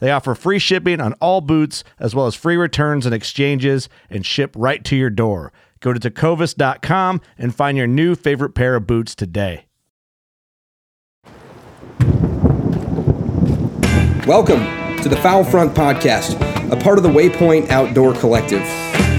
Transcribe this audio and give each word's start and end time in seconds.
They 0.00 0.10
offer 0.10 0.34
free 0.34 0.58
shipping 0.58 1.00
on 1.00 1.12
all 1.14 1.40
boots, 1.40 1.84
as 1.98 2.14
well 2.14 2.26
as 2.26 2.34
free 2.34 2.56
returns 2.56 3.06
and 3.06 3.14
exchanges, 3.14 3.88
and 4.08 4.26
ship 4.26 4.54
right 4.56 4.82
to 4.84 4.96
your 4.96 5.10
door. 5.10 5.52
Go 5.80 5.92
to 5.92 6.00
tecovas.com 6.00 7.20
and 7.38 7.54
find 7.54 7.78
your 7.78 7.86
new 7.86 8.14
favorite 8.14 8.54
pair 8.54 8.74
of 8.74 8.86
boots 8.86 9.14
today. 9.14 9.66
Welcome 14.26 14.60
to 15.02 15.08
the 15.08 15.18
Fowl 15.22 15.44
Front 15.44 15.74
Podcast, 15.74 16.40
a 16.70 16.76
part 16.76 16.98
of 16.98 17.04
the 17.04 17.10
Waypoint 17.10 17.68
Outdoor 17.68 18.14
Collective. 18.14 18.62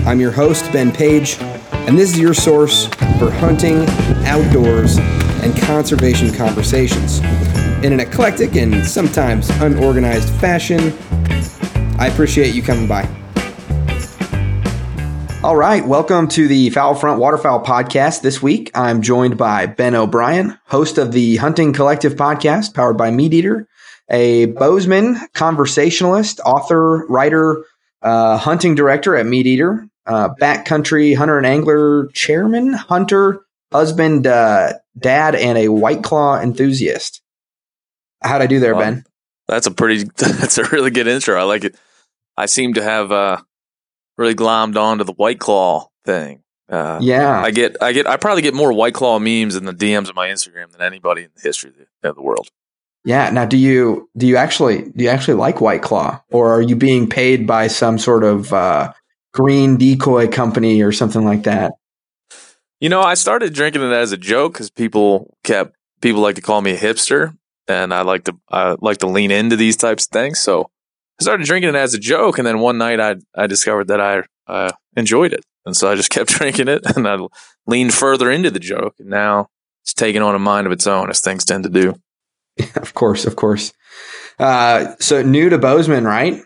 I'm 0.07 0.19
your 0.19 0.31
host, 0.31 0.71
Ben 0.71 0.91
Page, 0.91 1.37
and 1.39 1.97
this 1.97 2.11
is 2.11 2.19
your 2.19 2.33
source 2.33 2.85
for 3.19 3.29
hunting, 3.29 3.85
outdoors, 4.25 4.97
and 5.43 5.55
conservation 5.57 6.33
conversations. 6.33 7.21
In 7.83 7.93
an 7.93 7.99
eclectic 7.99 8.55
and 8.55 8.85
sometimes 8.85 9.49
unorganized 9.59 10.29
fashion, 10.35 10.93
I 11.97 12.09
appreciate 12.13 12.53
you 12.53 12.61
coming 12.61 12.87
by. 12.87 13.09
All 15.43 15.55
right, 15.55 15.83
welcome 15.83 16.27
to 16.27 16.47
the 16.47 16.69
Fowl 16.69 16.93
Front 16.93 17.19
Waterfowl 17.19 17.65
Podcast. 17.65 18.21
This 18.21 18.39
week, 18.39 18.69
I'm 18.75 19.01
joined 19.01 19.35
by 19.35 19.65
Ben 19.65 19.95
O'Brien, 19.95 20.59
host 20.67 20.99
of 20.99 21.11
the 21.11 21.37
Hunting 21.37 21.73
Collective 21.73 22.13
podcast, 22.13 22.75
powered 22.75 22.97
by 22.97 23.09
Meat 23.09 23.33
Eater, 23.33 23.67
a 24.11 24.45
Bozeman 24.45 25.19
conversationalist, 25.33 26.39
author, 26.41 27.07
writer, 27.07 27.65
uh, 28.03 28.37
hunting 28.37 28.75
director 28.75 29.15
at 29.15 29.25
Meat 29.25 29.47
Eater, 29.47 29.87
uh, 30.05 30.29
backcountry 30.39 31.17
hunter 31.17 31.39
and 31.39 31.47
angler 31.47 32.09
chairman, 32.13 32.73
hunter, 32.73 33.41
husband, 33.71 34.27
uh, 34.27 34.73
dad, 34.99 35.33
and 35.33 35.57
a 35.57 35.69
White 35.69 36.03
Claw 36.03 36.39
enthusiast. 36.39 37.23
How'd 38.21 38.41
I 38.41 38.47
do 38.47 38.59
there, 38.59 38.75
Ben? 38.75 39.05
That's 39.47 39.67
a 39.67 39.71
pretty. 39.71 40.03
That's 40.17 40.57
a 40.57 40.63
really 40.65 40.91
good 40.91 41.07
intro. 41.07 41.39
I 41.39 41.43
like 41.43 41.63
it. 41.63 41.75
I 42.37 42.45
seem 42.45 42.75
to 42.75 42.83
have 42.83 43.11
uh, 43.11 43.37
really 44.17 44.35
glommed 44.35 44.77
onto 44.77 45.03
the 45.03 45.13
White 45.13 45.39
Claw 45.39 45.89
thing. 46.05 46.43
Uh, 46.69 46.99
Yeah. 47.01 47.41
I 47.41 47.51
get. 47.51 47.77
I 47.81 47.91
get. 47.91 48.07
I 48.07 48.17
probably 48.17 48.41
get 48.41 48.53
more 48.53 48.71
White 48.71 48.93
Claw 48.93 49.19
memes 49.19 49.55
in 49.55 49.65
the 49.65 49.73
DMs 49.73 50.09
of 50.09 50.15
my 50.15 50.27
Instagram 50.27 50.71
than 50.71 50.81
anybody 50.81 51.23
in 51.23 51.29
the 51.35 51.41
history 51.41 51.71
of 51.71 51.75
the, 51.77 52.09
of 52.09 52.15
the 52.15 52.21
world. 52.21 52.47
Yeah. 53.03 53.29
Now, 53.31 53.45
do 53.45 53.57
you 53.57 54.09
do 54.15 54.27
you 54.27 54.37
actually 54.37 54.83
do 54.95 55.03
you 55.03 55.09
actually 55.09 55.33
like 55.35 55.59
White 55.59 55.81
Claw, 55.81 56.21
or 56.31 56.53
are 56.55 56.61
you 56.61 56.75
being 56.75 57.09
paid 57.09 57.45
by 57.47 57.67
some 57.67 57.97
sort 57.97 58.23
of 58.23 58.53
uh, 58.53 58.93
green 59.33 59.77
decoy 59.77 60.27
company 60.27 60.81
or 60.81 60.91
something 60.91 61.25
like 61.25 61.43
that? 61.43 61.73
You 62.79 62.89
know, 62.89 63.01
I 63.01 63.13
started 63.15 63.53
drinking 63.53 63.83
it 63.83 63.91
as 63.93 64.11
a 64.11 64.17
joke 64.17 64.53
because 64.53 64.69
people 64.69 65.35
kept 65.43 65.75
people 66.01 66.21
like 66.21 66.35
to 66.35 66.41
call 66.41 66.61
me 66.61 66.71
a 66.71 66.77
hipster, 66.77 67.35
and 67.71 67.93
I 67.93 68.01
like 68.01 68.25
to 68.25 68.37
I 68.49 68.75
like 68.79 68.97
to 68.97 69.07
lean 69.07 69.31
into 69.31 69.55
these 69.55 69.77
types 69.77 70.05
of 70.05 70.11
things. 70.11 70.39
So 70.39 70.69
I 71.19 71.23
started 71.23 71.45
drinking 71.45 71.69
it 71.69 71.75
as 71.75 71.93
a 71.93 71.99
joke, 71.99 72.37
and 72.37 72.45
then 72.45 72.59
one 72.59 72.77
night 72.77 72.99
I 72.99 73.15
I 73.35 73.47
discovered 73.47 73.87
that 73.87 74.01
I 74.01 74.23
uh, 74.47 74.71
enjoyed 74.95 75.33
it, 75.33 75.45
and 75.65 75.75
so 75.75 75.89
I 75.89 75.95
just 75.95 76.09
kept 76.11 76.29
drinking 76.29 76.67
it, 76.67 76.83
and 76.95 77.07
I 77.07 77.17
leaned 77.67 77.93
further 77.93 78.29
into 78.31 78.51
the 78.51 78.59
joke, 78.59 78.95
and 78.99 79.09
now 79.09 79.47
it's 79.83 79.93
taken 79.93 80.21
on 80.21 80.35
a 80.35 80.39
mind 80.39 80.67
of 80.67 80.73
its 80.73 80.87
own, 80.87 81.09
as 81.09 81.21
things 81.21 81.45
tend 81.45 81.63
to 81.63 81.69
do. 81.69 81.95
of 82.75 82.93
course, 82.93 83.25
of 83.25 83.35
course. 83.35 83.73
Uh, 84.39 84.95
so 84.99 85.21
new 85.21 85.49
to 85.49 85.57
Bozeman, 85.57 86.05
right? 86.05 86.41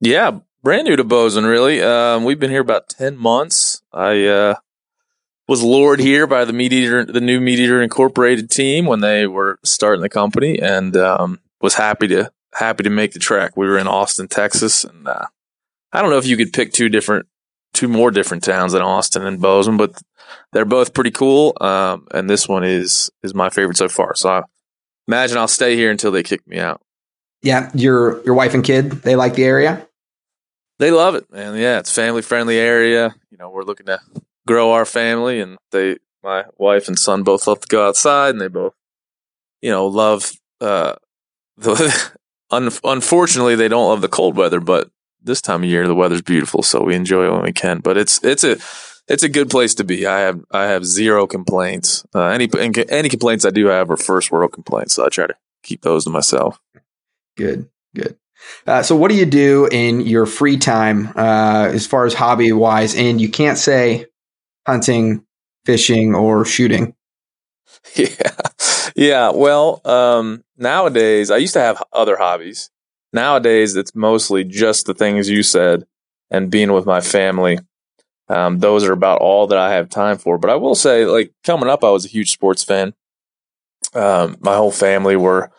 Yeah, 0.00 0.38
brand 0.62 0.86
new 0.86 0.96
to 0.96 1.04
Bozeman, 1.04 1.48
really. 1.48 1.82
Um, 1.82 2.24
we've 2.24 2.40
been 2.40 2.50
here 2.50 2.60
about 2.60 2.88
ten 2.88 3.16
months. 3.16 3.82
I 3.92 4.26
uh, 4.26 4.54
was 5.48 5.62
lured 5.62 6.00
here 6.00 6.26
by 6.26 6.44
the 6.44 6.52
Meat 6.52 6.72
Eater, 6.72 7.04
the 7.04 7.20
new 7.20 7.40
Meat 7.40 7.58
Eater 7.58 7.82
Incorporated 7.82 8.50
team 8.50 8.86
when 8.86 9.00
they 9.00 9.26
were 9.26 9.58
starting 9.64 10.02
the 10.02 10.08
company, 10.08 10.60
and 10.60 10.96
um, 10.96 11.40
was 11.60 11.74
happy 11.74 12.08
to 12.08 12.30
happy 12.54 12.84
to 12.84 12.90
make 12.90 13.12
the 13.12 13.18
trek. 13.18 13.56
We 13.56 13.66
were 13.66 13.78
in 13.78 13.88
Austin, 13.88 14.28
Texas, 14.28 14.84
and 14.84 15.08
uh, 15.08 15.26
I 15.92 16.00
don't 16.00 16.10
know 16.10 16.18
if 16.18 16.26
you 16.26 16.36
could 16.36 16.52
pick 16.52 16.72
two 16.72 16.88
different, 16.88 17.26
two 17.72 17.88
more 17.88 18.10
different 18.10 18.44
towns 18.44 18.72
than 18.72 18.82
Austin 18.82 19.26
and 19.26 19.40
Bozeman, 19.40 19.78
but 19.78 20.00
they're 20.52 20.64
both 20.64 20.94
pretty 20.94 21.10
cool. 21.10 21.56
Um, 21.60 22.06
and 22.12 22.28
this 22.28 22.48
one 22.48 22.64
is 22.64 23.10
is 23.22 23.34
my 23.34 23.50
favorite 23.50 23.76
so 23.76 23.88
far. 23.88 24.14
So 24.14 24.30
I 24.30 24.42
imagine 25.08 25.38
I'll 25.38 25.48
stay 25.48 25.76
here 25.76 25.90
until 25.90 26.12
they 26.12 26.22
kick 26.22 26.46
me 26.46 26.58
out. 26.58 26.80
Yeah, 27.42 27.70
your 27.74 28.22
your 28.24 28.34
wife 28.34 28.54
and 28.54 28.62
kid 28.62 28.90
they 28.90 29.16
like 29.16 29.34
the 29.34 29.44
area. 29.44 29.86
They 30.78 30.90
love 30.90 31.14
it, 31.14 31.30
man. 31.30 31.56
Yeah, 31.56 31.78
it's 31.78 31.92
family 31.92 32.22
friendly 32.22 32.58
area. 32.58 33.14
You 33.30 33.38
know, 33.38 33.50
we're 33.50 33.64
looking 33.64 33.86
to 33.86 34.00
grow 34.46 34.72
our 34.72 34.84
family, 34.84 35.40
and 35.40 35.58
they, 35.70 35.98
my 36.22 36.44
wife 36.58 36.88
and 36.88 36.98
son, 36.98 37.22
both 37.22 37.46
love 37.46 37.60
to 37.60 37.68
go 37.68 37.86
outside, 37.86 38.30
and 38.30 38.40
they 38.40 38.48
both, 38.48 38.74
you 39.60 39.70
know, 39.70 39.86
love. 39.86 40.32
Uh, 40.60 40.94
the 41.56 42.12
un- 42.50 42.70
unfortunately, 42.84 43.56
they 43.56 43.68
don't 43.68 43.88
love 43.88 44.00
the 44.00 44.08
cold 44.08 44.36
weather, 44.36 44.60
but 44.60 44.90
this 45.22 45.40
time 45.40 45.62
of 45.62 45.68
year 45.68 45.86
the 45.86 45.94
weather's 45.94 46.22
beautiful, 46.22 46.62
so 46.62 46.82
we 46.82 46.94
enjoy 46.94 47.26
it 47.26 47.32
when 47.32 47.42
we 47.42 47.52
can. 47.52 47.80
But 47.80 47.96
it's 47.96 48.22
it's 48.24 48.44
a 48.44 48.56
it's 49.08 49.22
a 49.22 49.28
good 49.28 49.50
place 49.50 49.74
to 49.74 49.84
be. 49.84 50.06
I 50.06 50.20
have 50.20 50.40
I 50.50 50.64
have 50.64 50.84
zero 50.84 51.26
complaints. 51.26 52.04
Uh, 52.14 52.26
any 52.26 52.48
any 52.88 53.08
complaints 53.08 53.44
I 53.44 53.50
do 53.50 53.66
have 53.66 53.90
are 53.90 53.96
first 53.96 54.30
world 54.30 54.52
complaints, 54.52 54.94
so 54.94 55.04
I 55.04 55.08
try 55.08 55.26
to 55.26 55.34
keep 55.62 55.82
those 55.82 56.04
to 56.04 56.10
myself. 56.10 56.60
Good, 57.36 57.68
good. 57.94 58.16
Uh, 58.66 58.82
so, 58.82 58.96
what 58.96 59.08
do 59.08 59.16
you 59.16 59.26
do 59.26 59.68
in 59.70 60.00
your 60.00 60.26
free 60.26 60.56
time 60.56 61.12
uh, 61.16 61.70
as 61.72 61.86
far 61.86 62.06
as 62.06 62.14
hobby 62.14 62.52
wise? 62.52 62.94
And 62.94 63.20
you 63.20 63.28
can't 63.28 63.58
say 63.58 64.06
hunting, 64.66 65.24
fishing, 65.64 66.14
or 66.14 66.44
shooting. 66.44 66.94
Yeah. 67.96 68.30
Yeah. 68.94 69.30
Well, 69.30 69.80
um, 69.84 70.44
nowadays, 70.56 71.30
I 71.30 71.38
used 71.38 71.54
to 71.54 71.60
have 71.60 71.82
other 71.92 72.16
hobbies. 72.16 72.70
Nowadays, 73.12 73.74
it's 73.76 73.94
mostly 73.94 74.44
just 74.44 74.86
the 74.86 74.94
things 74.94 75.28
you 75.28 75.42
said 75.42 75.86
and 76.30 76.50
being 76.50 76.72
with 76.72 76.86
my 76.86 77.00
family. 77.00 77.58
Um, 78.28 78.58
those 78.58 78.84
are 78.84 78.92
about 78.92 79.20
all 79.20 79.46
that 79.48 79.58
I 79.58 79.72
have 79.72 79.88
time 79.88 80.18
for. 80.18 80.38
But 80.38 80.50
I 80.50 80.56
will 80.56 80.74
say, 80.74 81.04
like 81.06 81.32
coming 81.44 81.68
up, 81.68 81.82
I 81.82 81.90
was 81.90 82.04
a 82.04 82.08
huge 82.08 82.30
sports 82.30 82.62
fan. 82.62 82.94
Um, 83.94 84.36
my 84.40 84.56
whole 84.56 84.72
family 84.72 85.16
were 85.16 85.50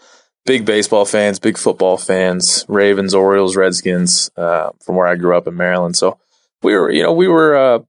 big 0.46 0.66
baseball 0.66 1.06
fans, 1.06 1.40
big 1.40 1.58
football 1.58 1.98
fans, 1.98 2.66
Ravens, 2.68 3.14
Orioles, 3.14 3.56
Redskins, 3.56 4.32
uh, 4.36 4.72
from 4.84 4.96
where 4.96 5.08
I 5.08 5.16
grew 5.16 5.38
up 5.38 5.48
in 5.48 5.56
Maryland. 5.56 5.96
So 5.96 6.20
we 6.62 6.76
were, 6.76 6.92
you 6.92 7.04
know, 7.04 7.14
we 7.14 7.28
were 7.28 7.56
uh, 7.56 7.80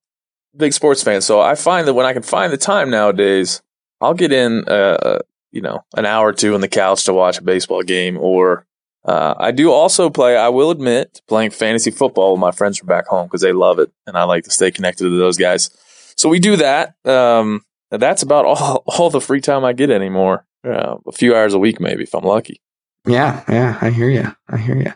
big 0.56 0.72
sports 0.72 1.02
fan, 1.02 1.20
So 1.20 1.40
I 1.40 1.54
find 1.54 1.86
that 1.86 1.94
when 1.94 2.06
I 2.06 2.12
can 2.12 2.22
find 2.22 2.52
the 2.52 2.56
time 2.56 2.90
nowadays, 2.90 3.62
I'll 4.00 4.14
get 4.14 4.32
in, 4.32 4.64
uh, 4.66 4.70
uh 4.70 5.18
you 5.50 5.60
know, 5.60 5.84
an 5.96 6.04
hour 6.04 6.28
or 6.28 6.32
two 6.32 6.54
on 6.54 6.60
the 6.60 6.68
couch 6.68 7.04
to 7.04 7.12
watch 7.12 7.38
a 7.38 7.42
baseball 7.42 7.82
game. 7.82 8.18
Or 8.18 8.66
uh, 9.04 9.34
I 9.38 9.52
do 9.52 9.70
also 9.70 10.10
play. 10.10 10.36
I 10.36 10.48
will 10.48 10.70
admit, 10.70 11.20
playing 11.28 11.50
fantasy 11.50 11.90
football 11.90 12.32
with 12.32 12.40
my 12.40 12.50
friends 12.50 12.78
from 12.78 12.88
back 12.88 13.06
home 13.06 13.26
because 13.26 13.42
they 13.42 13.52
love 13.52 13.78
it, 13.78 13.92
and 14.06 14.16
I 14.16 14.24
like 14.24 14.44
to 14.44 14.50
stay 14.50 14.70
connected 14.70 15.04
to 15.04 15.18
those 15.18 15.36
guys. 15.36 15.70
So 16.16 16.28
we 16.28 16.38
do 16.38 16.56
that. 16.56 16.94
Um, 17.04 17.62
that's 17.90 18.22
about 18.22 18.44
all 18.46 18.82
all 18.86 19.10
the 19.10 19.20
free 19.20 19.40
time 19.40 19.64
I 19.64 19.74
get 19.74 19.90
anymore. 19.90 20.46
Uh, 20.64 20.96
a 21.06 21.12
few 21.12 21.34
hours 21.36 21.52
a 21.52 21.58
week, 21.58 21.80
maybe 21.80 22.04
if 22.04 22.14
I'm 22.14 22.24
lucky. 22.24 22.62
Yeah, 23.06 23.44
yeah, 23.48 23.78
I 23.80 23.90
hear 23.90 24.08
you. 24.08 24.34
I 24.48 24.56
hear 24.56 24.76
you. 24.76 24.92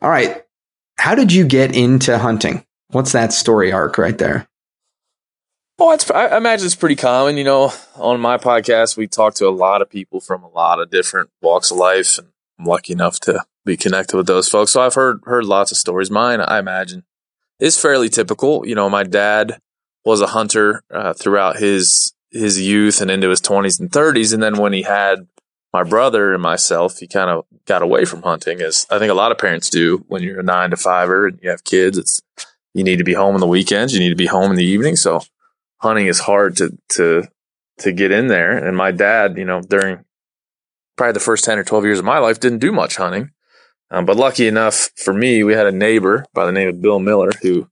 All 0.00 0.08
right, 0.08 0.42
how 0.96 1.14
did 1.14 1.30
you 1.32 1.46
get 1.46 1.76
into 1.76 2.16
hunting? 2.16 2.64
What's 2.88 3.12
that 3.12 3.32
story 3.32 3.70
arc 3.70 3.98
right 3.98 4.16
there? 4.16 4.48
Well, 5.80 5.92
it's, 5.92 6.10
I 6.10 6.36
imagine 6.36 6.66
it's 6.66 6.74
pretty 6.74 6.94
common. 6.94 7.38
You 7.38 7.44
know, 7.44 7.72
on 7.96 8.20
my 8.20 8.36
podcast, 8.36 8.98
we 8.98 9.06
talk 9.06 9.32
to 9.36 9.48
a 9.48 9.50
lot 9.50 9.80
of 9.80 9.88
people 9.88 10.20
from 10.20 10.42
a 10.42 10.48
lot 10.48 10.78
of 10.78 10.90
different 10.90 11.30
walks 11.40 11.70
of 11.70 11.78
life, 11.78 12.18
and 12.18 12.28
I'm 12.58 12.66
lucky 12.66 12.92
enough 12.92 13.18
to 13.20 13.46
be 13.64 13.78
connected 13.78 14.14
with 14.14 14.26
those 14.26 14.46
folks. 14.46 14.72
So 14.72 14.82
I've 14.82 14.92
heard 14.92 15.22
heard 15.24 15.46
lots 15.46 15.72
of 15.72 15.78
stories. 15.78 16.10
Mine, 16.10 16.42
I 16.42 16.58
imagine, 16.58 17.04
is 17.58 17.80
fairly 17.80 18.10
typical. 18.10 18.66
You 18.66 18.74
know, 18.74 18.90
my 18.90 19.04
dad 19.04 19.58
was 20.04 20.20
a 20.20 20.26
hunter 20.26 20.82
uh, 20.92 21.14
throughout 21.14 21.56
his 21.56 22.12
his 22.30 22.60
youth 22.60 23.00
and 23.00 23.10
into 23.10 23.30
his 23.30 23.40
20s 23.40 23.80
and 23.80 23.90
30s, 23.90 24.34
and 24.34 24.42
then 24.42 24.58
when 24.58 24.74
he 24.74 24.82
had 24.82 25.28
my 25.72 25.82
brother 25.82 26.34
and 26.34 26.42
myself, 26.42 26.98
he 26.98 27.06
kind 27.06 27.30
of 27.30 27.46
got 27.64 27.80
away 27.80 28.04
from 28.04 28.20
hunting, 28.20 28.60
as 28.60 28.86
I 28.90 28.98
think 28.98 29.10
a 29.10 29.14
lot 29.14 29.32
of 29.32 29.38
parents 29.38 29.70
do 29.70 30.04
when 30.08 30.22
you're 30.22 30.40
a 30.40 30.42
nine 30.42 30.72
to 30.72 30.76
fiver 30.76 31.26
and 31.26 31.38
you 31.42 31.48
have 31.48 31.64
kids. 31.64 31.96
It's 31.96 32.20
you 32.74 32.84
need 32.84 32.98
to 32.98 33.04
be 33.04 33.14
home 33.14 33.34
on 33.34 33.40
the 33.40 33.46
weekends, 33.46 33.94
you 33.94 34.00
need 34.00 34.10
to 34.10 34.14
be 34.14 34.26
home 34.26 34.50
in 34.50 34.58
the 34.58 34.64
evening. 34.66 34.96
So 34.96 35.22
hunting 35.80 36.06
is 36.06 36.20
hard 36.20 36.56
to 36.56 36.76
to 36.90 37.28
to 37.78 37.92
get 37.92 38.12
in 38.12 38.28
there. 38.28 38.56
And 38.56 38.76
my 38.76 38.90
dad, 38.90 39.36
you 39.36 39.44
know, 39.44 39.60
during 39.60 40.04
probably 40.96 41.12
the 41.12 41.20
first 41.20 41.44
ten 41.44 41.58
or 41.58 41.64
twelve 41.64 41.84
years 41.84 41.98
of 41.98 42.04
my 42.04 42.18
life, 42.18 42.40
didn't 42.40 42.58
do 42.58 42.72
much 42.72 42.96
hunting. 42.96 43.30
Um, 43.90 44.04
but 44.04 44.16
lucky 44.16 44.46
enough 44.46 44.90
for 44.96 45.12
me, 45.12 45.42
we 45.42 45.54
had 45.54 45.66
a 45.66 45.72
neighbor 45.72 46.24
by 46.32 46.46
the 46.46 46.52
name 46.52 46.68
of 46.68 46.80
Bill 46.80 47.00
Miller 47.00 47.30
who 47.42 47.68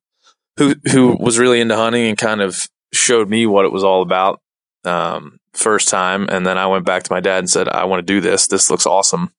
who 0.57 0.75
who 0.91 1.17
was 1.19 1.39
really 1.39 1.61
into 1.61 1.77
hunting 1.77 2.07
and 2.07 2.19
kind 2.19 2.41
of 2.41 2.69
showed 2.93 3.29
me 3.29 3.47
what 3.47 3.65
it 3.65 3.73
was 3.73 3.85
all 3.85 4.03
about 4.03 4.41
um, 4.85 5.39
first 5.53 5.89
time. 5.89 6.29
And 6.31 6.47
then 6.47 6.59
I 6.59 6.67
went 6.67 6.87
back 6.87 7.05
to 7.05 7.13
my 7.13 7.21
dad 7.21 7.39
and 7.39 7.51
said, 7.51 7.69
I 7.69 7.85
want 7.85 8.01
to 8.01 8.13
do 8.13 8.21
this. 8.21 8.47
This 8.47 8.71
looks 8.71 8.87
awesome. 8.87 9.31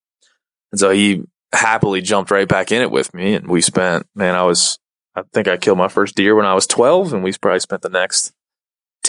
And 0.72 0.80
so 0.80 0.92
he 0.92 1.24
happily 1.52 2.02
jumped 2.02 2.32
right 2.32 2.48
back 2.48 2.72
in 2.72 2.82
it 2.82 2.92
with 2.92 3.14
me. 3.14 3.34
And 3.34 3.48
we 3.48 3.62
spent, 3.62 4.06
man, 4.16 4.36
I 4.36 4.44
was, 4.44 4.78
I 5.16 5.24
think 5.34 5.48
I 5.48 5.58
killed 5.58 5.78
my 5.78 5.88
first 5.88 6.16
deer 6.16 6.36
when 6.36 6.46
I 6.46 6.54
was 6.54 6.68
12 6.68 7.14
and 7.14 7.24
we 7.24 7.34
probably 7.34 7.60
spent 7.60 7.82
the 7.82 7.90
next 7.90 8.34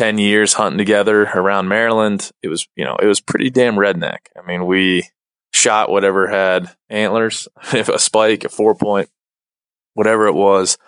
10 0.00 0.16
years 0.16 0.54
hunting 0.54 0.78
together 0.78 1.24
around 1.24 1.68
Maryland. 1.68 2.30
It 2.42 2.48
was, 2.48 2.66
you 2.74 2.86
know, 2.86 2.96
it 2.96 3.04
was 3.04 3.20
pretty 3.20 3.50
damn 3.50 3.74
redneck. 3.74 4.20
I 4.34 4.40
mean, 4.46 4.64
we 4.64 5.06
shot 5.52 5.90
whatever 5.90 6.26
had 6.26 6.74
antlers, 6.88 7.48
if 7.74 7.90
a 7.90 7.98
spike, 7.98 8.44
a 8.44 8.48
four 8.48 8.74
point, 8.74 9.10
whatever 9.92 10.26
it 10.26 10.32
was. 10.32 10.78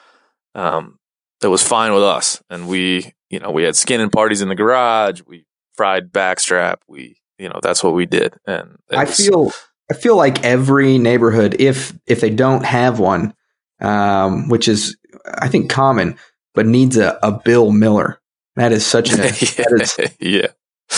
Um, 0.55 0.99
it 1.43 1.49
was 1.49 1.63
fine 1.63 1.93
with 1.93 2.03
us. 2.03 2.43
And 2.49 2.67
we, 2.69 3.13
you 3.29 3.39
know, 3.39 3.51
we 3.51 3.65
had 3.65 3.77
skinning 3.77 4.09
parties 4.09 4.41
in 4.41 4.49
the 4.49 4.55
garage. 4.55 5.21
We 5.27 5.45
fried 5.75 6.11
backstrap. 6.11 6.77
We, 6.89 7.19
you 7.37 7.51
know, 7.51 7.61
that's 7.63 7.85
what 7.85 7.93
we 7.93 8.07
did. 8.07 8.33
And 8.47 8.79
I 8.91 9.05
was, 9.05 9.15
feel, 9.15 9.53
I 9.91 9.95
feel 9.95 10.17
like 10.17 10.43
every 10.43 10.97
neighborhood, 10.97 11.57
if, 11.59 11.93
if 12.07 12.23
they 12.23 12.31
don't 12.31 12.65
have 12.65 12.99
one, 12.99 13.35
um, 13.79 14.49
which 14.49 14.69
is, 14.69 14.97
I 15.27 15.49
think 15.49 15.69
common, 15.69 16.17
but 16.55 16.65
needs 16.65 16.97
a, 16.97 17.19
a 17.23 17.31
Bill 17.31 17.73
Miller 17.73 18.22
that 18.57 18.73
is 18.73 18.87
such 18.87 19.13
a 19.13 19.17
yeah, 19.19 20.09
yeah. 20.21 20.47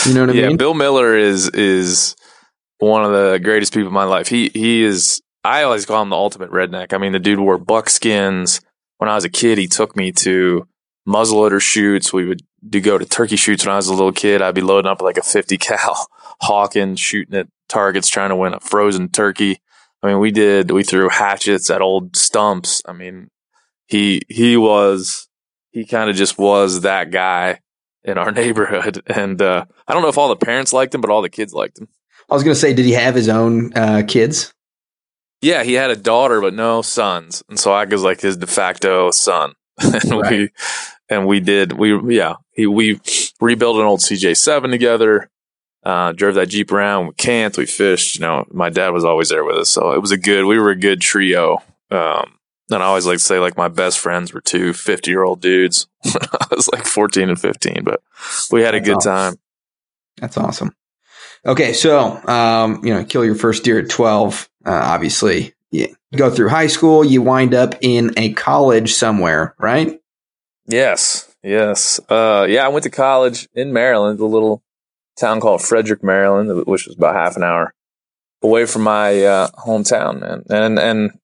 You 0.05 0.13
know 0.13 0.21
what 0.21 0.29
I 0.31 0.33
yeah, 0.33 0.47
mean? 0.47 0.57
Bill 0.57 0.73
Miller 0.73 1.17
is 1.17 1.49
is 1.49 2.15
one 2.79 3.03
of 3.03 3.11
the 3.11 3.39
greatest 3.39 3.73
people 3.73 3.87
in 3.87 3.93
my 3.93 4.03
life. 4.03 4.27
He 4.27 4.49
he 4.53 4.83
is. 4.83 5.21
I 5.43 5.63
always 5.63 5.85
call 5.85 6.01
him 6.01 6.09
the 6.09 6.15
ultimate 6.15 6.51
redneck. 6.51 6.91
I 6.91 6.97
mean, 6.97 7.11
the 7.11 7.19
dude 7.19 7.39
wore 7.39 7.57
buckskins. 7.57 8.61
When 8.97 9.09
I 9.09 9.15
was 9.15 9.25
a 9.25 9.29
kid, 9.29 9.57
he 9.57 9.67
took 9.67 9.95
me 9.95 10.11
to 10.13 10.67
muzzleloader 11.07 11.61
shoots. 11.61 12.11
We 12.11 12.25
would 12.25 12.41
do 12.67 12.81
go 12.81 12.97
to 12.97 13.05
turkey 13.05 13.35
shoots 13.35 13.65
when 13.65 13.73
I 13.73 13.77
was 13.77 13.87
a 13.87 13.93
little 13.93 14.11
kid. 14.11 14.41
I'd 14.41 14.55
be 14.55 14.61
loading 14.61 14.89
up 14.89 15.01
like 15.01 15.17
a 15.17 15.21
50 15.21 15.57
cal 15.57 16.07
Hawken, 16.43 16.97
shooting 16.97 17.35
at 17.35 17.47
targets, 17.69 18.09
trying 18.09 18.29
to 18.29 18.35
win 18.35 18.53
a 18.53 18.59
frozen 18.59 19.09
turkey. 19.09 19.59
I 20.01 20.07
mean, 20.07 20.19
we 20.19 20.31
did, 20.31 20.71
we 20.71 20.83
threw 20.83 21.09
hatchets 21.09 21.69
at 21.69 21.81
old 21.81 22.15
stumps. 22.15 22.81
I 22.85 22.93
mean, 22.93 23.29
he, 23.87 24.21
he 24.27 24.57
was 24.57 25.27
he 25.75 25.85
kind 25.85 26.09
of 26.09 26.15
just 26.15 26.37
was 26.39 26.81
that 26.81 27.11
guy 27.11 27.59
in 28.01 28.17
our 28.17 28.31
neighborhood. 28.41 29.03
And 29.07 29.39
uh, 29.41 29.65
I 29.85 29.93
don't 29.93 30.01
know 30.01 30.07
if 30.07 30.17
all 30.17 30.29
the 30.29 30.37
parents 30.37 30.71
liked 30.71 30.95
him, 30.95 31.01
but 31.01 31.09
all 31.09 31.21
the 31.21 31.29
kids 31.29 31.53
liked 31.53 31.77
him. 31.77 31.89
I 32.31 32.33
was 32.33 32.43
going 32.43 32.55
to 32.55 32.59
say, 32.59 32.73
did 32.73 32.85
he 32.85 32.93
have 32.93 33.13
his 33.13 33.27
own 33.27 33.73
uh, 33.77 34.03
kids? 34.07 34.53
Yeah, 35.41 35.63
he 35.63 35.73
had 35.73 35.91
a 35.91 35.97
daughter, 35.97 36.39
but 36.39 36.53
no 36.53 36.81
sons, 36.81 37.43
and 37.49 37.59
so 37.59 37.71
I 37.71 37.83
was 37.83 38.01
like 38.01 38.21
his 38.21 38.37
de 38.37 38.47
facto 38.47 39.11
son. 39.11 39.53
and 39.77 40.11
right. 40.11 40.31
we 40.31 40.49
and 41.09 41.27
we 41.27 41.41
did 41.41 41.73
we 41.73 42.15
yeah 42.15 42.35
he 42.53 42.65
we 42.65 42.99
rebuilt 43.41 43.75
an 43.75 43.83
old 43.83 43.99
CJ7 43.99 44.71
together. 44.71 45.29
Uh, 45.83 46.13
drove 46.13 46.35
that 46.35 46.47
Jeep 46.47 46.71
around. 46.71 47.07
We 47.07 47.13
camped, 47.15 47.57
we 47.57 47.65
fished. 47.65 48.15
You 48.15 48.21
know, 48.21 48.45
my 48.49 48.69
dad 48.69 48.89
was 48.89 49.03
always 49.03 49.29
there 49.29 49.43
with 49.43 49.57
us, 49.57 49.69
so 49.69 49.91
it 49.91 49.99
was 49.99 50.11
a 50.11 50.17
good. 50.17 50.45
We 50.45 50.57
were 50.57 50.71
a 50.71 50.79
good 50.79 51.01
trio. 51.01 51.57
Um, 51.91 52.34
and 52.71 52.81
I 52.81 52.85
always 52.87 53.05
like 53.05 53.17
to 53.17 53.23
say 53.23 53.39
like 53.39 53.57
my 53.57 53.67
best 53.67 53.99
friends 53.99 54.33
were 54.33 54.41
two 54.41 54.73
50 54.73 55.11
year 55.11 55.23
old 55.23 55.41
dudes. 55.41 55.87
I 56.05 56.47
was 56.51 56.67
like 56.69 56.85
14 56.85 57.29
and 57.29 57.39
15, 57.39 57.83
but 57.83 58.01
we 58.51 58.61
had 58.61 58.75
a 58.75 58.79
That's 58.79 58.87
good 58.87 58.97
awesome. 58.97 59.11
time. 59.11 59.39
That's 60.17 60.37
awesome. 60.37 60.75
Okay. 61.45 61.73
So, 61.73 62.25
um, 62.27 62.83
you 62.83 62.93
know, 62.93 63.03
kill 63.05 63.25
your 63.25 63.35
first 63.35 63.63
deer 63.63 63.79
at 63.79 63.89
12. 63.89 64.49
Uh, 64.65 64.71
obviously 64.71 65.53
you 65.71 65.95
go 66.15 66.29
through 66.29 66.49
high 66.49 66.67
school, 66.67 67.03
you 67.03 67.21
wind 67.21 67.53
up 67.53 67.75
in 67.81 68.11
a 68.17 68.33
college 68.33 68.93
somewhere, 68.93 69.55
right? 69.59 69.99
Yes. 70.65 71.31
Yes. 71.43 71.99
Uh, 72.09 72.47
yeah, 72.49 72.65
I 72.65 72.69
went 72.69 72.83
to 72.83 72.89
college 72.89 73.47
in 73.53 73.73
Maryland, 73.73 74.19
a 74.19 74.25
little 74.25 74.63
town 75.19 75.39
called 75.39 75.61
Frederick, 75.61 76.03
Maryland, 76.03 76.65
which 76.65 76.87
was 76.87 76.95
about 76.95 77.15
half 77.15 77.35
an 77.35 77.43
hour 77.43 77.73
away 78.41 78.65
from 78.65 78.83
my 78.83 79.23
uh, 79.23 79.47
hometown, 79.65 80.21
man. 80.21 80.43
And 80.49 80.79
and 80.79 81.19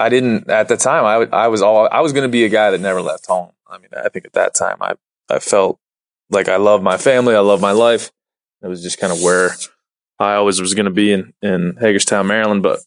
I 0.00 0.08
didn't 0.08 0.48
at 0.48 0.68
the 0.68 0.76
time. 0.76 1.04
I, 1.04 1.36
I 1.36 1.48
was 1.48 1.60
all 1.60 1.86
I 1.90 2.00
was 2.00 2.12
going 2.12 2.22
to 2.22 2.32
be 2.32 2.44
a 2.44 2.48
guy 2.48 2.70
that 2.70 2.80
never 2.80 3.02
left 3.02 3.26
home. 3.26 3.50
I 3.68 3.78
mean, 3.78 3.90
I 3.94 4.08
think 4.08 4.24
at 4.24 4.32
that 4.32 4.54
time 4.54 4.78
I 4.80 4.94
I 5.28 5.38
felt 5.38 5.78
like 6.30 6.48
I 6.48 6.56
love 6.56 6.82
my 6.82 6.96
family. 6.96 7.34
I 7.34 7.40
love 7.40 7.60
my 7.60 7.72
life. 7.72 8.10
It 8.62 8.68
was 8.68 8.82
just 8.82 8.98
kind 8.98 9.12
of 9.12 9.22
where 9.22 9.50
I 10.18 10.34
always 10.34 10.60
was 10.60 10.74
going 10.74 10.86
to 10.86 10.90
be 10.90 11.12
in 11.12 11.34
in 11.42 11.76
Hagerstown, 11.78 12.26
Maryland. 12.26 12.62
But 12.62 12.80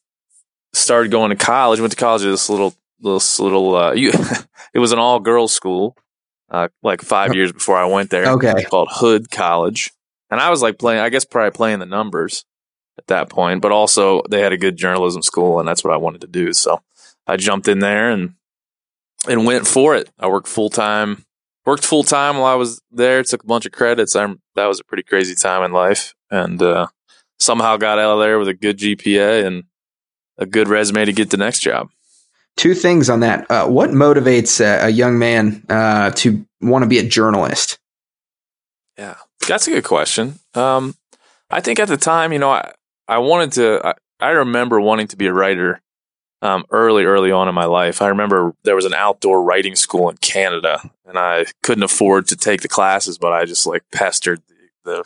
started 0.74 1.12
going 1.12 1.30
to 1.30 1.36
college. 1.36 1.80
Went 1.80 1.92
to 1.92 1.98
college 1.98 2.24
at 2.24 2.32
this 2.32 2.50
little 2.50 2.74
little 3.00 3.22
little. 3.46 3.76
Uh, 3.76 3.94
you, 3.94 4.12
it 4.74 4.80
was 4.80 4.92
an 4.92 5.00
all 5.00 5.20
girls 5.20 5.54
school. 5.54 5.96
Uh, 6.50 6.68
like 6.84 7.02
five 7.02 7.34
years 7.34 7.52
before 7.52 7.78
I 7.78 7.86
went 7.86 8.10
there. 8.10 8.26
Okay, 8.34 8.64
called 8.64 8.90
Hood 8.92 9.32
College, 9.32 9.92
and 10.30 10.40
I 10.40 10.50
was 10.50 10.62
like 10.62 10.80
playing. 10.80 11.00
I 11.00 11.10
guess 11.10 11.26
probably 11.26 11.52
playing 11.52 11.80
the 11.80 11.86
numbers 11.86 12.46
at 12.98 13.08
that 13.08 13.30
point, 13.30 13.62
but 13.62 13.72
also 13.72 14.22
they 14.30 14.42
had 14.42 14.54
a 14.54 14.58
good 14.58 14.78
journalism 14.78 15.22
school, 15.22 15.60
and 15.60 15.68
that's 15.68 15.84
what 15.84 15.94
I 15.94 15.98
wanted 15.98 16.22
to 16.22 16.28
do. 16.28 16.54
So 16.54 16.82
I 17.28 17.38
jumped 17.38 17.68
in 17.68 17.80
there 17.80 18.12
and 18.12 18.36
and 19.28 19.46
went 19.46 19.68
for 19.68 19.96
it. 19.96 20.10
I 20.20 20.28
worked 20.28 20.48
full 20.48 20.70
time. 20.70 21.26
Worked 21.66 21.86
full 21.86 22.04
time 22.04 22.38
while 22.38 22.52
I 22.52 22.56
was 22.56 22.82
there. 22.92 23.24
Took 23.24 23.44
a 23.44 23.48
bunch 23.48 23.66
of 23.66 23.72
credits. 23.72 24.16
I'm 24.16 24.42
that 24.56 24.66
was 24.66 24.80
a 24.80 24.84
pretty 24.84 25.04
crazy 25.04 25.36
time 25.36 25.64
in 25.64 25.72
life, 25.72 26.14
and 26.30 26.62
uh, 26.62 26.88
somehow 27.40 27.78
got 27.78 28.00
out 28.00 28.14
of 28.14 28.20
there 28.20 28.38
with 28.38 28.50
a 28.50 28.54
good 28.54 28.78
GPA 28.78 29.46
and 29.46 29.64
a 30.38 30.46
good 30.46 30.68
resume 30.68 31.06
to 31.06 31.14
get 31.14 31.30
the 31.30 31.38
next 31.38 31.60
job. 31.60 31.90
Two 32.58 32.74
things 32.74 33.10
on 33.10 33.22
that. 33.22 33.50
Uh, 33.50 33.68
what 33.68 33.92
motivates 33.92 34.60
a, 34.62 34.88
a 34.88 34.90
young 34.90 35.18
man 35.18 35.64
uh, 35.70 36.12
to 36.12 36.46
want 36.62 36.84
to 36.84 36.90
be 36.90 37.00
a 37.00 37.08
journalist? 37.08 37.80
Yeah, 38.98 39.16
that's 39.48 39.68
a 39.68 39.72
good 39.72 39.86
question. 39.86 40.40
Um, 40.54 40.96
I 41.50 41.62
think 41.62 41.80
at 41.80 41.88
the 41.88 41.98
time, 41.98 42.34
you 42.34 42.40
know, 42.40 42.52
I, 42.52 42.74
I 43.08 43.20
wanted 43.20 43.54
to. 43.54 43.82
I, 43.88 43.94
I 44.20 44.30
remember 44.32 44.80
wanting 44.80 45.08
to 45.08 45.18
be 45.18 45.28
a 45.28 45.34
writer 45.34 45.82
um, 46.44 46.66
early, 46.70 47.06
early 47.06 47.32
on 47.32 47.48
in 47.48 47.56
my 47.56 47.66
life. 47.66 48.02
I 48.02 48.10
remember 48.10 48.54
there 48.64 48.76
was 48.76 48.86
an 48.86 48.94
outdoor 48.94 49.44
writing 49.44 49.76
school 49.76 50.10
in 50.10 50.18
Canada, 50.18 50.92
and 51.06 51.18
I 51.18 51.46
couldn't 51.64 51.84
afford 51.84 52.28
to 52.28 52.36
take 52.36 52.62
the 52.62 52.68
classes, 52.68 53.18
but 53.18 53.34
I 53.34 53.46
just 53.46 53.66
like 53.66 53.84
pestered 53.92 54.42
the, 54.48 54.92
the 54.92 55.04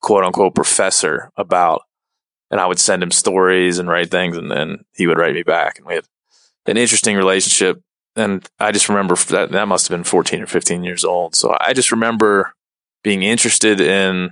quote 0.00 0.24
unquote 0.24 0.54
professor 0.54 1.30
about, 1.36 1.82
and 2.50 2.60
I 2.60 2.66
would 2.66 2.78
send 2.78 3.02
him 3.02 3.10
stories 3.10 3.78
and 3.78 3.88
write 3.88 4.10
things, 4.10 4.36
and 4.36 4.50
then 4.50 4.84
he 4.94 5.06
would 5.06 5.18
write 5.18 5.34
me 5.34 5.42
back, 5.42 5.78
and 5.78 5.86
we 5.86 5.94
had 5.94 6.04
an 6.66 6.76
interesting 6.76 7.16
relationship 7.16 7.82
and 8.18 8.44
I 8.58 8.72
just 8.72 8.88
remember 8.88 9.14
that 9.14 9.52
that 9.52 9.68
must 9.68 9.86
have 9.86 9.96
been 9.96 10.02
14 10.02 10.42
or 10.42 10.46
15 10.46 10.82
years 10.82 11.04
old. 11.04 11.36
So 11.36 11.56
I 11.60 11.72
just 11.72 11.92
remember 11.92 12.52
being 13.04 13.22
interested 13.22 13.80
in 13.80 14.30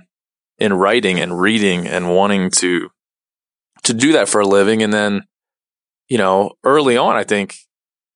in 0.59 0.73
writing 0.73 1.19
and 1.19 1.39
reading 1.39 1.87
and 1.87 2.13
wanting 2.13 2.51
to 2.51 2.89
to 3.83 3.93
do 3.93 4.11
that 4.11 4.27
for 4.27 4.41
a 4.41 4.47
living. 4.47 4.83
And 4.83 4.93
then, 4.93 5.23
you 6.07 6.17
know, 6.17 6.53
early 6.63 6.97
on, 6.97 7.15
I 7.15 7.23
think 7.23 7.55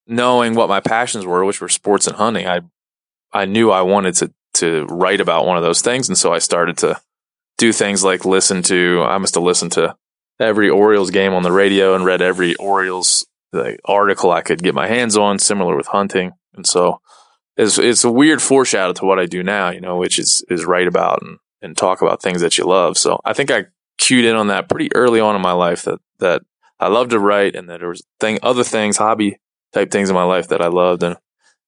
knowing 0.07 0.55
what 0.55 0.69
my 0.69 0.79
passions 0.79 1.25
were, 1.25 1.45
which 1.45 1.61
were 1.61 1.69
sports 1.69 2.07
and 2.07 2.15
hunting, 2.15 2.47
I 2.47 2.61
I 3.33 3.45
knew 3.45 3.71
I 3.71 3.81
wanted 3.81 4.15
to 4.15 4.33
to 4.55 4.85
write 4.87 5.21
about 5.21 5.45
one 5.45 5.57
of 5.57 5.63
those 5.63 5.81
things, 5.81 6.09
and 6.09 6.17
so 6.17 6.33
I 6.33 6.39
started 6.39 6.77
to 6.79 6.99
do 7.57 7.71
things 7.71 8.03
like 8.03 8.25
listen 8.25 8.61
to. 8.63 9.03
I 9.07 9.17
must 9.17 9.35
have 9.35 9.43
listened 9.43 9.71
to 9.73 9.95
every 10.39 10.69
Orioles 10.69 11.11
game 11.11 11.33
on 11.33 11.43
the 11.43 11.51
radio 11.51 11.95
and 11.95 12.03
read 12.03 12.21
every 12.21 12.55
Orioles 12.55 13.25
like, 13.53 13.79
article 13.85 14.31
I 14.31 14.41
could 14.41 14.63
get 14.63 14.75
my 14.75 14.87
hands 14.87 15.17
on. 15.17 15.39
Similar 15.39 15.75
with 15.75 15.87
hunting, 15.87 16.33
and 16.53 16.65
so 16.65 17.01
it's 17.57 17.77
it's 17.77 18.03
a 18.03 18.11
weird 18.11 18.41
foreshadow 18.41 18.93
to 18.93 19.05
what 19.05 19.19
I 19.19 19.25
do 19.25 19.43
now. 19.43 19.69
You 19.69 19.81
know, 19.81 19.97
which 19.97 20.19
is 20.19 20.43
is 20.49 20.65
write 20.65 20.87
about 20.87 21.21
and 21.21 21.37
and 21.61 21.77
talk 21.77 22.01
about 22.01 22.21
things 22.21 22.41
that 22.41 22.57
you 22.57 22.65
love. 22.65 22.97
So 22.97 23.19
I 23.23 23.33
think 23.33 23.51
I 23.51 23.65
cued 23.97 24.25
in 24.25 24.35
on 24.35 24.47
that 24.47 24.67
pretty 24.67 24.93
early 24.95 25.19
on 25.19 25.35
in 25.35 25.41
my 25.41 25.51
life 25.51 25.83
that 25.83 25.99
that 26.19 26.41
I 26.81 26.87
love 26.87 27.09
to 27.09 27.19
write 27.19 27.55
and 27.55 27.69
that 27.69 27.79
there 27.79 27.89
was 27.89 28.03
thing 28.19 28.39
other 28.43 28.63
things 28.63 28.97
hobby 28.97 29.37
type 29.73 29.91
things 29.91 30.09
in 30.09 30.15
my 30.15 30.23
life 30.23 30.49
that 30.49 30.61
I 30.61 30.67
loved 30.67 31.03
and 31.03 31.15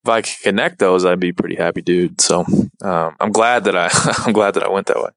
if 0.04 0.10
I 0.10 0.22
could 0.22 0.42
connect 0.42 0.80
those 0.80 1.06
I'd 1.06 1.20
be 1.20 1.32
pretty 1.32 1.56
happy 1.56 1.82
dude 1.82 2.20
so 2.20 2.46
um, 2.82 3.16
I'm 3.20 3.32
glad 3.32 3.66
that 3.66 3.78
I 3.78 3.90
I'm 4.26 4.34
glad 4.34 4.56
that 4.56 4.64
I 4.64 4.70
went 4.70 4.88
that 4.88 5.02
way 5.02 5.12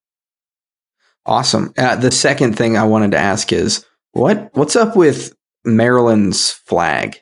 awesome 1.24 1.72
uh, 1.78 1.96
the 1.96 2.12
second 2.12 2.56
thing 2.56 2.76
I 2.76 2.84
wanted 2.84 3.12
to 3.12 3.18
ask 3.18 3.52
is 3.52 3.84
what 4.12 4.50
what's 4.52 4.76
up 4.76 4.94
with 4.94 5.34
Maryland's 5.64 6.52
flag 6.52 7.20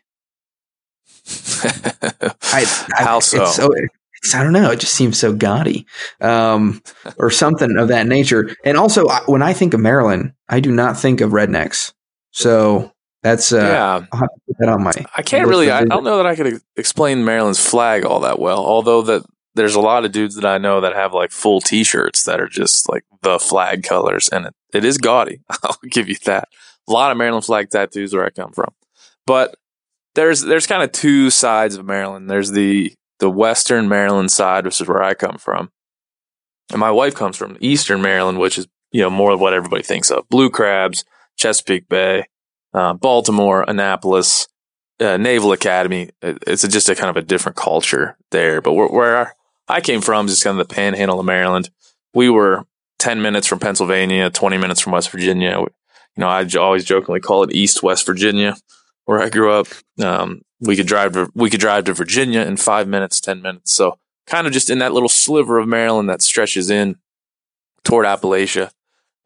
I, 2.53 2.67
I, 2.99 3.03
how 3.03 3.21
so? 3.21 3.47
so 3.47 3.71
I 4.35 4.43
don't 4.43 4.53
know. 4.53 4.71
It 4.71 4.81
just 4.81 4.95
seems 4.95 5.19
so 5.19 5.33
gaudy, 5.35 5.87
um, 6.21 6.83
or 7.19 7.31
something 7.31 7.77
of 7.79 7.89
that 7.89 8.07
nature. 8.07 8.55
And 8.63 8.77
also, 8.77 9.07
when 9.27 9.43
I 9.43 9.53
think 9.53 9.75
of 9.75 9.81
Maryland, 9.81 10.33
I 10.49 10.61
do 10.61 10.71
not 10.71 10.99
think 10.99 11.21
of 11.21 11.33
rednecks. 11.33 11.94
So 12.35 12.93
that's 13.23 13.53
uh, 13.53 13.59
yeah. 13.59 14.07
I'll 14.13 14.19
have 14.19 14.29
to 14.29 14.41
put 14.47 14.57
that 14.59 14.69
on 14.69 14.83
my. 14.83 14.93
I 15.17 15.23
can't 15.23 15.49
really. 15.49 15.71
I 15.71 15.85
don't 15.85 16.05
know 16.05 16.17
that 16.17 16.27
I 16.27 16.35
could 16.35 16.61
explain 16.77 17.25
Maryland's 17.25 17.65
flag 17.65 18.05
all 18.05 18.21
that 18.21 18.41
well. 18.41 18.59
Although 18.59 19.03
that 19.03 19.25
there's 19.55 19.77
a 19.77 19.81
lot 19.81 20.05
of 20.05 20.11
dudes 20.11 20.35
that 20.35 20.45
I 20.45 20.59
know 20.59 20.81
that 20.81 20.95
have 20.95 21.15
like 21.15 21.31
full 21.31 21.61
T-shirts 21.61 22.25
that 22.25 22.41
are 22.41 22.49
just 22.49 22.91
like 22.91 23.05
the 23.23 23.39
flag 23.39 23.85
colors, 23.85 24.29
and 24.29 24.47
it, 24.47 24.55
it 24.75 24.85
is 24.85 24.99
gaudy. 24.99 25.43
I'll 25.63 25.79
give 25.89 26.09
you 26.09 26.17
that. 26.25 26.49
A 26.89 26.93
lot 26.93 27.13
of 27.13 27.17
Maryland 27.17 27.45
flag 27.45 27.71
tattoos 27.71 28.13
where 28.13 28.27
I 28.27 28.31
come 28.31 28.53
from, 28.53 28.75
but 29.27 29.55
there's 30.17 30.43
there's 30.43 30.67
kind 30.67 30.83
of 30.83 30.91
two 30.91 31.31
sides 31.31 31.77
of 31.77 31.87
Maryland. 31.87 32.29
There's 32.29 32.51
the 32.51 32.93
the 33.21 33.31
Western 33.31 33.89
Maryland 33.89 34.33
side, 34.33 34.65
which 34.65 34.81
is 34.81 34.89
where 34.89 35.05
I 35.05 35.15
come 35.15 35.39
from. 35.39 35.71
And 36.71 36.81
my 36.81 36.91
wife 36.91 37.15
comes 37.15 37.37
from 37.37 37.57
Eastern 37.61 38.03
Maryland, 38.03 38.39
which 38.39 38.59
is, 38.59 38.67
you 38.91 39.03
know, 39.03 39.11
more 39.11 39.31
of 39.31 39.41
what 39.41 39.55
everybody 39.55 39.85
thinks 39.85 40.11
of. 40.11 40.29
Blue 40.29 40.51
Crabs, 40.51 41.05
Chesapeake 41.37 41.89
Bay, 41.89 42.27
uh, 42.73 42.95
Baltimore, 42.95 43.65
Annapolis, 43.67 44.49
uh, 45.01 45.17
Naval 45.17 45.53
Academy. 45.53 46.11
It's 46.23 46.65
a, 46.65 46.69
just 46.69 46.89
a 46.89 46.95
kind 46.95 47.11
of 47.11 47.17
a 47.17 47.27
different 47.27 47.57
culture 47.57 48.17
there. 48.31 48.61
But 48.61 48.75
where, 48.75 48.89
where 48.89 49.35
I 49.69 49.81
came 49.81 50.01
from 50.01 50.27
is 50.27 50.33
just 50.33 50.45
kind 50.45 50.59
of 50.59 50.69
the 50.69 50.75
panhandle 50.75 51.21
of 51.21 51.27
Maryland. 51.27 51.71
We 52.13 52.31
were 52.31 52.65
10 52.99 53.21
minutes 53.23 53.47
from 53.47 53.59
Pennsylvania, 53.59 54.31
20 54.31 54.59
minutes 54.59 54.81
from 54.81 54.93
West 54.93 55.11
Virginia. 55.11 55.59
You 55.59 56.21
know, 56.21 56.29
I 56.29 56.47
always 56.59 56.85
jokingly 56.85 57.21
call 57.21 57.43
it 57.43 57.53
East 57.53 57.83
West 57.83 58.07
Virginia, 58.07 58.57
where 59.05 59.21
I 59.21 59.29
grew 59.29 59.53
up. 59.53 59.67
Um, 60.03 60.43
we 60.61 60.77
could 60.77 60.87
drive 60.87 61.13
to, 61.13 61.31
we 61.35 61.51
could 61.51 61.61
drive 61.61 61.85
to 61.85 61.93
Virginia 61.93 62.41
in 62.41 62.57
five 62.57 62.89
minutes, 62.89 63.21
10 63.21 63.43
minutes. 63.43 63.73
So 63.73 63.99
kind 64.27 64.47
of 64.47 64.53
just 64.53 64.71
in 64.71 64.79
that 64.79 64.93
little 64.93 65.09
sliver 65.09 65.59
of 65.59 65.69
Maryland 65.69 66.09
that 66.09 66.23
stretches 66.23 66.71
in 66.71 66.97
toward 67.83 68.07
Appalachia. 68.07 68.71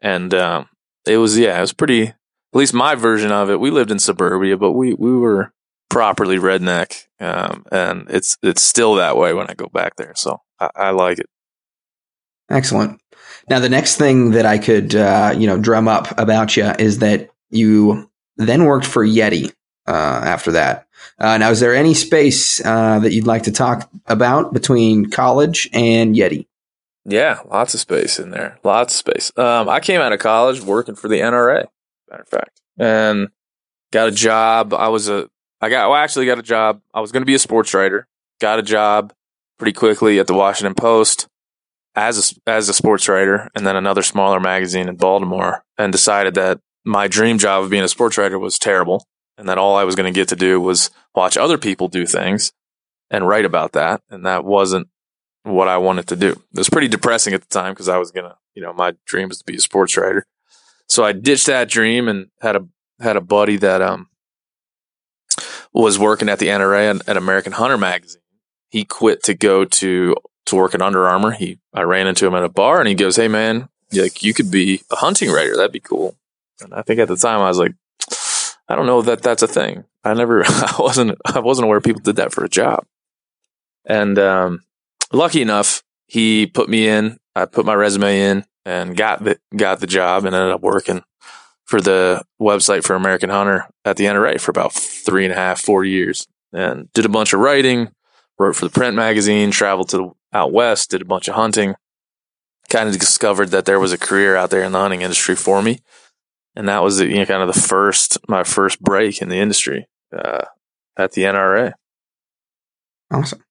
And, 0.01 0.33
um, 0.33 0.67
it 1.09 1.17
was, 1.17 1.37
yeah, 1.37 1.57
it 1.57 1.61
was 1.61 1.73
pretty, 1.73 2.07
at 2.07 2.15
least 2.53 2.73
my 2.73 2.95
version 2.95 3.31
of 3.31 3.49
it. 3.49 3.59
We 3.59 3.71
lived 3.71 3.91
in 3.91 3.99
suburbia, 3.99 4.57
but 4.57 4.71
we, 4.71 4.93
we 4.93 5.11
were 5.11 5.51
properly 5.89 6.37
redneck. 6.37 7.05
Um, 7.19 7.65
and 7.71 8.07
it's, 8.09 8.37
it's 8.41 8.61
still 8.61 8.95
that 8.95 9.17
way 9.17 9.33
when 9.33 9.47
I 9.49 9.53
go 9.53 9.67
back 9.67 9.95
there. 9.95 10.13
So 10.15 10.41
I, 10.59 10.69
I 10.75 10.89
like 10.91 11.19
it. 11.19 11.27
Excellent. 12.49 13.01
Now, 13.49 13.59
the 13.59 13.69
next 13.69 13.97
thing 13.97 14.31
that 14.31 14.45
I 14.45 14.57
could, 14.57 14.95
uh, 14.95 15.33
you 15.37 15.47
know, 15.47 15.57
drum 15.59 15.87
up 15.87 16.17
about 16.19 16.55
you 16.55 16.65
is 16.79 16.99
that 16.99 17.29
you 17.49 18.09
then 18.37 18.65
worked 18.65 18.85
for 18.85 19.05
Yeti 19.05 19.51
uh, 19.87 19.91
after 19.91 20.51
that. 20.53 20.87
Uh, 21.17 21.37
now, 21.37 21.49
is 21.49 21.59
there 21.59 21.75
any 21.75 21.93
space 21.93 22.63
uh, 22.63 22.99
that 22.99 23.11
you'd 23.11 23.27
like 23.27 23.43
to 23.43 23.51
talk 23.51 23.89
about 24.05 24.53
between 24.53 25.09
college 25.09 25.69
and 25.73 26.15
Yeti? 26.15 26.45
Yeah, 27.05 27.39
lots 27.49 27.73
of 27.73 27.79
space 27.79 28.19
in 28.19 28.31
there. 28.31 28.59
Lots 28.63 28.93
of 28.93 28.97
space. 28.97 29.31
Um, 29.37 29.69
I 29.69 29.79
came 29.79 30.01
out 30.01 30.13
of 30.13 30.19
college 30.19 30.61
working 30.61 30.95
for 30.95 31.07
the 31.07 31.19
NRA, 31.19 31.65
matter 32.09 32.23
of 32.23 32.27
fact, 32.27 32.61
and 32.77 33.29
got 33.91 34.09
a 34.09 34.11
job. 34.11 34.73
I 34.73 34.89
was 34.89 35.09
a, 35.09 35.29
I 35.61 35.69
got, 35.69 35.89
well, 35.89 35.97
actually 35.97 36.25
got 36.25 36.39
a 36.39 36.43
job. 36.43 36.81
I 36.93 37.01
was 37.01 37.11
going 37.11 37.21
to 37.21 37.27
be 37.27 37.35
a 37.35 37.39
sports 37.39 37.73
writer. 37.73 38.07
Got 38.39 38.59
a 38.59 38.63
job 38.63 39.13
pretty 39.57 39.73
quickly 39.73 40.19
at 40.19 40.27
the 40.27 40.33
Washington 40.33 40.75
Post 40.75 41.27
as 41.95 42.33
a, 42.45 42.49
as 42.49 42.69
a 42.69 42.73
sports 42.73 43.09
writer, 43.09 43.49
and 43.55 43.65
then 43.65 43.75
another 43.75 44.03
smaller 44.03 44.39
magazine 44.39 44.87
in 44.87 44.95
Baltimore, 44.95 45.63
and 45.77 45.91
decided 45.91 46.35
that 46.35 46.59
my 46.85 47.07
dream 47.07 47.37
job 47.37 47.63
of 47.63 47.69
being 47.69 47.83
a 47.83 47.89
sports 47.89 48.17
writer 48.17 48.39
was 48.39 48.57
terrible 48.57 49.05
and 49.37 49.47
that 49.47 49.57
all 49.57 49.75
I 49.75 49.85
was 49.85 49.95
going 49.95 50.11
to 50.11 50.17
get 50.17 50.27
to 50.29 50.35
do 50.35 50.59
was 50.59 50.91
watch 51.15 51.37
other 51.37 51.57
people 51.57 51.87
do 51.87 52.05
things 52.05 52.51
and 53.09 53.27
write 53.27 53.45
about 53.45 53.71
that. 53.71 54.01
And 54.09 54.25
that 54.25 54.43
wasn't 54.43 54.89
what 55.49 55.67
I 55.67 55.77
wanted 55.77 56.07
to 56.07 56.15
do. 56.15 56.31
It 56.31 56.57
was 56.57 56.69
pretty 56.69 56.87
depressing 56.87 57.33
at 57.33 57.41
the 57.41 57.47
time 57.47 57.73
because 57.73 57.89
I 57.89 57.97
was 57.97 58.11
to, 58.11 58.35
you 58.53 58.61
know, 58.61 58.73
my 58.73 58.95
dream 59.05 59.29
was 59.29 59.39
to 59.39 59.45
be 59.45 59.55
a 59.55 59.61
sports 59.61 59.97
writer. 59.97 60.25
So 60.87 61.03
I 61.03 61.11
ditched 61.11 61.47
that 61.47 61.69
dream 61.69 62.07
and 62.07 62.27
had 62.41 62.55
a, 62.55 62.67
had 62.99 63.15
a 63.15 63.21
buddy 63.21 63.57
that, 63.57 63.81
um, 63.81 64.09
was 65.73 65.99
working 65.99 66.29
at 66.29 66.39
the 66.39 66.47
NRA 66.47 67.01
at 67.07 67.17
American 67.17 67.53
Hunter 67.53 67.77
magazine. 67.77 68.21
He 68.69 68.85
quit 68.85 69.23
to 69.23 69.33
go 69.33 69.65
to, 69.65 70.15
to 70.47 70.55
work 70.55 70.73
at 70.73 70.81
Under 70.81 71.07
Armour. 71.07 71.31
He, 71.31 71.59
I 71.73 71.81
ran 71.81 72.07
into 72.07 72.25
him 72.25 72.35
at 72.35 72.43
a 72.43 72.49
bar 72.49 72.79
and 72.79 72.87
he 72.87 72.95
goes, 72.95 73.15
Hey 73.15 73.27
man, 73.27 73.69
like 73.93 74.23
you 74.23 74.33
could 74.33 74.51
be 74.51 74.81
a 74.91 74.95
hunting 74.95 75.31
writer. 75.31 75.55
That'd 75.55 75.71
be 75.71 75.79
cool. 75.79 76.15
And 76.61 76.73
I 76.73 76.81
think 76.81 76.99
at 76.99 77.07
the 77.07 77.15
time 77.15 77.41
I 77.41 77.47
was 77.47 77.59
like, 77.59 77.73
I 78.67 78.75
don't 78.75 78.85
know 78.85 79.01
that 79.01 79.21
that's 79.21 79.41
a 79.41 79.47
thing. 79.47 79.85
I 80.03 80.13
never, 80.13 80.43
I 80.45 80.75
wasn't, 80.79 81.17
I 81.25 81.39
wasn't 81.39 81.65
aware 81.65 81.81
people 81.81 82.01
did 82.01 82.17
that 82.17 82.33
for 82.33 82.43
a 82.43 82.49
job. 82.49 82.85
And 83.85 84.19
um, 84.19 84.63
lucky 85.11 85.41
enough, 85.41 85.83
he 86.07 86.47
put 86.47 86.69
me 86.69 86.87
in. 86.87 87.17
I 87.35 87.45
put 87.45 87.65
my 87.65 87.73
resume 87.73 88.19
in 88.19 88.45
and 88.65 88.95
got 88.95 89.23
the 89.23 89.39
got 89.55 89.79
the 89.79 89.87
job 89.87 90.25
and 90.25 90.35
ended 90.35 90.53
up 90.53 90.61
working 90.61 91.03
for 91.65 91.79
the 91.79 92.23
website 92.41 92.83
for 92.83 92.95
American 92.95 93.29
Hunter 93.29 93.67
at 93.85 93.97
the 93.97 94.05
NRA 94.05 94.39
for 94.39 94.51
about 94.51 94.73
three 94.73 95.25
and 95.25 95.33
a 95.33 95.37
half, 95.37 95.61
four 95.61 95.85
years, 95.85 96.27
and 96.51 96.91
did 96.93 97.05
a 97.05 97.09
bunch 97.09 97.33
of 97.33 97.39
writing. 97.39 97.91
Wrote 98.37 98.55
for 98.55 98.65
the 98.65 98.71
print 98.71 98.95
magazine. 98.95 99.51
Traveled 99.51 99.89
to 99.89 99.97
the, 99.97 100.11
out 100.31 100.53
west. 100.53 100.91
Did 100.91 101.01
a 101.01 101.05
bunch 101.05 101.27
of 101.27 101.35
hunting. 101.35 101.75
Kind 102.69 102.87
of 102.87 102.97
discovered 102.97 103.49
that 103.49 103.65
there 103.65 103.79
was 103.79 103.91
a 103.91 103.97
career 103.97 104.35
out 104.35 104.49
there 104.49 104.63
in 104.63 104.71
the 104.71 104.79
hunting 104.79 105.01
industry 105.01 105.35
for 105.35 105.61
me 105.61 105.79
and 106.59 106.67
that 106.67 106.83
was 106.83 106.99
you 106.99 107.15
know, 107.15 107.25
kind 107.25 107.41
of 107.41 107.53
the 107.53 107.59
first 107.59 108.17
my 108.27 108.43
first 108.43 108.81
break 108.81 109.21
in 109.21 109.29
the 109.29 109.37
industry 109.37 109.87
uh, 110.15 110.43
at 110.97 111.13
the 111.13 111.23
NRA. 111.23 111.71
Awesome. 113.11 113.43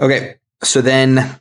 Okay, 0.00 0.36
so 0.62 0.80
then 0.80 1.40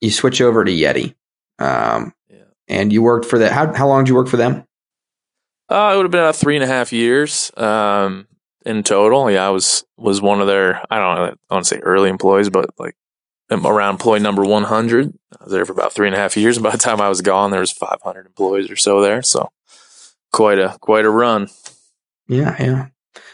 you 0.00 0.10
switch 0.10 0.40
over 0.40 0.64
to 0.64 0.70
Yeti, 0.70 1.14
um, 1.58 2.12
yeah. 2.28 2.44
and 2.68 2.92
you 2.92 3.02
worked 3.02 3.26
for 3.26 3.38
that. 3.38 3.52
How 3.52 3.72
how 3.72 3.88
long 3.88 4.04
did 4.04 4.10
you 4.10 4.14
work 4.14 4.28
for 4.28 4.36
them? 4.36 4.64
Uh, 5.68 5.90
it 5.92 5.96
would 5.96 6.04
have 6.04 6.12
been 6.12 6.20
about 6.20 6.36
three 6.36 6.54
and 6.54 6.64
a 6.64 6.68
half 6.68 6.92
years 6.92 7.50
um, 7.56 8.28
in 8.64 8.82
total. 8.82 9.30
Yeah, 9.30 9.46
I 9.46 9.50
was 9.50 9.84
was 9.96 10.20
one 10.20 10.40
of 10.40 10.46
their 10.46 10.82
I 10.90 10.98
don't 10.98 11.16
know 11.16 11.34
I 11.50 11.54
want 11.54 11.66
to 11.66 11.74
say 11.74 11.80
early 11.80 12.08
employees, 12.08 12.50
but 12.50 12.70
like 12.78 12.94
around 13.50 13.94
employee 13.94 14.20
number 14.20 14.44
one 14.44 14.64
hundred. 14.64 15.12
I 15.38 15.44
was 15.44 15.52
there 15.52 15.64
for 15.64 15.72
about 15.72 15.92
three 15.92 16.06
and 16.06 16.14
a 16.14 16.18
half 16.18 16.36
years. 16.36 16.56
And 16.56 16.64
by 16.64 16.70
the 16.70 16.78
time 16.78 17.00
I 17.00 17.08
was 17.08 17.20
gone, 17.20 17.50
there 17.50 17.60
was 17.60 17.72
five 17.72 17.98
hundred 18.02 18.26
employees 18.26 18.70
or 18.70 18.76
so 18.76 19.00
there. 19.00 19.22
So 19.22 19.50
quite 20.32 20.58
a 20.58 20.76
quite 20.80 21.04
a 21.04 21.10
run. 21.10 21.48
Yeah, 22.28 22.56
yeah. 22.60 22.86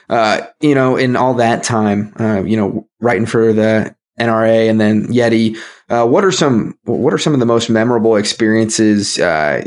Uh, 0.09 0.47
you 0.61 0.75
know, 0.75 0.97
in 0.97 1.17
all 1.17 1.35
that 1.35 1.63
time, 1.63 2.13
uh, 2.21 2.43
you 2.43 2.57
know, 2.57 2.87
writing 3.01 3.27
for 3.27 3.53
the 3.53 3.95
NRA 4.19 4.69
and 4.69 4.81
then 4.81 5.07
Yeti, 5.07 5.57
uh, 5.89 6.07
what 6.07 6.25
are 6.25 6.33
some 6.33 6.79
what 6.85 7.13
are 7.13 7.19
some 7.19 7.35
of 7.35 7.41
the 7.41 7.47
most 7.47 7.71
memorable 7.71 8.17
experiences 8.17 9.19
uh, 9.19 9.65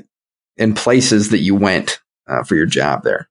and 0.57 0.75
places 0.75 1.29
that 1.29 1.39
you 1.39 1.55
went 1.55 1.99
uh, 2.27 2.43
for 2.43 2.55
your 2.55 2.65
job 2.65 3.03
there? 3.03 3.29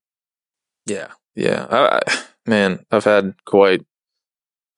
Yeah, 0.86 1.08
yeah, 1.34 1.66
I, 1.70 2.00
man, 2.46 2.84
I've 2.90 3.04
had 3.04 3.34
quite 3.44 3.84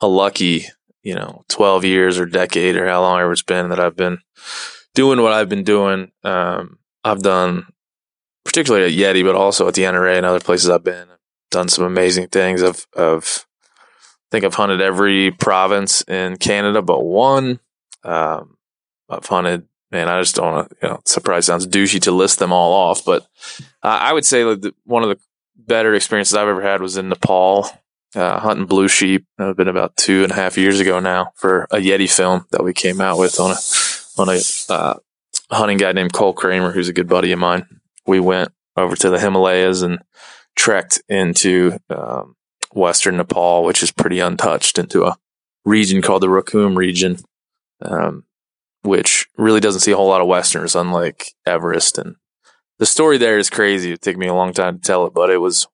a 0.01 0.09
lucky, 0.09 0.67
you 1.03 1.15
know, 1.15 1.45
twelve 1.49 1.85
years 1.85 2.19
or 2.19 2.27
decade 2.27 2.77
or 2.77 2.87
how 2.87 3.01
long 3.01 3.31
it's 3.31 3.43
been 3.43 3.71
that 3.71 3.81
I've 3.81 3.97
been 3.97 4.19
doing 4.95 5.23
what 5.23 5.33
I've 5.33 5.49
been 5.49 5.65
doing. 5.65 6.13
Um, 6.23 6.79
I've 7.05 7.23
done 7.23 7.67
particularly 8.47 8.87
at 8.87 8.99
Yeti, 8.99 9.25
but 9.25 9.35
also 9.35 9.69
at 9.69 9.75
the 9.75 9.83
NRA 9.83 10.17
and 10.17 10.25
other 10.25 10.41
places 10.41 10.71
I've 10.71 10.85
been. 10.85 11.09
Done 11.51 11.69
some 11.69 11.85
amazing 11.85 12.29
things. 12.29 12.63
I've, 12.63 12.87
I've 12.97 13.46
think 14.31 14.45
I've 14.45 14.55
hunted 14.55 14.81
every 14.81 15.31
province 15.31 16.03
in 16.03 16.37
Canada 16.37 16.83
but 16.83 17.05
one. 17.05 17.61
Um, 18.05 18.57
I've 19.09 19.27
hunted, 19.27 19.67
man, 19.91 20.09
I 20.09 20.21
just 20.21 20.37
don't 20.37 20.53
want 20.53 20.71
to, 20.71 20.77
you 20.83 20.89
know, 20.89 21.01
surprise 21.05 21.47
sounds 21.47 21.67
douchey 21.67 22.01
to 22.03 22.13
list 22.13 22.39
them 22.39 22.53
all 22.53 22.73
off, 22.73 23.05
but 23.05 23.23
uh, 23.83 23.99
I 24.01 24.13
would 24.13 24.25
say 24.25 24.45
like 24.45 24.61
the, 24.61 24.75
one 24.85 25.03
of 25.03 25.09
the 25.09 25.19
better 25.57 25.95
experiences 25.95 26.35
I've 26.35 26.49
ever 26.49 26.63
had 26.63 26.81
was 26.81 26.97
in 26.97 27.09
Nepal, 27.09 27.69
uh, 28.15 28.39
hunting 28.41 28.67
blue 28.67 28.89
sheep. 28.89 29.27
It 29.39 29.43
had 29.43 29.57
been 29.57 29.69
about 29.69 29.97
two 29.97 30.23
and 30.23 30.33
a 30.33 30.37
half 30.37 30.59
years 30.59 30.81
ago 30.81 31.01
now 31.01 31.33
for 31.35 31.65
a 31.71 31.77
Yeti 31.77 32.11
film 32.11 32.47
that 32.51 32.65
we 32.65 32.73
came 32.73 33.01
out 33.01 33.19
with 33.19 33.41
on 33.41 33.53
a, 33.53 34.21
on 34.21 34.29
a, 34.29 34.73
uh, 34.73 34.95
hunting 35.51 35.79
guy 35.79 35.93
named 35.93 36.13
Cole 36.13 36.33
Kramer, 36.33 36.73
who's 36.73 36.89
a 36.89 36.93
good 36.93 37.09
buddy 37.09 37.33
of 37.33 37.39
mine. 37.39 37.67
We 38.07 38.21
went 38.21 38.53
over 38.77 38.97
to 38.97 39.11
the 39.11 39.19
Himalayas 39.19 39.83
and 39.83 40.01
trekked 40.55 41.03
into, 41.09 41.79
um, 41.91 42.36
Western 42.73 43.17
Nepal, 43.17 43.65
which 43.65 43.83
is 43.83 43.91
pretty 43.91 44.21
untouched, 44.21 44.79
into 44.79 45.05
a 45.05 45.17
region 45.65 46.03
called 46.03 46.23
the 46.23 46.29
Rukum 46.29 46.77
region, 46.77 47.19
um, 47.83 48.25
which 48.83 49.29
really 49.37 49.61
doesn't 49.61 49.81
see 49.81 49.93
a 49.93 49.97
whole 49.97 50.09
lot 50.09 50.21
of 50.21 50.29
Westerners, 50.29 50.77
unlike 50.77 51.33
Everest. 51.45 51.99
And 51.99 52.17
the 52.79 52.87
story 52.87 53.19
there 53.19 53.39
is 53.39 53.51
crazy. 53.51 53.93
It 53.93 54.03
took 54.03 54.17
me 54.17 54.29
a 54.29 54.35
long 54.35 54.53
time 54.53 54.77
to 54.77 54.83
tell 54.83 55.07
it, 55.07 55.15
but 55.15 55.31
it 55.31 55.39
was, 55.39 55.67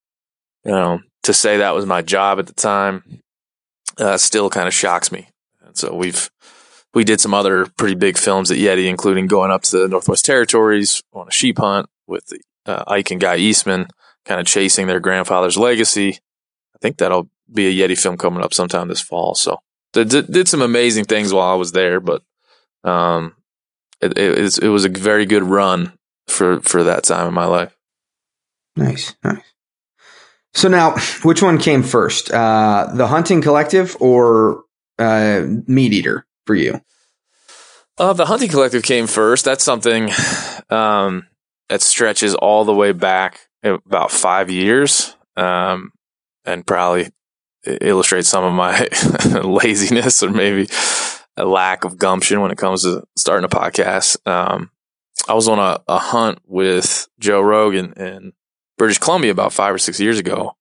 you 0.65 0.73
know, 0.73 1.01
to 1.25 1.35
say 1.35 1.59
that 1.59 1.75
was 1.75 1.87
my 1.87 2.03
job 2.03 2.39
at 2.39 2.47
the 2.47 2.55
time, 2.55 3.21
uh, 3.99 4.17
still 4.17 4.51
kind 4.51 4.67
of 4.67 4.75
shocks 4.75 5.13
me. 5.13 5.29
And 5.65 5.77
so 5.77 5.95
we've, 5.95 6.31
we 6.95 7.05
did 7.05 7.21
some 7.21 7.35
other 7.35 7.67
pretty 7.79 7.95
big 7.95 8.19
films 8.19 8.51
at 8.51 8.59
Yeti, 8.59 8.89
including 8.89 9.27
going 9.27 9.51
up 9.51 9.63
to 9.63 9.79
the 9.79 9.89
Northwest 9.89 10.25
Territories 10.25 11.03
on 11.13 11.29
a 11.29 11.33
sheep 11.33 11.59
hunt 11.59 11.89
with 12.07 12.27
the, 12.27 12.41
uh, 12.67 12.85
Ike 12.87 13.11
and 13.11 13.21
Guy 13.21 13.37
Eastman, 13.37 13.89
kind 14.25 14.41
of 14.41 14.47
chasing 14.47 14.87
their 14.87 15.01
grandfather's 15.01 15.59
legacy 15.59 16.19
think 16.83 16.99
that'll 16.99 17.31
be 17.51 17.67
a 17.67 17.89
Yeti 17.89 17.99
film 17.99 18.19
coming 18.19 18.43
up 18.43 18.53
sometime 18.53 18.89
this 18.89 19.01
fall. 19.01 19.35
So 19.35 19.61
did, 19.93 20.31
did 20.31 20.49
some 20.49 20.62
amazing 20.62 21.05
things 21.05 21.33
while 21.33 21.51
I 21.51 21.55
was 21.55 21.73
there, 21.73 22.01
but 22.01 22.23
um, 22.85 23.35
it, 24.01 24.19
it, 24.19 24.59
it 24.59 24.69
was 24.69 24.85
a 24.85 24.89
very 24.89 25.27
good 25.27 25.43
run 25.45 25.93
for 26.27 26.61
for 26.61 26.85
that 26.85 27.05
time 27.05 27.29
in 27.29 27.35
my 27.35 27.47
life. 27.47 27.77
Nice, 28.77 29.15
nice. 29.23 29.43
So 30.55 30.69
now, 30.69 30.97
which 31.23 31.43
one 31.43 31.59
came 31.59 31.83
first, 31.83 32.31
uh, 32.31 32.91
the 32.95 33.07
Hunting 33.07 33.41
Collective 33.41 33.97
or 34.01 34.65
uh, 34.99 35.43
Meat 35.67 35.93
Eater 35.93 36.27
for 36.47 36.55
you? 36.55 36.81
Uh, 37.99 38.12
the 38.12 38.27
Hunting 38.27 38.51
Collective 38.51 38.83
came 38.83 39.07
first. 39.07 39.45
That's 39.45 39.65
something 39.65 40.11
um, 40.69 41.27
that 41.69 41.81
stretches 41.81 42.35
all 42.35 42.65
the 42.65 42.75
way 42.75 42.93
back 42.93 43.41
about 43.62 44.11
five 44.11 44.51
years. 44.51 45.17
Um, 45.37 45.93
and 46.45 46.67
probably 46.67 47.11
illustrate 47.65 48.27
some 48.27 48.45
of 48.45 48.53
my 48.53 48.89
laziness 49.45 50.23
or 50.23 50.31
maybe 50.31 50.69
a 51.37 51.45
lack 51.45 51.85
of 51.85 51.99
gumption 51.99 52.41
when 52.41 52.51
it 52.51 52.59
comes 52.59 52.83
to 52.83 53.05
starting 53.17 53.45
a 53.45 53.49
podcast. 53.49 54.17
Um, 54.27 54.71
I 55.29 55.35
was 55.35 55.49
on 55.49 55.59
a, 55.59 55.81
a, 55.89 55.99
hunt 55.99 56.41
with 56.47 57.09
Joe 57.19 57.41
Rogan 57.41 57.93
in 57.93 58.33
British 58.77 58.99
Columbia 58.99 59.31
about 59.31 59.53
five 59.53 59.75
or 59.75 59.79
six 59.79 60.01
years 60.01 60.19
ago, 60.19 60.57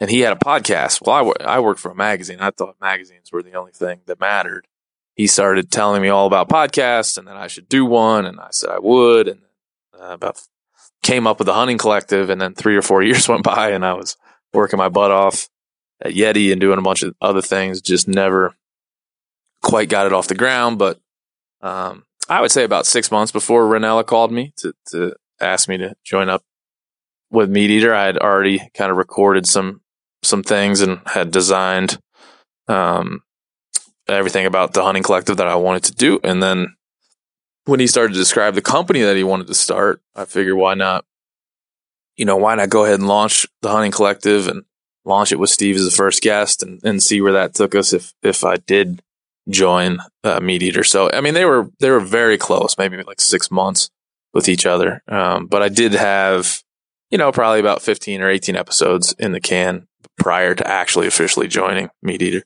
and 0.00 0.10
he 0.10 0.20
had 0.20 0.32
a 0.32 0.36
podcast. 0.36 1.00
Well, 1.06 1.34
I, 1.40 1.56
I 1.56 1.60
worked 1.60 1.80
for 1.80 1.92
a 1.92 1.94
magazine. 1.94 2.40
I 2.40 2.50
thought 2.50 2.76
magazines 2.80 3.30
were 3.30 3.42
the 3.42 3.54
only 3.54 3.72
thing 3.72 4.00
that 4.06 4.20
mattered. 4.20 4.66
He 5.14 5.26
started 5.26 5.70
telling 5.70 6.02
me 6.02 6.08
all 6.08 6.26
about 6.26 6.48
podcasts 6.48 7.18
and 7.18 7.28
that 7.28 7.36
I 7.36 7.46
should 7.46 7.68
do 7.68 7.84
one, 7.84 8.26
and 8.26 8.40
I 8.40 8.48
said 8.50 8.70
I 8.70 8.78
would, 8.78 9.28
and 9.28 9.40
uh, 9.98 10.14
about 10.14 10.40
came 11.02 11.26
up 11.26 11.38
with 11.38 11.46
the 11.46 11.54
hunting 11.54 11.78
collective, 11.78 12.30
and 12.30 12.40
then 12.40 12.54
three 12.54 12.76
or 12.76 12.82
four 12.82 13.02
years 13.04 13.28
went 13.28 13.44
by, 13.44 13.70
and 13.70 13.86
I 13.86 13.94
was 13.94 14.16
working 14.52 14.78
my 14.78 14.88
butt 14.88 15.10
off 15.10 15.48
at 16.02 16.12
Yeti 16.12 16.52
and 16.52 16.60
doing 16.60 16.78
a 16.78 16.82
bunch 16.82 17.02
of 17.02 17.14
other 17.20 17.42
things. 17.42 17.80
Just 17.80 18.08
never 18.08 18.54
quite 19.62 19.88
got 19.88 20.06
it 20.06 20.12
off 20.12 20.28
the 20.28 20.34
ground. 20.34 20.78
But 20.78 20.98
um, 21.60 22.04
I 22.28 22.40
would 22.40 22.50
say 22.50 22.64
about 22.64 22.86
six 22.86 23.10
months 23.10 23.32
before 23.32 23.64
Rinella 23.64 24.06
called 24.06 24.32
me 24.32 24.52
to, 24.58 24.72
to 24.88 25.14
ask 25.40 25.68
me 25.68 25.78
to 25.78 25.94
join 26.04 26.28
up 26.28 26.42
with 27.30 27.50
Meat 27.50 27.70
Eater, 27.70 27.94
I 27.94 28.06
had 28.06 28.18
already 28.18 28.70
kind 28.74 28.90
of 28.90 28.96
recorded 28.96 29.46
some 29.46 29.82
some 30.22 30.42
things 30.42 30.80
and 30.80 31.00
had 31.06 31.30
designed 31.30 31.98
um, 32.68 33.22
everything 34.06 34.44
about 34.44 34.74
the 34.74 34.82
hunting 34.82 35.02
collective 35.02 35.38
that 35.38 35.48
I 35.48 35.54
wanted 35.54 35.84
to 35.84 35.94
do. 35.94 36.20
And 36.22 36.42
then 36.42 36.76
when 37.64 37.80
he 37.80 37.86
started 37.86 38.12
to 38.12 38.18
describe 38.18 38.54
the 38.54 38.62
company 38.62 39.00
that 39.00 39.16
he 39.16 39.24
wanted 39.24 39.46
to 39.46 39.54
start, 39.54 40.02
I 40.14 40.26
figured 40.26 40.56
why 40.56 40.74
not 40.74 41.04
you 42.20 42.26
know, 42.26 42.36
why 42.36 42.54
not 42.54 42.68
go 42.68 42.84
ahead 42.84 42.98
and 42.98 43.08
launch 43.08 43.46
the 43.62 43.70
hunting 43.70 43.90
collective 43.90 44.46
and 44.46 44.64
launch 45.06 45.32
it 45.32 45.38
with 45.38 45.48
Steve 45.48 45.76
as 45.76 45.86
the 45.86 45.90
first 45.90 46.22
guest 46.22 46.62
and, 46.62 46.78
and 46.84 47.02
see 47.02 47.22
where 47.22 47.32
that 47.32 47.54
took 47.54 47.74
us 47.74 47.94
if, 47.94 48.12
if 48.22 48.44
I 48.44 48.56
did 48.56 49.00
join 49.48 50.00
uh, 50.22 50.38
Meat 50.38 50.62
Eater. 50.62 50.84
So, 50.84 51.10
I 51.10 51.22
mean, 51.22 51.32
they 51.32 51.46
were, 51.46 51.70
they 51.80 51.90
were 51.90 51.98
very 51.98 52.36
close, 52.36 52.76
maybe 52.76 53.02
like 53.04 53.22
six 53.22 53.50
months 53.50 53.88
with 54.34 54.50
each 54.50 54.66
other. 54.66 55.02
Um, 55.08 55.46
but 55.46 55.62
I 55.62 55.70
did 55.70 55.94
have, 55.94 56.62
you 57.10 57.16
know, 57.16 57.32
probably 57.32 57.58
about 57.58 57.80
15 57.80 58.20
or 58.20 58.28
18 58.28 58.54
episodes 58.54 59.14
in 59.18 59.32
the 59.32 59.40
can 59.40 59.88
prior 60.18 60.54
to 60.54 60.68
actually 60.68 61.06
officially 61.06 61.48
joining 61.48 61.88
Meat 62.02 62.20
Eater. 62.20 62.42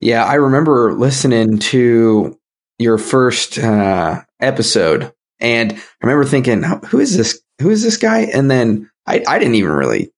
Yeah, 0.00 0.24
I 0.24 0.36
remember 0.36 0.94
listening 0.94 1.58
to 1.58 2.38
your 2.78 2.96
first 2.96 3.58
uh, 3.58 4.22
episode, 4.40 5.12
and 5.40 5.74
I 5.74 5.78
remember 6.02 6.24
thinking, 6.24 6.62
"Who 6.88 7.00
is 7.00 7.16
this? 7.16 7.40
Who 7.60 7.70
is 7.70 7.82
this 7.82 7.96
guy?" 7.96 8.22
And 8.22 8.50
then 8.50 8.90
I, 9.06 9.22
I 9.26 9.38
didn't 9.38 9.56
even 9.56 9.72
really, 9.72 10.12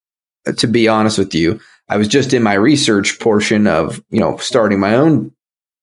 to 0.59 0.66
be 0.66 0.88
honest 0.88 1.18
with 1.18 1.35
you, 1.35 1.61
I 1.88 1.96
was 1.96 2.09
just 2.09 2.33
in 2.33 2.42
my 2.42 2.55
research 2.55 3.18
portion 3.20 3.66
of, 3.66 4.03
you 4.11 4.20
know, 4.20 4.37
starting 4.38 4.81
my 4.81 4.94
own 4.96 5.33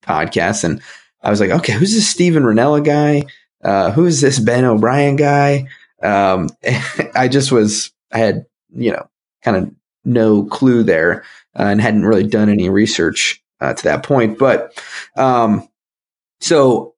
podcast. 0.03 0.63
And 0.63 0.81
I 1.21 1.29
was 1.29 1.39
like, 1.39 1.51
okay, 1.51 1.73
who's 1.73 1.93
this 1.93 2.09
Steven 2.09 2.43
Rinella 2.43 2.83
guy? 2.83 3.23
Uh, 3.63 3.91
who 3.91 4.05
is 4.05 4.19
this 4.19 4.39
Ben 4.39 4.65
O'Brien 4.65 5.15
guy? 5.15 5.67
Um, 6.01 6.49
I 7.15 7.27
just 7.29 7.51
was, 7.51 7.91
I 8.11 8.17
had, 8.19 8.45
you 8.75 8.91
know, 8.91 9.07
kind 9.41 9.57
of 9.57 9.71
no 10.03 10.43
clue 10.43 10.83
there 10.83 11.23
uh, 11.57 11.63
and 11.63 11.81
hadn't 11.81 12.05
really 12.05 12.27
done 12.27 12.49
any 12.49 12.69
research 12.69 13.41
uh, 13.61 13.73
to 13.73 13.83
that 13.83 14.03
point. 14.03 14.37
But, 14.37 14.77
um, 15.15 15.67
so 16.41 16.95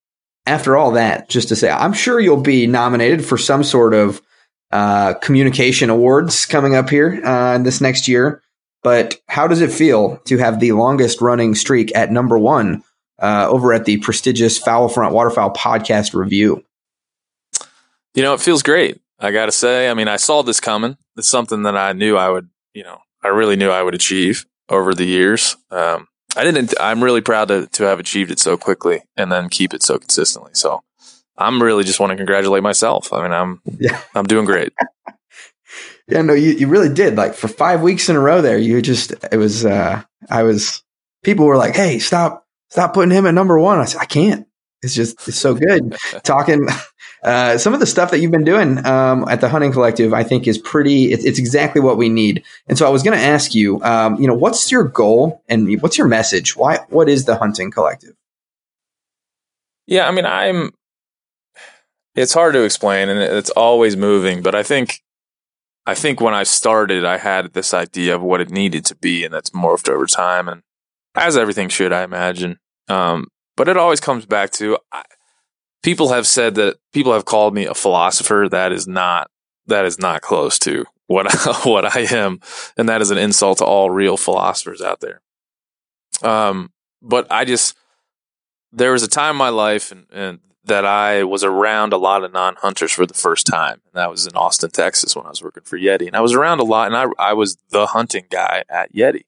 after 0.48 0.76
all 0.76 0.92
that, 0.92 1.30
just 1.30 1.50
to 1.50 1.56
say, 1.56 1.70
I'm 1.70 1.94
sure 1.94 2.20
you'll 2.20 2.42
be 2.42 2.66
nominated 2.66 3.24
for 3.24 3.38
some 3.38 3.64
sort 3.64 3.94
of 3.94 4.22
uh, 4.76 5.14
communication 5.14 5.90
awards 5.90 6.46
coming 6.46 6.76
up 6.76 6.90
here 6.90 7.22
uh, 7.24 7.58
this 7.60 7.80
next 7.80 8.10
year. 8.10 8.42
But 8.84 9.16
how 9.28 9.48
does 9.48 9.62
it 9.62 9.72
feel 9.72 10.18
to 10.26 10.38
have 10.38 10.60
the 10.60 10.74
longest 10.74 11.22
running 11.22 11.56
streak 11.56 11.96
at 11.96 12.12
number 12.12 12.38
one 12.38 12.84
uh, 13.18 13.48
over 13.50 13.72
at 13.72 13.86
the 13.86 13.98
prestigious 13.98 14.58
Fowl 14.58 14.90
Front 14.90 15.14
Waterfowl 15.14 15.54
Podcast 15.54 16.14
Review? 16.14 16.66
You 18.16 18.24
know, 18.24 18.34
it 18.34 18.42
feels 18.42 18.64
great. 18.64 19.00
I 19.18 19.32
got 19.32 19.46
to 19.46 19.54
say. 19.54 19.90
I 19.90 19.94
mean, 19.94 20.10
I 20.10 20.18
saw 20.18 20.44
this 20.44 20.60
coming. 20.60 20.98
It's 21.16 21.30
something 21.30 21.64
that 21.64 21.78
I 21.78 21.94
knew 21.94 22.18
I 22.18 22.30
would, 22.30 22.50
you 22.74 22.84
know, 22.84 23.00
I 23.24 23.30
really 23.30 23.56
knew 23.56 23.70
I 23.70 23.82
would 23.82 23.96
achieve 23.96 24.46
over 24.68 24.94
the 24.94 25.06
years. 25.06 25.56
Um, 25.72 26.10
I 26.36 26.44
didn't. 26.44 26.74
I'm 26.82 27.02
really 27.02 27.22
proud 27.22 27.48
to 27.48 27.68
to 27.68 27.84
have 27.86 28.00
achieved 28.00 28.30
it 28.30 28.40
so 28.40 28.58
quickly 28.58 29.04
and 29.16 29.32
then 29.32 29.48
keep 29.48 29.74
it 29.74 29.84
so 29.84 29.98
consistently. 29.98 30.52
So 30.54 30.84
I'm 31.38 31.62
really 31.62 31.84
just 31.84 32.00
want 32.00 32.12
to 32.12 32.18
congratulate 32.18 32.64
myself. 32.64 33.12
I 33.12 33.24
mean, 33.24 33.34
I'm 33.34 33.62
yeah. 33.80 34.02
I'm 34.14 34.26
doing 34.26 34.46
great. 34.46 34.74
yeah, 36.08 36.22
no, 36.22 36.34
you, 36.34 36.52
you 36.52 36.68
really 36.68 36.94
did. 36.94 37.16
Like 37.16 37.34
for 37.34 37.48
five 37.48 37.82
weeks 37.82 38.10
in 38.10 38.16
a 38.16 38.20
row 38.20 38.42
there, 38.42 38.58
you 38.58 38.82
just 38.82 39.14
it 39.32 39.38
was 39.38 39.66
uh 39.66 40.02
I 40.30 40.44
was 40.44 40.84
people 41.24 41.46
were 41.46 41.58
like, 41.58 41.76
Hey, 41.76 42.00
stop 42.00 42.46
stop 42.70 42.94
putting 42.94 43.12
him 43.12 43.26
at 43.26 43.34
number 43.34 43.60
one. 43.60 43.80
I 43.80 43.86
said, 43.86 44.02
I 44.02 44.06
can't. 44.06 44.48
It's 44.82 44.96
just 44.96 45.28
it's 45.28 45.38
so 45.38 45.56
good. 45.56 45.98
Talking 46.24 46.68
uh, 47.26 47.58
some 47.58 47.74
of 47.74 47.80
the 47.80 47.88
stuff 47.88 48.12
that 48.12 48.20
you've 48.20 48.32
been 48.32 48.44
doing 48.44 48.86
um, 48.86 49.28
at 49.28 49.42
the 49.42 49.50
Hunting 49.50 49.72
Collective, 49.72 50.14
I 50.14 50.22
think, 50.22 50.48
is 50.48 50.60
pretty. 50.60 51.12
It's, 51.12 51.26
it's 51.26 51.40
exactly 51.40 51.82
what 51.82 51.98
we 51.98 52.08
need. 52.08 52.44
And 52.68 52.78
so, 52.78 52.86
I 52.86 52.90
was 52.90 53.02
going 53.02 53.18
to 53.18 53.24
ask 53.24 53.56
you, 53.56 53.82
um, 53.82 54.22
you 54.22 54.28
know, 54.28 54.36
what's 54.36 54.72
your 54.72 54.84
goal 54.84 55.42
and 55.50 55.82
what's 55.82 55.98
your 55.98 56.08
message? 56.08 56.56
Why? 56.56 56.80
What 56.90 57.10
is 57.10 57.26
the 57.26 57.36
Hunting 57.36 57.72
Collective? 57.72 58.16
Yeah, 59.88 60.08
I 60.08 60.12
mean, 60.12 60.26
I'm 60.26 60.72
it's 62.16 62.34
hard 62.34 62.54
to 62.54 62.64
explain 62.64 63.10
and 63.10 63.20
it's 63.20 63.50
always 63.52 63.98
moving, 63.98 64.42
but 64.42 64.56
I 64.56 64.64
think 64.64 65.02
I 65.86 65.94
think 65.94 66.20
when 66.20 66.34
I 66.34 66.44
started, 66.44 67.06
I 67.06 67.18
had 67.18 67.54
this 67.54 67.74
idea 67.74 68.16
of 68.16 68.22
what 68.24 68.42
it 68.42 68.50
needed 68.50 68.86
to 68.86 68.96
be, 68.96 69.24
and 69.24 69.34
that's 69.34 69.52
morphed 69.52 69.88
over 69.88 70.08
time, 70.08 70.48
and 70.48 70.64
as 71.14 71.38
everything 71.38 71.70
should, 71.70 71.94
I 71.94 72.04
imagine. 72.04 72.58
Um, 72.88 73.28
but 73.56 73.68
it 73.68 73.78
always 73.78 74.00
comes 74.00 74.26
back 74.26 74.52
to 74.54 74.80
I, 74.92 75.04
people 75.84 76.10
have 76.10 76.26
said 76.26 76.56
that 76.56 76.78
people 76.92 77.14
have 77.14 77.26
called 77.26 77.54
me 77.54 77.66
a 77.66 77.76
philosopher. 77.76 78.48
That 78.50 78.72
is 78.72 78.88
not 78.88 79.30
that 79.68 79.86
is 79.86 80.00
not 80.00 80.22
close 80.22 80.58
to 80.60 80.86
what 81.08 81.28
I, 81.32 81.60
what 81.70 81.96
I 81.96 82.02
am, 82.16 82.40
and 82.78 82.90
that 82.90 83.02
is 83.02 83.12
an 83.12 83.18
insult 83.18 83.60
to 83.60 83.66
all 83.66 83.92
real 83.92 84.18
philosophers 84.18 84.82
out 84.82 85.02
there. 85.02 85.22
Um, 86.24 86.72
but 87.02 87.32
I 87.32 87.46
just 87.46 87.78
there 88.72 88.92
was 88.92 89.04
a 89.04 89.08
time 89.08 89.32
in 89.32 89.38
my 89.38 89.50
life, 89.50 89.92
and, 89.92 90.06
and 90.12 90.40
that 90.66 90.86
I 90.86 91.24
was 91.24 91.44
around 91.44 91.94
a 91.94 91.98
lot 91.98 92.24
of 92.24 92.34
non 92.34 92.56
hunters 92.56 92.92
for 92.92 93.06
the 93.06 93.14
first 93.14 93.46
time. 93.46 93.82
And 93.86 93.94
that 93.94 94.10
was 94.10 94.26
in 94.28 94.36
Austin, 94.36 94.72
Texas 94.72 95.16
when 95.16 95.26
I 95.26 95.30
was 95.30 95.44
working 95.44 95.64
for 95.64 95.78
Yeti. 95.78 96.08
And 96.08 96.16
I 96.16 96.22
was 96.22 96.34
around 96.34 96.60
a 96.60 96.64
lot 96.64 96.88
and 96.88 96.96
I, 96.98 97.06
I 97.20 97.34
was 97.34 97.58
the 97.70 97.88
hunting 97.88 98.26
guy 98.30 98.64
at 98.70 98.94
Yeti. 98.94 99.26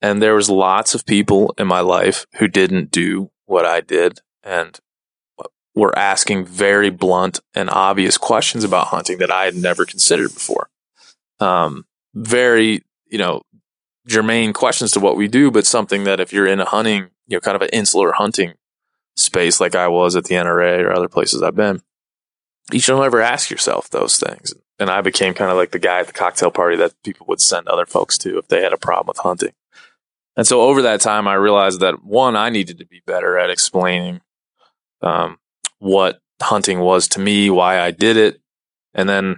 and 0.00 0.20
there 0.20 0.34
was 0.34 0.50
lots 0.50 0.94
of 0.94 1.06
people 1.06 1.54
in 1.58 1.66
my 1.66 1.80
life 1.80 2.26
who 2.38 2.48
didn't 2.48 2.90
do 2.90 3.30
what 3.46 3.64
I 3.64 3.80
did 3.80 4.20
and 4.42 4.78
were 5.74 5.96
asking 5.98 6.44
very 6.44 6.90
blunt 6.90 7.40
and 7.54 7.70
obvious 7.70 8.18
questions 8.18 8.64
about 8.64 8.88
hunting 8.88 9.18
that 9.18 9.30
I 9.30 9.44
had 9.44 9.54
never 9.54 9.86
considered 9.86 10.34
before. 10.34 10.68
Um, 11.40 11.86
very, 12.14 12.82
you 13.06 13.18
know, 13.18 13.42
germane 14.06 14.52
questions 14.52 14.92
to 14.92 15.00
what 15.00 15.16
we 15.16 15.28
do, 15.28 15.50
but 15.50 15.66
something 15.66 16.04
that 16.04 16.20
if 16.20 16.32
you're 16.32 16.46
in 16.46 16.60
a 16.60 16.64
hunting, 16.64 17.08
you 17.26 17.36
know, 17.36 17.40
kind 17.40 17.56
of 17.56 17.62
an 17.62 17.70
insular 17.72 18.12
hunting 18.12 18.54
space 19.16 19.60
like 19.60 19.74
I 19.74 19.88
was 19.88 20.16
at 20.16 20.24
the 20.24 20.34
NRA 20.34 20.80
or 20.82 20.92
other 20.92 21.08
places 21.08 21.42
I've 21.42 21.56
been, 21.56 21.82
you 22.70 22.80
should 22.80 22.98
never 22.98 23.20
ask 23.20 23.50
yourself 23.50 23.90
those 23.90 24.16
things. 24.16 24.54
And 24.78 24.90
I 24.90 25.00
became 25.00 25.34
kind 25.34 25.50
of 25.50 25.56
like 25.56 25.70
the 25.70 25.78
guy 25.78 26.00
at 26.00 26.06
the 26.06 26.12
cocktail 26.12 26.50
party 26.50 26.76
that 26.76 26.94
people 27.02 27.26
would 27.28 27.40
send 27.40 27.68
other 27.68 27.86
folks 27.86 28.18
to 28.18 28.38
if 28.38 28.48
they 28.48 28.62
had 28.62 28.72
a 28.72 28.78
problem 28.78 29.08
with 29.08 29.18
hunting. 29.18 29.52
And 30.36 30.46
so 30.46 30.62
over 30.62 30.82
that 30.82 31.00
time, 31.00 31.28
I 31.28 31.34
realized 31.34 31.80
that 31.80 32.02
one, 32.02 32.36
I 32.36 32.48
needed 32.50 32.78
to 32.78 32.86
be 32.86 33.02
better 33.06 33.38
at 33.38 33.50
explaining 33.50 34.22
um, 35.02 35.38
what 35.78 36.20
hunting 36.40 36.80
was 36.80 37.06
to 37.08 37.20
me, 37.20 37.50
why 37.50 37.80
I 37.80 37.90
did 37.90 38.16
it, 38.16 38.40
and 38.94 39.08
then 39.08 39.36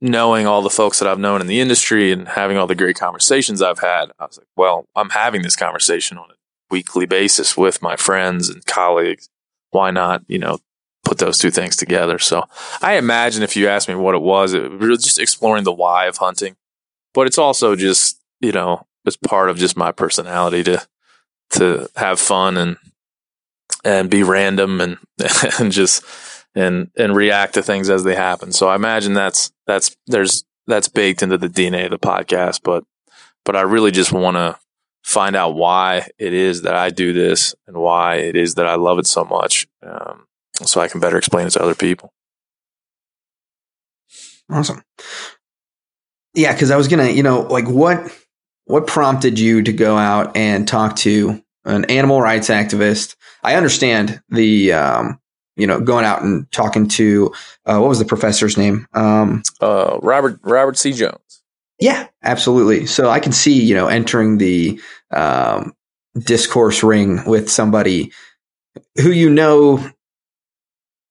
knowing 0.00 0.46
all 0.46 0.62
the 0.62 0.70
folks 0.70 0.98
that 0.98 1.08
I've 1.08 1.18
known 1.18 1.40
in 1.40 1.46
the 1.46 1.60
industry 1.60 2.12
and 2.12 2.28
having 2.28 2.56
all 2.56 2.66
the 2.66 2.74
great 2.74 2.96
conversations 2.96 3.60
I've 3.60 3.80
had, 3.80 4.10
I 4.18 4.26
was 4.26 4.38
like, 4.38 4.46
well, 4.56 4.86
I'm 4.96 5.10
having 5.10 5.42
this 5.42 5.56
conversation 5.56 6.18
on 6.18 6.30
a 6.30 6.34
weekly 6.70 7.06
basis 7.06 7.56
with 7.56 7.82
my 7.82 7.96
friends 7.96 8.48
and 8.48 8.64
colleagues. 8.66 9.28
Why 9.70 9.90
not, 9.90 10.22
you 10.26 10.38
know, 10.38 10.58
put 11.04 11.18
those 11.18 11.38
two 11.38 11.50
things 11.50 11.76
together? 11.76 12.18
So 12.18 12.44
I 12.82 12.94
imagine 12.94 13.42
if 13.42 13.56
you 13.56 13.68
asked 13.68 13.88
me 13.88 13.94
what 13.94 14.14
it 14.14 14.22
was, 14.22 14.52
it 14.52 14.70
was 14.70 15.04
just 15.04 15.18
exploring 15.18 15.64
the 15.64 15.72
why 15.72 16.06
of 16.06 16.18
hunting, 16.18 16.56
but 17.14 17.26
it's 17.26 17.38
also 17.38 17.76
just, 17.76 18.20
you 18.40 18.52
know, 18.52 18.86
it's 19.04 19.16
part 19.16 19.50
of 19.50 19.58
just 19.58 19.76
my 19.76 19.92
personality 19.92 20.62
to, 20.64 20.86
to 21.50 21.88
have 21.96 22.20
fun 22.20 22.56
and, 22.56 22.76
and 23.84 24.10
be 24.10 24.22
random 24.22 24.80
and, 24.80 24.98
and 25.58 25.72
just, 25.72 26.04
and 26.54 26.90
and 26.96 27.14
react 27.14 27.54
to 27.54 27.62
things 27.62 27.90
as 27.90 28.04
they 28.04 28.14
happen. 28.14 28.52
So 28.52 28.68
I 28.68 28.74
imagine 28.74 29.14
that's 29.14 29.52
that's 29.66 29.96
there's 30.06 30.44
that's 30.66 30.88
baked 30.88 31.22
into 31.22 31.38
the 31.38 31.48
DNA 31.48 31.84
of 31.84 31.90
the 31.90 31.98
podcast. 31.98 32.60
But 32.62 32.84
but 33.44 33.56
I 33.56 33.62
really 33.62 33.90
just 33.90 34.12
want 34.12 34.36
to 34.36 34.58
find 35.02 35.36
out 35.36 35.54
why 35.54 36.08
it 36.18 36.32
is 36.32 36.62
that 36.62 36.74
I 36.74 36.90
do 36.90 37.12
this 37.12 37.54
and 37.66 37.76
why 37.76 38.16
it 38.16 38.36
is 38.36 38.54
that 38.54 38.66
I 38.66 38.74
love 38.74 38.98
it 38.98 39.06
so 39.06 39.24
much, 39.24 39.66
um, 39.82 40.26
so 40.62 40.80
I 40.80 40.88
can 40.88 41.00
better 41.00 41.18
explain 41.18 41.46
it 41.46 41.50
to 41.50 41.62
other 41.62 41.74
people. 41.74 42.12
Awesome. 44.50 44.82
Yeah, 46.34 46.52
because 46.52 46.70
I 46.70 46.76
was 46.76 46.88
gonna, 46.88 47.08
you 47.08 47.22
know, 47.22 47.42
like 47.42 47.68
what 47.68 48.12
what 48.64 48.86
prompted 48.86 49.38
you 49.38 49.62
to 49.62 49.72
go 49.72 49.96
out 49.96 50.36
and 50.36 50.66
talk 50.66 50.96
to 50.96 51.42
an 51.64 51.84
animal 51.86 52.20
rights 52.20 52.48
activist? 52.48 53.16
I 53.42 53.54
understand 53.54 54.22
the 54.28 54.72
um, 54.72 55.20
you 55.56 55.66
know, 55.66 55.80
going 55.80 56.04
out 56.04 56.22
and 56.22 56.50
talking 56.50 56.88
to 56.88 57.32
uh, 57.66 57.78
what 57.78 57.88
was 57.88 57.98
the 57.98 58.04
professor's 58.04 58.56
name? 58.56 58.86
Um, 58.94 59.42
uh, 59.60 59.98
Robert 60.02 60.40
Robert 60.42 60.78
C. 60.78 60.92
Jones. 60.92 61.29
Yeah, 61.80 62.08
absolutely. 62.22 62.86
So 62.86 63.08
I 63.08 63.20
can 63.20 63.32
see 63.32 63.62
you 63.62 63.74
know 63.74 63.88
entering 63.88 64.38
the 64.38 64.80
um, 65.10 65.74
discourse 66.18 66.82
ring 66.82 67.24
with 67.26 67.50
somebody 67.50 68.12
who 68.96 69.10
you 69.10 69.30
know 69.30 69.84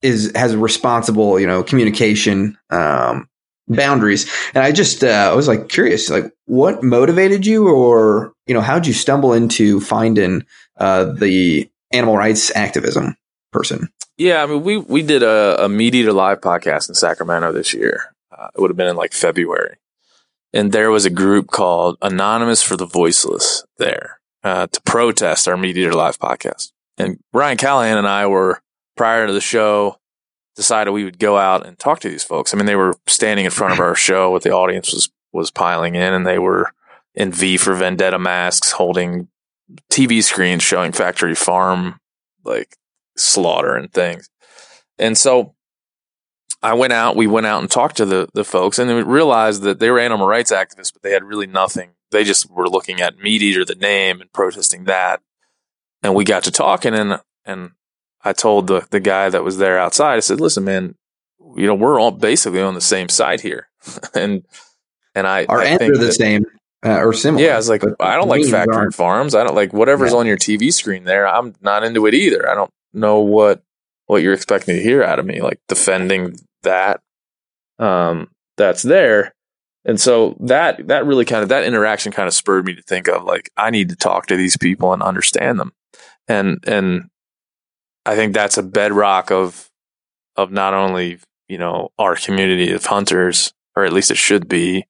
is 0.02 0.32
has 0.36 0.56
responsible 0.56 1.40
you 1.40 1.48
know 1.48 1.64
communication 1.64 2.58
um, 2.70 3.30
boundaries. 3.70 4.30
And 4.54 4.64
I 4.64 4.72
just 4.72 5.04
uh, 5.04 5.30
I 5.32 5.36
was 5.36 5.48
like 5.48 5.70
curious, 5.70 6.10
like 6.10 6.26
what 6.46 6.84
motivated 6.84 7.46
you, 7.46 7.70
or 7.70 8.34
you 8.48 8.54
know, 8.54 8.62
how'd 8.62 8.88
you 8.88 8.94
stumble 8.94 9.34
into 9.34 9.80
finding 9.80 10.46
uh, 10.78 11.06
the 11.06 11.70
animal 11.92 12.18
rights 12.18 12.54
activism 12.56 13.16
person? 13.52 13.90
Yeah, 14.18 14.44
I 14.44 14.48
mean, 14.48 14.64
we 14.64 14.78
we 14.78 15.02
did 15.04 15.24
a, 15.24 15.66
a 15.66 15.70
meat 15.70 15.96
eater 15.96 16.12
live 16.12 16.42
podcast 16.42 16.90
in 16.90 16.96
Sacramento 16.96 17.52
this 17.54 17.74
year. 17.74 18.14
Uh, 18.38 18.50
it 18.54 18.60
would 18.60 18.70
have 18.70 18.78
been 18.78 18.88
in 18.88 18.96
like 18.96 19.14
February, 19.14 19.78
and 20.54 20.72
there 20.72 20.92
was 20.92 21.06
a 21.06 21.10
group 21.10 21.48
called 21.48 21.98
Anonymous 22.02 22.62
for 22.62 22.76
the 22.76 22.86
Voiceless 22.86 23.66
there 23.78 24.20
uh, 24.44 24.68
to 24.68 24.82
protest 24.82 25.48
our 25.48 25.56
MeatEater 25.56 25.94
live 25.94 26.20
podcast. 26.20 26.72
And 26.98 27.20
Ryan 27.34 27.58
Callahan 27.58 27.98
and 27.98 28.08
I 28.08 28.28
were 28.28 28.62
prior 28.98 29.28
to 29.28 29.34
the 29.34 29.42
show 29.42 29.98
decided 30.56 30.92
we 30.92 31.06
would 31.06 31.20
go 31.20 31.38
out 31.38 31.66
and 31.66 31.80
talk 31.80 32.02
to 32.02 32.10
these 32.10 32.24
folks. 32.24 32.54
I 32.54 32.58
mean, 32.58 32.66
they 32.66 32.76
were 32.76 32.96
standing 33.08 33.46
in 33.46 33.52
front 33.52 33.74
of 33.74 33.80
our 33.80 33.96
show 33.96 34.32
with 34.32 34.44
the 34.44 34.52
audience 34.52 34.92
was 34.92 35.10
was 35.32 35.52
piling 35.52 35.96
in, 35.96 36.14
and 36.14 36.28
they 36.28 36.40
were 36.40 36.74
in 37.14 37.32
V 37.32 37.56
for 37.56 37.76
Vendetta 37.76 38.20
masks, 38.20 38.72
holding 38.72 39.30
TV 39.92 40.24
screens 40.24 40.64
showing 40.64 40.92
factory 40.92 41.36
farm 41.36 42.00
like 42.44 42.76
slaughter 43.16 43.76
and 43.76 43.94
things. 43.94 44.30
And 44.98 45.18
so 45.18 45.56
I 46.62 46.74
went 46.74 46.94
out, 46.94 47.16
we 47.16 47.28
went 47.28 47.46
out 47.46 47.62
and 47.62 47.72
talked 47.72 47.98
to 47.98 48.06
the, 48.06 48.28
the 48.34 48.44
folks 48.44 48.80
and 48.80 48.90
we 48.90 49.02
realized 49.02 49.62
that 49.64 49.80
they 49.80 49.90
were 49.90 50.00
animal 50.00 50.28
rights 50.28 50.52
activists, 50.52 50.92
but 50.92 51.02
they 51.02 51.12
had 51.12 51.24
really 51.24 51.48
nothing. 51.48 51.92
They 52.12 52.24
just 52.24 52.50
were 52.50 52.68
looking 52.68 53.02
at 53.02 53.20
meat 53.20 53.42
eater, 53.42 53.64
the 53.64 53.76
name, 53.76 54.20
and 54.20 54.32
protesting 54.34 54.86
that. 54.86 55.22
And 56.04 56.16
we 56.16 56.24
got 56.24 56.44
to 56.46 56.52
talking 56.52 56.94
and, 56.94 57.22
and 57.46 57.72
I 58.24 58.34
told 58.34 58.68
the, 58.68 58.86
the 58.90 59.00
guy 59.00 59.30
that 59.30 59.44
was 59.44 59.58
there 59.58 59.80
outside, 59.80 60.16
I 60.16 60.20
said, 60.20 60.42
listen, 60.42 60.66
man, 60.66 60.96
you 61.56 61.66
know, 61.66 61.76
we're 61.76 62.00
all 62.00 62.12
basically 62.12 62.62
on 62.62 62.74
the 62.74 62.82
same 62.82 63.10
side 63.10 63.42
here. 63.42 63.70
and, 64.14 64.46
and 65.16 65.26
I, 65.26 65.46
our 65.46 65.60
I 65.60 65.68
ends 65.68 65.84
are 65.84 65.98
the 65.98 66.06
that, 66.08 66.14
same 66.14 66.46
uh, 66.86 67.00
or 67.00 67.14
similar. 67.14 67.46
Yeah. 67.46 67.54
I 67.54 67.58
was 67.58 67.70
like, 67.70 67.84
I 68.00 68.16
don't 68.16 68.28
like 68.28 68.46
factory 68.46 68.76
aren't. 68.76 68.96
farms. 68.96 69.36
I 69.36 69.44
don't 69.44 69.56
like 69.56 69.72
whatever's 69.72 70.12
yeah. 70.12 70.18
on 70.18 70.26
your 70.26 70.38
TV 70.38 70.74
screen 70.74 71.06
there. 71.06 71.28
I'm 71.28 71.56
not 71.62 71.84
into 71.84 72.06
it 72.06 72.14
either. 72.14 72.50
I 72.50 72.56
don't, 72.56 72.72
know 72.94 73.20
what 73.20 73.64
what 74.06 74.22
you're 74.24 74.34
expecting 74.34 74.76
to 74.76 74.82
hear 74.82 75.04
out 75.04 75.20
of 75.20 75.26
me, 75.26 75.42
like 75.42 75.60
defending 75.68 76.36
that 76.64 77.02
um, 77.78 78.30
that's 78.58 78.84
there. 78.84 79.34
And 79.86 80.00
so 80.00 80.36
that 80.42 80.88
that 80.88 81.06
really 81.06 81.26
kind 81.26 81.44
of 81.44 81.50
that 81.50 81.64
interaction 81.64 82.12
kind 82.12 82.28
of 82.28 82.34
spurred 82.34 82.66
me 82.66 82.76
to 82.76 82.82
think 82.82 83.08
of 83.08 83.24
like 83.24 83.50
I 83.56 83.70
need 83.70 83.90
to 83.90 83.96
talk 83.96 84.28
to 84.28 84.36
these 84.36 84.58
people 84.58 84.94
and 84.94 85.02
understand 85.02 85.60
them. 85.60 85.72
And 86.28 86.64
and 86.68 87.10
I 88.06 88.16
think 88.16 88.34
that's 88.34 88.58
a 88.58 88.64
bedrock 88.64 89.32
of 89.32 89.70
of 90.36 90.52
not 90.52 90.74
only, 90.74 91.20
you 91.48 91.58
know, 91.58 91.90
our 91.98 92.16
community 92.16 92.72
of 92.72 92.86
hunters, 92.86 93.54
or 93.76 93.86
at 93.86 93.94
least 93.94 94.12
it 94.12 94.18
should 94.18 94.48
be, 94.48 94.86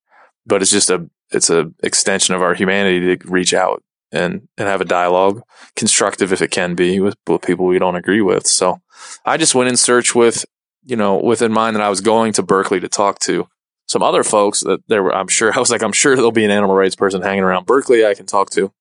but 0.45 0.61
it's 0.61 0.71
just 0.71 0.89
a 0.89 1.09
it's 1.31 1.49
a 1.49 1.71
extension 1.83 2.35
of 2.35 2.41
our 2.41 2.55
humanity 2.55 3.15
to 3.15 3.27
reach 3.29 3.53
out 3.53 3.83
and 4.11 4.47
and 4.57 4.67
have 4.67 4.81
a 4.81 4.85
dialogue, 4.85 5.43
constructive 5.75 6.33
if 6.33 6.41
it 6.41 6.51
can 6.51 6.75
be, 6.75 6.99
with, 6.99 7.15
with 7.27 7.41
people 7.41 7.65
we 7.65 7.79
don't 7.79 7.95
agree 7.95 8.21
with. 8.21 8.47
So 8.47 8.81
I 9.25 9.37
just 9.37 9.55
went 9.55 9.69
in 9.69 9.77
search 9.77 10.15
with, 10.15 10.45
you 10.83 10.95
know, 10.95 11.17
with 11.17 11.41
in 11.41 11.51
mind 11.51 11.75
that 11.75 11.83
I 11.83 11.89
was 11.89 12.01
going 12.01 12.33
to 12.33 12.43
Berkeley 12.43 12.79
to 12.79 12.89
talk 12.89 13.19
to 13.19 13.47
some 13.87 14.03
other 14.03 14.23
folks 14.23 14.61
that 14.61 14.81
there 14.87 15.03
were. 15.03 15.13
I'm 15.13 15.27
sure 15.27 15.51
I 15.55 15.59
was 15.59 15.71
like, 15.71 15.81
I'm 15.81 15.91
sure 15.93 16.15
there'll 16.15 16.31
be 16.31 16.45
an 16.45 16.51
animal 16.51 16.75
rights 16.75 16.95
person 16.95 17.21
hanging 17.21 17.43
around 17.43 17.65
Berkeley 17.65 18.05
I 18.05 18.13
can 18.13 18.25
talk 18.25 18.49
to. 18.51 18.71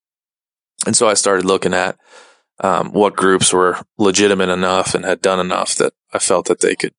And 0.87 0.97
so 0.97 1.09
I 1.09 1.15
started 1.15 1.45
looking 1.45 1.75
at 1.75 1.99
um, 2.61 2.93
what 2.93 3.17
groups 3.17 3.53
were 3.53 3.79
legitimate 3.99 4.49
enough 4.49 4.95
and 4.95 5.05
had 5.05 5.21
done 5.21 5.41
enough 5.41 5.75
that 5.77 5.93
I 6.13 6.19
felt 6.19 6.47
that 6.47 6.61
they 6.61 6.77
could 6.77 6.93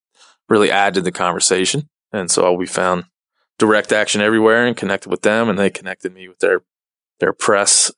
really 0.48 0.72
add 0.72 0.94
to 0.96 1.02
the 1.02 1.12
conversation. 1.12 1.90
And 2.12 2.30
so 2.32 2.52
we 2.54 2.66
found 2.66 3.06
direct 3.58 3.92
action 3.92 4.22
everywhere 4.22 4.66
and 4.66 4.76
connected 4.76 5.10
with 5.10 5.22
them, 5.22 5.50
and 5.50 5.60
they 5.60 5.70
connected 5.70 6.14
me 6.14 6.28
with 6.28 6.40
their 6.40 6.62
their 7.20 7.34
press 7.34 7.92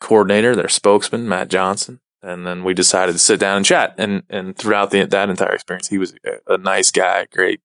coordinator, 0.00 0.54
their 0.54 0.68
spokesman, 0.68 1.28
Matt 1.28 1.48
Johnson. 1.48 2.00
And 2.22 2.46
then 2.46 2.62
we 2.62 2.72
decided 2.72 3.12
to 3.12 3.18
sit 3.18 3.40
down 3.40 3.56
and 3.56 3.66
chat. 3.66 3.94
And, 3.98 4.22
and 4.30 4.56
throughout 4.56 4.90
the, 4.90 5.04
that 5.04 5.30
entire 5.30 5.54
experience, 5.54 5.88
he 5.88 5.98
was 5.98 6.14
a, 6.24 6.54
a 6.54 6.58
nice 6.58 6.90
guy, 6.90 7.26
great, 7.32 7.60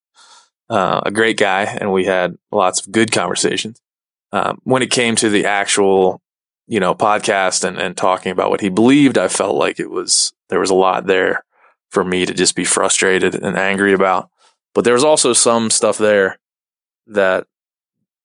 uh, 0.70 1.02
a 1.06 1.12
great 1.12 1.38
guy. 1.38 1.64
And 1.64 1.94
we 1.94 2.06
had 2.06 2.38
lots 2.52 2.82
of 2.82 2.92
good 2.92 3.12
conversations. 3.12 3.80
Um, 4.32 4.60
when 4.64 4.82
it 4.82 4.92
came 4.92 5.16
to 5.18 5.30
the 5.30 5.46
actual, 5.46 6.22
you 6.66 6.80
know, 6.80 6.96
podcast 6.96 7.64
and, 7.64 7.78
and 7.78 7.96
talking 7.96 8.32
about 8.32 8.50
what 8.50 8.62
he 8.62 8.70
believed, 8.70 9.18
I 9.18 9.28
felt 9.28 9.56
like 9.56 9.80
it 9.80 9.92
was, 9.92 10.34
there 10.50 10.60
was 10.60 10.72
a 10.72 10.76
lot 10.76 11.06
there 11.06 11.46
for 11.90 12.04
me 12.04 12.26
to 12.26 12.34
just 12.34 12.56
be 12.56 12.66
frustrated 12.66 13.36
and 13.36 13.56
angry 13.56 13.94
about. 13.94 14.30
But 14.74 14.84
there 14.84 14.94
was 14.94 15.04
also 15.04 15.34
some 15.34 15.70
stuff 15.70 15.98
there 15.98 16.40
that 17.08 17.48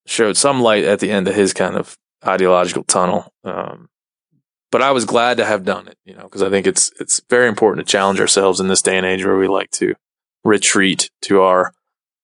showed 0.07 0.37
some 0.37 0.61
light 0.61 0.85
at 0.85 0.99
the 0.99 1.11
end 1.11 1.29
of 1.29 1.35
his 1.35 1.53
kind 1.53 1.77
of 1.77 1.97
ideological 2.27 2.85
tunnel. 2.85 3.33
Um, 3.45 3.89
but 4.73 4.83
I 4.83 4.91
was 4.91 5.05
glad 5.05 5.37
to 5.37 5.45
have 5.45 5.65
done 5.65 5.87
it, 5.87 5.99
you 6.05 6.15
know, 6.15 6.23
because 6.23 6.43
I 6.43 6.49
think 6.49 6.67
it's 6.67 6.91
it's 6.99 7.21
very 7.31 7.47
important 7.47 7.87
to 7.87 7.91
challenge 7.91 8.19
ourselves 8.19 8.59
in 8.59 8.67
this 8.67 8.83
day 8.83 8.97
and 8.97 9.07
age 9.07 9.25
where 9.25 9.37
we 9.37 9.47
like 9.47 9.71
to 9.73 9.95
retreat 10.43 11.11
to 11.23 11.43
our 11.43 11.73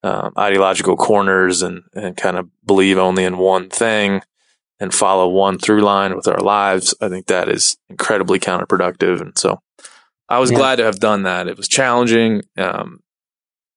um, 0.03 0.33
ideological 0.37 0.97
corners 0.97 1.63
and 1.63 1.83
and 1.93 2.17
kind 2.17 2.37
of 2.37 2.49
believe 2.67 2.99
only 2.99 3.23
in 3.23 3.37
one 3.37 3.69
thing 3.69 4.23
and 4.81 4.95
follow 4.95 5.29
one 5.29 5.59
through 5.59 5.83
line 5.83 6.17
with 6.17 6.27
our 6.27 6.41
lives. 6.41 6.95
I 7.01 7.09
think 7.09 7.27
that 7.27 7.49
is 7.49 7.77
incredibly 7.91 8.41
counterproductive, 8.41 9.21
and 9.21 9.39
so 9.39 9.61
I 10.29 10.39
was 10.39 10.51
yeah. 10.51 10.57
glad 10.57 10.77
to 10.77 10.85
have 10.85 10.99
done 10.99 11.25
that. 11.25 11.49
It 11.49 11.59
was 11.59 11.69
challenging. 11.69 12.43
Um, 12.57 13.01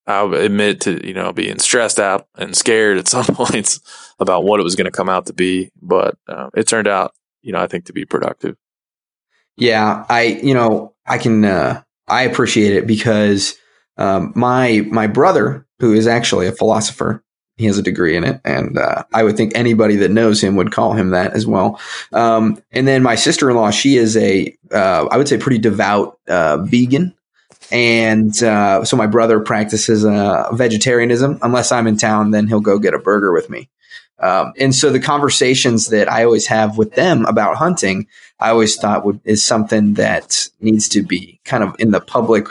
I'll 0.08 0.34
admit 0.34 0.82
to 0.82 1.06
you 1.06 1.14
know 1.14 1.34
being 1.34 1.60
stressed 1.60 2.00
out 2.00 2.26
and 2.38 2.56
scared 2.56 2.98
at 2.98 3.10
some 3.10 3.26
points 3.36 3.82
about 4.18 4.46
what 4.46 4.62
it 4.62 4.64
was 4.64 4.76
going 4.76 4.86
to 4.86 4.92
come 4.92 5.10
out 5.10 5.26
to 5.26 5.34
be, 5.34 5.72
but 5.82 6.18
uh, 6.30 6.50
it 6.56 6.70
turned 6.70 6.88
out 6.88 7.14
you 7.42 7.52
know, 7.52 7.60
I 7.60 7.68
think 7.68 7.86
to 7.86 7.94
be 7.94 8.06
productive. 8.06 8.56
Yeah, 9.58 10.06
I 10.10 10.24
you 10.24 10.54
know 10.54 10.94
I 11.06 11.18
can 11.18 11.46
uh, 11.46 11.84
I 12.08 12.24
appreciate 12.24 12.74
it 12.74 12.88
because 12.88 13.58
um, 13.98 14.34
my 14.36 14.86
my 14.90 15.08
brother 15.08 15.66
who 15.80 15.94
is 15.94 16.08
actually 16.08 16.48
a 16.48 16.52
philosopher 16.52 17.24
he 17.62 17.68
has 17.68 17.78
a 17.78 17.84
degree 17.84 18.18
in 18.18 18.24
it, 18.24 18.42
and 18.44 18.78
uh, 18.78 19.04
I 19.14 19.24
would 19.24 19.38
think 19.38 19.52
anybody 19.56 19.98
that 19.98 20.10
knows 20.10 20.42
him 20.42 20.56
would 20.56 20.72
call 20.72 20.94
him 20.94 21.12
that 21.12 21.34
as 21.34 21.46
well. 21.46 21.80
Um, 22.12 22.62
and 22.72 22.88
then 22.88 23.04
my 23.04 23.16
sister 23.16 23.50
in 23.50 23.56
law, 23.56 23.70
she 23.70 23.98
is 23.98 24.18
a, 24.18 24.58
uh, 24.72 25.08
I 25.12 25.18
would 25.18 25.28
say, 25.28 25.38
pretty 25.38 25.60
devout 25.60 26.18
uh, 26.28 26.58
vegan. 26.64 27.14
And 27.72 28.34
uh, 28.42 28.84
so 28.84 28.98
my 28.98 29.06
brother 29.06 29.40
practices 29.40 30.04
uh, 30.04 30.50
vegetarianism. 30.54 31.38
Unless 31.44 31.72
I'm 31.72 31.86
in 31.86 31.98
town, 31.98 32.32
then 32.32 32.48
he'll 32.48 32.62
go 32.62 32.80
get 32.80 32.96
a 32.96 33.00
burger 33.00 33.32
with 33.32 33.50
me. 33.50 33.70
Um, 34.22 34.54
and 34.58 34.74
so 34.74 34.92
the 34.92 35.00
conversations 35.00 35.88
that 35.88 36.10
I 36.12 36.24
always 36.24 36.48
have 36.48 36.78
with 36.78 36.94
them 36.94 37.26
about 37.26 37.58
hunting, 37.58 38.08
I 38.40 38.52
always 38.52 38.76
thought 38.76 39.06
would, 39.06 39.20
is 39.26 39.44
something 39.44 39.96
that 39.96 40.48
needs 40.62 40.88
to 40.90 41.02
be 41.02 41.40
kind 41.44 41.64
of 41.64 41.76
in 41.80 41.92
the 41.92 42.00
public 42.00 42.48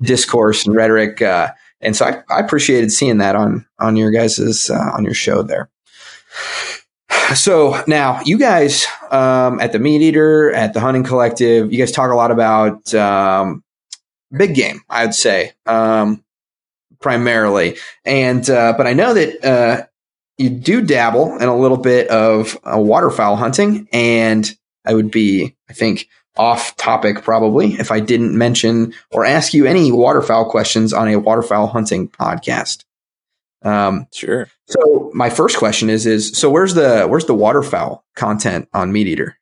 discourse 0.00 0.66
and 0.66 0.74
rhetoric. 0.74 1.20
Uh, 1.20 1.52
and 1.80 1.96
so 1.96 2.06
I, 2.06 2.22
I 2.34 2.40
appreciated 2.40 2.92
seeing 2.92 3.18
that 3.18 3.36
on 3.36 3.66
on 3.78 3.96
your 3.96 4.10
guys's 4.10 4.70
uh, 4.70 4.90
on 4.94 5.04
your 5.04 5.14
show 5.14 5.42
there. 5.42 5.70
So 7.34 7.82
now 7.86 8.20
you 8.24 8.38
guys 8.38 8.86
um, 9.10 9.60
at 9.60 9.72
the 9.72 9.78
Meat 9.78 10.02
Eater, 10.02 10.52
at 10.52 10.74
the 10.74 10.80
Hunting 10.80 11.04
Collective, 11.04 11.72
you 11.72 11.78
guys 11.78 11.92
talk 11.92 12.10
a 12.10 12.16
lot 12.16 12.30
about 12.30 12.92
um, 12.94 13.62
big 14.36 14.54
game. 14.54 14.80
I'd 14.88 15.14
say 15.14 15.52
um, 15.66 16.24
primarily, 17.00 17.78
and 18.04 18.48
uh, 18.48 18.74
but 18.76 18.86
I 18.86 18.94
know 18.94 19.14
that 19.14 19.44
uh, 19.44 19.86
you 20.40 20.50
do 20.50 20.80
dabble 20.80 21.36
in 21.36 21.48
a 21.48 21.56
little 21.56 21.76
bit 21.76 22.08
of 22.08 22.58
uh, 22.64 22.78
waterfowl 22.78 23.36
hunting, 23.36 23.88
and 23.92 24.50
I 24.86 24.94
would 24.94 25.10
be, 25.10 25.54
I 25.68 25.74
think, 25.74 26.08
off 26.36 26.74
topic 26.76 27.22
probably 27.22 27.74
if 27.74 27.90
I 27.90 28.00
didn't 28.00 28.36
mention 28.36 28.94
or 29.10 29.26
ask 29.26 29.52
you 29.52 29.66
any 29.66 29.92
waterfowl 29.92 30.50
questions 30.50 30.92
on 30.92 31.08
a 31.08 31.16
waterfowl 31.16 31.66
hunting 31.66 32.08
podcast. 32.08 32.84
Um, 33.62 34.06
sure. 34.14 34.48
So 34.66 35.10
my 35.12 35.28
first 35.28 35.58
question 35.58 35.90
is 35.90 36.06
is 36.06 36.32
so 36.32 36.48
where's 36.48 36.72
the 36.72 37.06
where's 37.06 37.26
the 37.26 37.34
waterfowl 37.34 38.04
content 38.16 38.68
on 38.72 38.92
Meat 38.92 39.08
Eater? 39.08 39.36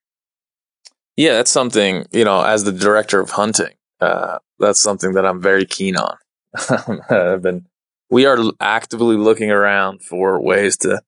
Yeah, 1.16 1.34
that's 1.34 1.50
something 1.50 2.06
you 2.11 2.24
know. 2.24 2.42
As 2.42 2.64
the 2.64 2.72
director 2.72 3.20
of 3.20 3.30
hunting, 3.30 3.74
uh, 4.00 4.38
that's 4.58 4.80
something 4.80 5.12
that 5.12 5.24
I'm 5.24 5.40
very 5.40 5.66
keen 5.66 5.96
on. 5.96 6.16
I've 7.11 7.42
been. 7.42 7.66
We 8.11 8.27
are 8.27 8.38
actively 8.61 9.16
looking 9.16 9.51
around 9.51 10.03
for 10.03 10.40
ways 10.40 10.77
to 10.79 11.03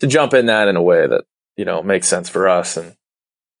to 0.00 0.06
jump 0.06 0.34
in 0.34 0.46
that 0.46 0.68
in 0.68 0.76
a 0.76 0.82
way 0.82 1.06
that 1.06 1.24
you 1.56 1.64
know 1.64 1.82
makes 1.82 2.08
sense 2.08 2.28
for 2.28 2.48
us 2.48 2.76
and 2.76 2.96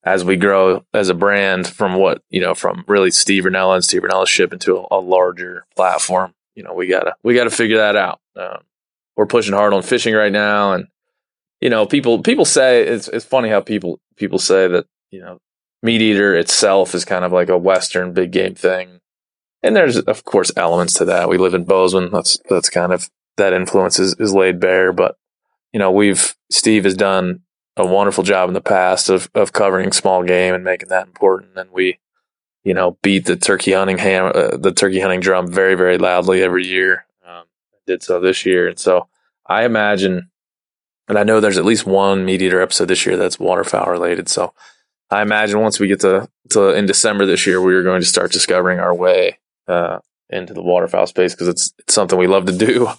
as 0.04 0.24
we 0.24 0.36
grow 0.36 0.84
as 0.92 1.08
a 1.08 1.14
brand 1.14 1.66
from 1.66 1.94
what 1.94 2.22
you 2.28 2.40
know 2.40 2.54
from 2.54 2.84
really 2.86 3.10
Steve 3.10 3.44
Rinella 3.44 3.76
and 3.76 3.84
Steve 3.84 4.02
Rinella 4.02 4.26
ship 4.26 4.52
into 4.52 4.76
a, 4.76 4.86
a, 4.90 5.00
larger 5.00 5.64
platform. 5.76 6.34
You 6.54 6.64
know, 6.64 6.74
we 6.74 6.86
gotta 6.88 7.14
we 7.22 7.34
gotta 7.34 7.50
figure 7.50 7.78
that 7.78 7.96
out. 7.96 8.20
Um, 8.36 8.62
we're 9.16 9.26
pushing 9.26 9.54
hard 9.54 9.72
on 9.72 9.82
fishing 9.82 10.14
right 10.14 10.32
now, 10.32 10.72
and 10.72 10.88
you 11.60 11.70
know, 11.70 11.86
people 11.86 12.22
people 12.22 12.44
say 12.44 12.82
it's 12.82 13.08
it's 13.08 13.24
funny 13.24 13.48
how 13.48 13.60
people 13.60 14.00
people 14.16 14.38
say 14.38 14.68
that 14.68 14.86
you 15.10 15.20
know 15.20 15.38
meat 15.82 16.02
eater 16.02 16.34
itself 16.34 16.94
is 16.94 17.04
kind 17.04 17.24
of 17.24 17.32
like 17.32 17.48
a 17.48 17.58
Western 17.58 18.12
big 18.12 18.32
game 18.32 18.54
thing, 18.54 19.00
and 19.62 19.76
there's 19.76 19.98
of 19.98 20.24
course 20.24 20.50
elements 20.56 20.94
to 20.94 21.04
that. 21.06 21.28
We 21.28 21.38
live 21.38 21.54
in 21.54 21.64
Bozeman. 21.64 22.10
That's 22.10 22.38
that's 22.48 22.70
kind 22.70 22.92
of 22.92 23.08
that 23.36 23.52
influence 23.52 23.98
is, 23.98 24.14
is 24.18 24.34
laid 24.34 24.60
bare, 24.60 24.92
but 24.92 25.16
you 25.72 25.78
know, 25.78 25.90
we've 25.90 26.34
Steve 26.50 26.84
has 26.84 26.94
done 26.94 27.40
a 27.76 27.86
wonderful 27.86 28.24
job 28.24 28.48
in 28.48 28.54
the 28.54 28.60
past 28.60 29.08
of 29.08 29.30
of 29.34 29.52
covering 29.52 29.92
small 29.92 30.22
game 30.22 30.54
and 30.54 30.64
making 30.64 30.88
that 30.90 31.06
important. 31.06 31.56
And 31.56 31.70
we, 31.70 31.98
you 32.64 32.74
know, 32.74 32.98
beat 33.02 33.24
the 33.24 33.36
turkey 33.36 33.72
hunting 33.72 33.98
ham, 33.98 34.32
uh, 34.34 34.56
the 34.56 34.72
turkey 34.72 35.00
hunting 35.00 35.20
drum 35.20 35.50
very 35.50 35.74
very 35.74 35.98
loudly 35.98 36.42
every 36.42 36.66
year. 36.66 37.06
Um, 37.26 37.44
did 37.86 38.02
so 38.02 38.20
this 38.20 38.44
year, 38.44 38.68
and 38.68 38.78
so 38.78 39.08
I 39.46 39.64
imagine, 39.64 40.30
and 41.08 41.18
I 41.18 41.24
know 41.24 41.40
there's 41.40 41.58
at 41.58 41.64
least 41.64 41.86
one 41.86 42.24
meat 42.24 42.42
eater 42.42 42.60
episode 42.60 42.88
this 42.88 43.06
year 43.06 43.16
that's 43.16 43.40
waterfowl 43.40 43.90
related. 43.90 44.28
So 44.28 44.52
I 45.10 45.22
imagine 45.22 45.60
once 45.60 45.80
we 45.80 45.88
get 45.88 46.00
to 46.00 46.28
to 46.50 46.70
in 46.70 46.84
December 46.84 47.24
this 47.24 47.46
year, 47.46 47.62
we 47.62 47.74
are 47.74 47.82
going 47.82 48.02
to 48.02 48.06
start 48.06 48.32
discovering 48.32 48.78
our 48.78 48.94
way 48.94 49.38
uh, 49.68 49.98
into 50.30 50.54
the 50.54 50.62
waterfowl 50.62 51.06
space 51.06 51.34
because 51.34 51.48
it's 51.48 51.72
it's 51.78 51.94
something 51.94 52.18
we 52.18 52.26
love 52.26 52.46
to 52.46 52.56
do. 52.56 52.88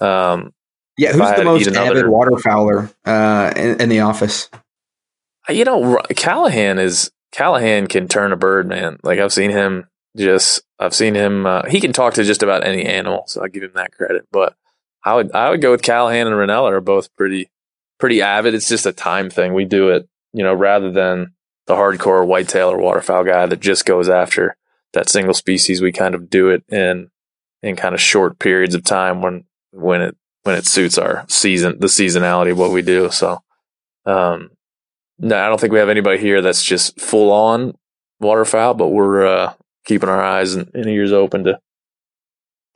Um, 0.00 0.52
yeah, 0.98 1.12
who's 1.12 1.36
the 1.36 1.44
most 1.44 1.66
another, 1.68 2.00
avid 2.00 2.04
waterfowler 2.06 2.92
uh, 3.04 3.52
in, 3.54 3.80
in, 3.80 3.88
the 3.88 4.00
office? 4.00 4.50
You 5.48 5.64
know, 5.64 6.00
Callahan 6.16 6.80
is 6.80 7.12
Callahan 7.32 7.86
can 7.86 8.08
turn 8.08 8.32
a 8.32 8.36
bird, 8.36 8.68
man. 8.68 8.98
Like 9.02 9.18
I've 9.18 9.32
seen 9.32 9.50
him 9.50 9.88
just, 10.16 10.62
I've 10.78 10.94
seen 10.94 11.14
him. 11.14 11.46
Uh, 11.46 11.62
he 11.68 11.80
can 11.80 11.92
talk 11.92 12.14
to 12.14 12.24
just 12.24 12.42
about 12.42 12.66
any 12.66 12.84
animal, 12.84 13.24
so 13.26 13.42
I 13.42 13.48
give 13.48 13.62
him 13.62 13.72
that 13.74 13.92
credit. 13.92 14.26
But 14.30 14.54
I 15.04 15.14
would, 15.14 15.32
I 15.32 15.50
would 15.50 15.62
go 15.62 15.70
with 15.70 15.82
Callahan 15.82 16.26
and 16.26 16.36
Rinella 16.36 16.70
are 16.70 16.80
both 16.80 17.14
pretty, 17.16 17.50
pretty 17.98 18.20
avid. 18.20 18.54
It's 18.54 18.68
just 18.68 18.86
a 18.86 18.92
time 18.92 19.30
thing. 19.30 19.54
We 19.54 19.64
do 19.64 19.88
it, 19.88 20.08
you 20.32 20.44
know, 20.44 20.52
rather 20.52 20.90
than 20.90 21.34
the 21.66 21.74
hardcore 21.74 22.26
whitetail 22.26 22.70
or 22.70 22.78
waterfowl 22.78 23.24
guy 23.24 23.46
that 23.46 23.60
just 23.60 23.86
goes 23.86 24.08
after 24.08 24.56
that 24.92 25.08
single 25.08 25.34
species. 25.34 25.80
We 25.80 25.92
kind 25.92 26.14
of 26.14 26.30
do 26.30 26.48
it 26.48 26.64
in 26.68 27.10
in 27.62 27.76
kind 27.76 27.94
of 27.94 28.00
short 28.00 28.38
periods 28.38 28.74
of 28.74 28.84
time 28.84 29.22
when 29.22 29.44
when 29.70 30.02
it 30.02 30.16
when 30.42 30.56
it 30.56 30.66
suits 30.66 30.98
our 30.98 31.24
season, 31.28 31.78
the 31.78 31.86
seasonality 31.86 32.52
of 32.52 32.58
what 32.58 32.72
we 32.72 32.82
do. 32.82 33.10
So, 33.10 33.42
um, 34.06 34.50
no, 35.18 35.38
I 35.38 35.48
don't 35.48 35.60
think 35.60 35.72
we 35.72 35.78
have 35.78 35.88
anybody 35.88 36.18
here 36.18 36.42
that's 36.42 36.64
just 36.64 37.00
full 37.00 37.30
on 37.30 37.76
waterfowl, 38.20 38.74
but 38.74 38.88
we're 38.88 39.26
uh, 39.26 39.54
keeping 39.84 40.08
our 40.08 40.22
eyes 40.22 40.54
and, 40.54 40.68
and, 40.74 40.86
ears 40.86 41.12
open 41.12 41.44
to 41.44 41.60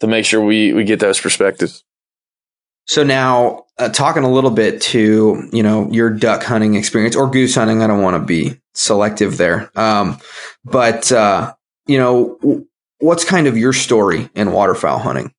to 0.01 0.07
make 0.07 0.25
sure 0.25 0.41
we 0.41 0.73
we 0.73 0.85
get 0.85 1.01
those 1.01 1.21
perspectives. 1.21 1.83
So 2.87 3.03
now, 3.03 3.65
uh, 3.79 3.89
talking 3.89 4.23
a 4.23 4.31
little 4.31 4.51
bit 4.51 4.81
to 4.83 5.49
you 5.53 5.63
know 5.63 5.91
your 5.91 6.11
duck 6.11 6.45
hunting 6.45 6.77
experience 6.77 7.17
or 7.17 7.29
goose 7.29 7.57
hunting. 7.57 7.83
I 7.83 7.89
don't 7.89 8.03
want 8.03 8.15
to 8.15 8.25
be 8.25 8.61
selective 8.75 9.39
there, 9.39 9.71
um, 9.77 10.19
but 10.65 11.11
uh, 11.11 11.55
you 11.87 11.99
know, 11.99 12.67
what's 12.99 13.25
kind 13.25 13.47
of 13.47 13.57
your 13.57 13.73
story 13.73 14.29
in 14.35 14.53
waterfowl 14.53 14.99
hunting? 14.99 15.33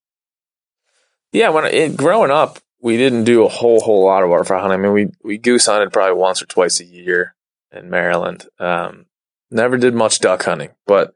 Yeah, 1.32 1.50
when 1.50 1.66
it, 1.66 1.98
growing 1.98 2.32
up, 2.32 2.60
we 2.82 2.98
didn't 2.98 3.26
do 3.26 3.44
a 3.44 3.50
whole 3.50 3.80
whole 3.80 4.06
lot 4.06 4.24
of 4.24 4.30
waterfowl 4.30 4.62
hunting. 4.62 4.80
I 4.80 4.84
mean, 4.84 4.94
we 4.94 5.08
we 5.24 5.38
goose 5.38 5.66
hunted 5.66 5.92
probably 5.92 6.16
once 6.16 6.42
or 6.42 6.46
twice 6.46 6.80
a 6.80 6.86
year 6.86 7.36
in 7.72 7.90
Maryland. 7.90 8.46
Um, 8.60 9.06
never 9.52 9.78
did 9.78 9.94
much 9.94 10.20
duck 10.20 10.44
hunting, 10.44 10.70
but 10.86 11.14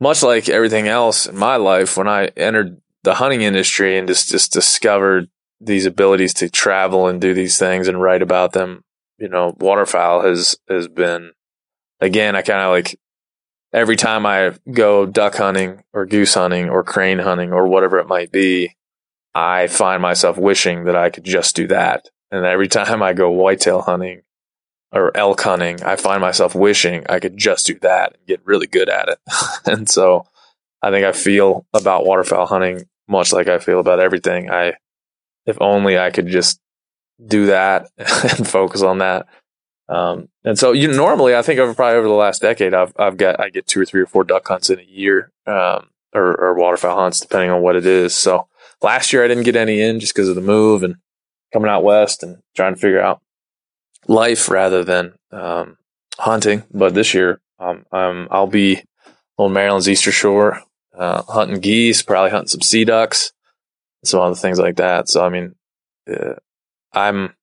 much 0.00 0.22
like 0.22 0.48
everything 0.48 0.88
else 0.88 1.26
in 1.26 1.36
my 1.36 1.56
life, 1.56 1.96
when 1.96 2.08
I 2.08 2.26
entered 2.36 2.80
the 3.02 3.14
hunting 3.14 3.42
industry 3.42 3.96
and 3.96 4.08
just 4.08 4.28
just 4.28 4.52
discovered 4.52 5.28
these 5.60 5.86
abilities 5.86 6.34
to 6.34 6.50
travel 6.50 7.06
and 7.06 7.20
do 7.20 7.32
these 7.32 7.58
things 7.58 7.88
and 7.88 8.00
write 8.00 8.22
about 8.22 8.52
them, 8.52 8.84
you 9.18 9.28
know, 9.28 9.54
waterfowl 9.58 10.22
has 10.22 10.56
has 10.68 10.88
been 10.88 11.32
again. 12.00 12.36
I 12.36 12.42
kind 12.42 12.60
of 12.60 12.70
like 12.70 12.98
every 13.74 13.96
time 13.96 14.24
I 14.24 14.52
go 14.70 15.04
duck 15.04 15.34
hunting 15.34 15.82
or 15.92 16.06
goose 16.06 16.34
hunting 16.34 16.70
or 16.70 16.84
crane 16.84 17.18
hunting 17.18 17.52
or 17.52 17.66
whatever 17.66 17.98
it 17.98 18.06
might 18.06 18.30
be, 18.30 18.76
I 19.34 19.66
find 19.66 20.00
myself 20.00 20.38
wishing 20.38 20.84
that 20.84 20.96
I 20.96 21.10
could 21.10 21.24
just 21.24 21.56
do 21.56 21.66
that. 21.66 22.08
And 22.30 22.46
every 22.46 22.68
time 22.68 23.02
I 23.02 23.12
go 23.12 23.30
whitetail 23.30 23.82
hunting 23.82 24.22
or 24.92 25.14
elk 25.16 25.40
hunting, 25.40 25.82
I 25.82 25.96
find 25.96 26.20
myself 26.20 26.54
wishing 26.54 27.04
I 27.08 27.18
could 27.18 27.36
just 27.36 27.66
do 27.66 27.78
that 27.80 28.14
and 28.14 28.26
get 28.26 28.46
really 28.46 28.68
good 28.68 28.88
at 28.88 29.08
it. 29.08 29.18
and 29.66 29.88
so 29.90 30.26
I 30.80 30.90
think 30.90 31.04
I 31.04 31.12
feel 31.12 31.66
about 31.74 32.06
waterfowl 32.06 32.46
hunting 32.46 32.84
much 33.08 33.32
like 33.32 33.48
I 33.48 33.58
feel 33.58 33.80
about 33.80 34.00
everything. 34.00 34.50
I, 34.50 34.74
if 35.46 35.58
only 35.60 35.98
I 35.98 36.10
could 36.10 36.28
just 36.28 36.60
do 37.24 37.46
that 37.46 37.90
and 37.98 38.48
focus 38.48 38.82
on 38.82 38.98
that. 38.98 39.26
Um, 39.88 40.28
and 40.44 40.58
so 40.58 40.72
you 40.72 40.88
normally, 40.88 41.34
I 41.34 41.42
think 41.42 41.60
over 41.60 41.74
probably 41.74 41.98
over 41.98 42.08
the 42.08 42.14
last 42.14 42.42
decade, 42.42 42.74
I've, 42.74 42.92
I've 42.98 43.16
got, 43.16 43.38
I 43.40 43.50
get 43.50 43.66
two 43.66 43.80
or 43.80 43.84
three 43.84 44.00
or 44.00 44.06
four 44.06 44.24
duck 44.24 44.46
hunts 44.48 44.70
in 44.70 44.78
a 44.78 44.84
year, 44.84 45.30
um, 45.46 45.88
or, 46.14 46.34
or 46.40 46.54
waterfowl 46.54 46.96
hunts, 46.96 47.20
depending 47.20 47.50
on 47.50 47.60
what 47.60 47.76
it 47.76 47.86
is. 47.86 48.14
So, 48.14 48.48
last 48.82 49.12
year 49.12 49.24
I 49.24 49.28
didn't 49.28 49.44
get 49.44 49.56
any 49.56 49.80
in 49.80 50.00
just 50.00 50.14
because 50.14 50.28
of 50.28 50.36
the 50.36 50.40
move 50.40 50.82
and 50.82 50.96
coming 51.52 51.70
out 51.70 51.84
west 51.84 52.22
and 52.22 52.38
trying 52.54 52.74
to 52.74 52.80
figure 52.80 53.00
out 53.00 53.20
life 54.06 54.48
rather 54.48 54.84
than 54.84 55.14
um, 55.30 55.76
hunting. 56.18 56.64
But 56.72 56.94
this 56.94 57.14
year, 57.14 57.40
um, 57.58 57.84
I'll 58.30 58.46
be 58.46 58.82
on 59.38 59.52
Maryland's 59.52 59.88
Eastern 59.88 60.12
Shore, 60.12 60.60
uh, 60.96 61.22
hunting 61.22 61.60
geese, 61.60 62.02
probably 62.02 62.30
hunting 62.30 62.48
some 62.48 62.60
sea 62.60 62.84
ducks, 62.84 63.32
some 64.04 64.20
other 64.20 64.34
things 64.34 64.58
like 64.58 64.76
that. 64.76 65.08
So 65.08 65.24
I 65.24 65.28
mean, 65.28 65.54
uh, 66.10 66.34
I'm 66.92 67.34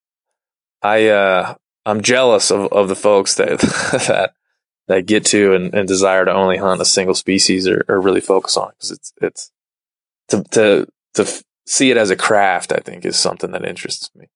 I 0.81 1.07
uh, 1.07 1.55
I'm 1.85 2.01
jealous 2.01 2.51
of, 2.51 2.71
of 2.71 2.87
the 2.87 2.95
folks 2.95 3.35
that 3.35 3.59
that 4.07 4.33
that 4.87 5.05
get 5.05 5.25
to 5.25 5.53
and, 5.53 5.73
and, 5.73 5.87
desire 5.87 6.25
to 6.25 6.33
only 6.33 6.57
hunt 6.57 6.81
a 6.81 6.85
single 6.85 7.15
species 7.15 7.67
or, 7.67 7.85
or 7.87 8.01
really 8.01 8.19
focus 8.19 8.57
on 8.57 8.71
because 8.71 8.91
it's 8.91 9.13
it's 9.21 9.51
to 10.29 10.43
to 10.51 10.87
to 11.13 11.43
see 11.65 11.91
it 11.91 11.97
as 11.97 12.09
a 12.09 12.15
craft, 12.15 12.71
I 12.71 12.77
think 12.77 13.05
is 13.05 13.17
something 13.17 13.51
that 13.51 13.65
interests 13.65 14.09
me. 14.15 14.27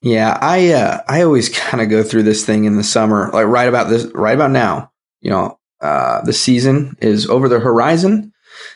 Yeah, 0.00 0.36
I 0.40 0.72
uh, 0.72 1.00
I 1.08 1.22
always 1.22 1.48
kind 1.56 1.82
of 1.82 1.90
go 1.90 2.02
through 2.02 2.24
this 2.24 2.44
thing 2.44 2.64
in 2.64 2.76
the 2.76 2.84
summer, 2.84 3.30
like 3.32 3.46
right 3.46 3.68
about 3.68 3.88
this, 3.88 4.04
right 4.14 4.34
about 4.34 4.50
now. 4.50 4.90
You 5.20 5.30
know, 5.30 5.58
uh, 5.80 6.22
the 6.22 6.32
season 6.32 6.96
is 7.00 7.28
over 7.28 7.48
the 7.48 7.60
horizon, 7.60 8.32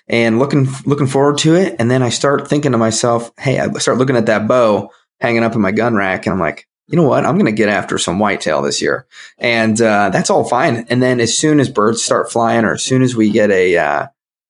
and 0.09 0.39
looking 0.39 0.69
looking 0.85 1.09
forward 1.09 1.39
to 1.39 1.55
it. 1.55 1.77
And 1.79 1.91
then 1.91 2.03
I 2.03 2.11
start 2.11 2.49
thinking 2.49 2.73
to 2.73 2.79
myself, 2.79 3.33
hey, 3.39 3.59
I 3.59 3.69
start 3.75 3.99
looking 3.99 4.17
at 4.17 4.27
that 4.27 4.47
bow 4.47 4.91
hanging 5.21 5.43
up 5.43 5.55
in 5.55 5.61
my 5.61 5.73
gun 5.73 5.95
rack, 5.95 6.27
and 6.27 6.33
I'm 6.33 6.41
like, 6.41 6.69
you 6.89 6.97
know 6.97 7.09
what? 7.09 7.25
I'm 7.25 7.35
going 7.35 7.47
to 7.47 7.53
get 7.53 7.69
after 7.69 7.99
some 7.99 8.19
whitetail 8.19 8.63
this 8.63 8.81
year, 8.81 9.07
and 9.39 9.81
uh, 9.81 10.11
that's 10.11 10.31
all 10.31 10.45
fine. 10.45 10.87
And 10.89 11.03
then 11.03 11.21
as 11.21 11.37
soon 11.37 11.59
as 11.59 11.69
birds 11.69 12.03
start 12.03 12.31
flying, 12.31 12.65
or 12.65 12.75
as 12.75 12.83
soon 12.83 13.03
as 13.03 13.17
we 13.17 13.31
get 13.31 13.51
a 13.51 13.77
uh, 13.77 14.07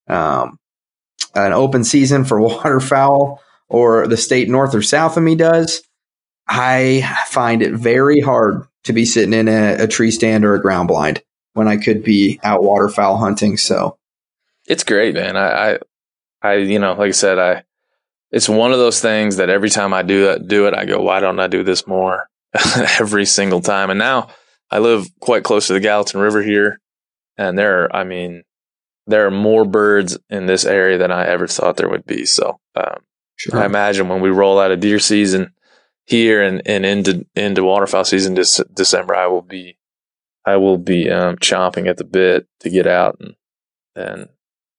um, 0.09 0.59
an 1.35 1.53
open 1.53 1.85
season 1.85 2.25
for 2.25 2.41
waterfowl, 2.41 3.43
or 3.69 4.07
the 4.07 4.17
state 4.17 4.49
north 4.49 4.75
or 4.75 4.83
south 4.83 5.17
of 5.17 5.23
me 5.23 5.35
does, 5.35 5.83
I 6.47 7.25
find 7.27 7.63
it 7.63 7.73
very 7.73 8.21
hard 8.21 8.67
to 8.85 8.93
be 8.93 9.05
sitting 9.05 9.33
in 9.33 9.49
a, 9.49 9.85
a 9.85 9.89
tree 9.89 10.11
stand 10.11 10.45
or 10.45 10.55
a 10.55 10.63
ground 10.63 10.89
blind 10.89 11.23
when 11.55 11.69
I 11.69 11.77
could 11.77 12.05
be 12.05 12.39
out 12.43 12.63
waterfowl 12.63 13.17
hunting. 13.17 13.57
So 13.57 13.99
it's 14.67 14.85
great, 14.85 15.15
man. 15.15 15.37
I, 15.37 15.73
I, 15.73 15.79
I, 16.43 16.55
you 16.57 16.79
know, 16.79 16.93
like 16.93 17.09
I 17.09 17.13
said, 17.13 17.39
I, 17.39 17.65
it's 18.31 18.49
one 18.49 18.73
of 18.73 18.79
those 18.79 19.01
things 19.01 19.37
that 19.37 19.51
every 19.51 19.71
time 19.71 19.95
I 19.95 20.03
do 20.03 20.31
it, 20.31 20.49
do 20.49 20.67
it, 20.67 20.75
I 20.75 20.85
go, 20.85 21.01
why 21.01 21.21
don't 21.21 21.39
I 21.39 21.47
do 21.47 21.63
this 21.63 21.87
more 21.87 22.29
every 22.99 23.25
single 23.25 23.61
time? 23.61 23.91
And 23.91 23.99
now 23.99 24.29
I 24.71 24.79
live 24.79 25.07
quite 25.21 25.45
close 25.45 25.69
to 25.69 25.73
the 25.73 25.81
Gallatin 25.81 26.21
River 26.21 26.43
here, 26.43 26.81
and 27.37 27.57
there, 27.59 27.85
are, 27.85 27.97
I 27.97 28.05
mean, 28.05 28.43
there 29.07 29.27
are 29.27 29.31
more 29.31 29.65
birds 29.65 30.19
in 30.29 30.47
this 30.47 30.65
area 30.65 30.99
than 30.99 31.13
I 31.13 31.27
ever 31.27 31.47
thought 31.47 31.77
there 31.77 31.89
would 31.89 32.07
be. 32.07 32.27
So, 32.27 32.59
um, 32.75 32.99
sure. 33.37 33.61
I 33.61 33.67
imagine 33.67 34.09
when 34.09 34.21
we 34.21 34.31
roll 34.31 34.59
out 34.59 34.73
of 34.73 34.81
deer 34.81 34.99
season 34.99 35.53
here 36.05 36.43
and, 36.43 36.63
and 36.67 36.85
into 36.85 37.27
into 37.35 37.65
waterfowl 37.65 38.05
season 38.05 38.35
this 38.35 38.61
December, 38.75 39.15
I 39.15 39.29
will 39.29 39.43
be 39.43 39.79
I 40.45 40.57
will 40.57 40.79
be 40.79 41.11
um, 41.11 41.37
chomping 41.37 41.89
at 41.89 41.97
the 41.97 42.05
bit 42.05 42.47
to 42.61 42.71
get 42.71 42.89
out 42.89 43.19
and 43.21 43.37
and 43.95 44.29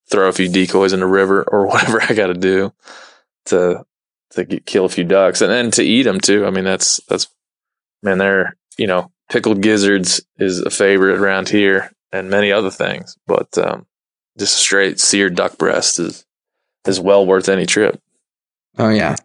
throw 0.10 0.28
a 0.28 0.34
few 0.34 0.50
decoys 0.50 0.94
in 0.94 1.00
the 1.00 1.08
river 1.08 1.44
or 1.48 1.68
whatever 1.68 2.02
I 2.02 2.14
got 2.14 2.28
to 2.28 2.34
do 2.34 2.74
to 3.48 3.86
to 4.32 4.44
get, 4.44 4.66
kill 4.66 4.86
a 4.86 4.90
few 4.90 5.04
ducks 5.04 5.42
and 5.42 5.52
then 5.52 5.72
to 5.72 5.84
eat 5.84 6.04
them 6.04 6.20
too. 6.20 6.46
I 6.46 6.50
mean, 6.50 6.64
that's 6.66 7.02
that's 7.08 7.28
man, 8.04 8.18
they're 8.18 8.56
you 8.78 8.88
know 8.88 9.12
pickled 9.30 9.62
gizzards 9.62 10.22
is 10.38 10.60
a 10.60 10.70
favorite 10.70 11.20
around 11.20 11.50
here 11.50 11.92
and 12.12 12.30
many 12.30 12.52
other 12.52 12.72
things, 12.72 13.18
but 13.28 13.58
um, 13.58 13.86
just 14.38 14.58
a 14.58 14.60
straight 14.60 15.00
seared 15.00 15.36
duck 15.36 15.58
breast 15.58 16.00
is 16.00 16.26
is 16.86 17.00
well 17.00 17.26
worth 17.26 17.50
any 17.50 17.66
trip. 17.66 18.02
Oh 18.78 18.90
yeah, 18.90 19.16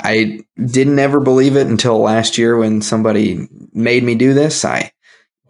I 0.00 0.40
didn't 0.56 0.98
ever 0.98 1.20
believe 1.20 1.56
it 1.56 1.66
until 1.66 1.98
last 1.98 2.38
year 2.38 2.56
when 2.56 2.82
somebody 2.82 3.48
made 3.72 4.02
me 4.02 4.14
do 4.14 4.34
this. 4.34 4.64
I 4.64 4.92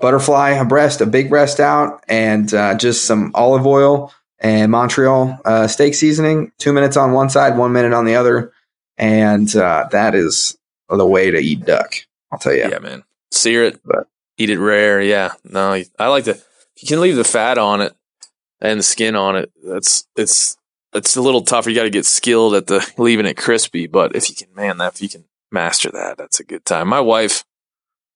butterfly 0.00 0.50
a 0.50 0.64
breast, 0.64 1.00
a 1.00 1.06
big 1.06 1.28
breast 1.28 1.60
out, 1.60 2.04
and 2.08 2.52
uh, 2.52 2.76
just 2.76 3.04
some 3.04 3.32
olive 3.34 3.66
oil 3.66 4.12
and 4.38 4.70
Montreal 4.70 5.38
uh, 5.44 5.66
steak 5.66 5.94
seasoning. 5.94 6.52
Two 6.58 6.72
minutes 6.72 6.96
on 6.96 7.12
one 7.12 7.30
side, 7.30 7.56
one 7.56 7.72
minute 7.72 7.92
on 7.92 8.04
the 8.04 8.16
other, 8.16 8.52
and 8.96 9.54
uh, 9.56 9.88
that 9.92 10.14
is 10.14 10.56
the 10.88 11.06
way 11.06 11.30
to 11.30 11.38
eat 11.38 11.64
duck. 11.64 11.94
I'll 12.30 12.38
tell 12.38 12.54
you. 12.54 12.68
Yeah, 12.68 12.78
man. 12.78 13.04
Sear 13.30 13.64
it, 13.64 13.80
but 13.84 14.08
eat 14.38 14.50
it 14.50 14.58
rare. 14.58 15.00
Yeah, 15.00 15.32
no, 15.44 15.82
I 15.98 16.08
like 16.08 16.24
to. 16.24 16.38
You 16.80 16.88
can 16.88 17.00
leave 17.00 17.16
the 17.16 17.24
fat 17.24 17.58
on 17.58 17.80
it 17.80 17.94
and 18.60 18.78
the 18.78 18.84
skin 18.84 19.16
on 19.16 19.36
it. 19.36 19.50
That's 19.62 20.06
it's 20.16 20.56
it's 20.92 21.16
a 21.16 21.22
little 21.22 21.42
tougher. 21.42 21.70
You 21.70 21.76
got 21.76 21.84
to 21.84 21.90
get 21.90 22.06
skilled 22.06 22.54
at 22.54 22.66
the 22.66 22.86
leaving 22.98 23.26
it 23.26 23.36
crispy. 23.36 23.86
But 23.86 24.14
if 24.14 24.28
you 24.28 24.36
can, 24.36 24.54
man, 24.54 24.78
that 24.78 24.94
if 24.94 25.02
you 25.02 25.08
can 25.08 25.24
master 25.50 25.90
that, 25.90 26.18
that's 26.18 26.40
a 26.40 26.44
good 26.44 26.64
time. 26.64 26.88
My 26.88 27.00
wife 27.00 27.44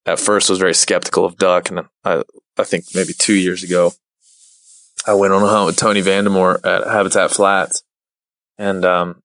at 0.07 0.19
first 0.19 0.51
was 0.51 0.59
very 0.59 0.75
skeptical 0.75 1.25
of 1.25 1.37
duck, 1.37 1.71
and 1.71 1.81
I 2.05 2.23
I 2.57 2.65
think 2.65 2.87
maybe 2.95 3.13
two 3.13 3.35
years 3.35 3.63
ago, 3.63 3.93
I 5.07 5.15
went 5.15 5.33
on 5.33 5.43
a 5.43 5.47
hunt 5.47 5.67
with 5.67 5.77
Tony 5.77 6.03
Vandemore 6.03 6.65
at 6.65 6.87
Habitat 6.87 7.31
Flats, 7.31 7.83
and 8.59 8.85
um, 8.85 9.23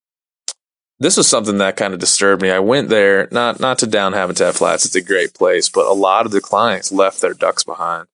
this 0.99 1.17
was 1.17 1.27
something 1.27 1.57
that 1.57 1.75
kind 1.75 1.93
of 1.93 1.99
disturbed 1.99 2.41
me. 2.41 2.49
I 2.49 2.59
went 2.59 2.89
there 2.89 3.27
not 3.31 3.59
not 3.59 3.79
to 3.79 3.87
down 3.87 4.13
Habitat 4.13 4.55
Flats; 4.55 4.85
it's 4.85 4.95
a 4.95 5.01
great 5.01 5.33
place, 5.33 5.69
but 5.69 5.85
a 5.85 5.93
lot 5.93 6.25
of 6.25 6.31
the 6.31 6.41
clients 6.41 6.91
left 6.91 7.21
their 7.21 7.33
ducks 7.33 7.63
behind, 7.63 8.07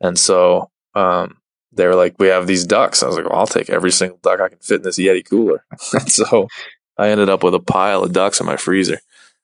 and 0.00 0.18
so 0.18 0.70
um, 0.94 1.38
they 1.72 1.86
were 1.86 1.96
like, 1.96 2.14
"We 2.18 2.28
have 2.28 2.46
these 2.46 2.64
ducks." 2.64 3.02
I 3.02 3.08
was 3.08 3.16
like, 3.16 3.28
"Well, 3.28 3.38
I'll 3.38 3.46
take 3.46 3.68
every 3.68 3.90
single 3.90 4.18
duck 4.22 4.40
I 4.40 4.48
can 4.48 4.58
fit 4.58 4.76
in 4.76 4.82
this 4.82 4.98
Yeti 4.98 5.28
cooler." 5.28 5.64
and 5.92 6.10
so 6.10 6.48
I 6.96 7.08
ended 7.08 7.28
up 7.28 7.42
with 7.42 7.54
a 7.54 7.60
pile 7.60 8.04
of 8.04 8.12
ducks 8.12 8.40
in 8.40 8.46
my 8.46 8.56
freezer, 8.56 9.00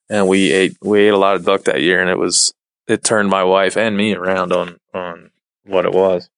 and 0.08 0.28
we 0.28 0.52
ate 0.52 0.76
we 0.80 1.00
ate 1.00 1.14
a 1.14 1.18
lot 1.18 1.34
of 1.34 1.44
duck 1.44 1.64
that 1.64 1.82
year, 1.82 2.00
and 2.00 2.08
it 2.08 2.18
was 2.18 2.54
it 2.86 3.02
turned 3.02 3.30
my 3.30 3.42
wife 3.42 3.76
and 3.76 3.96
me 3.96 4.14
around 4.14 4.52
on 4.52 4.78
on 4.94 5.30
what 5.64 5.84
it 5.84 5.92
was. 5.92 6.28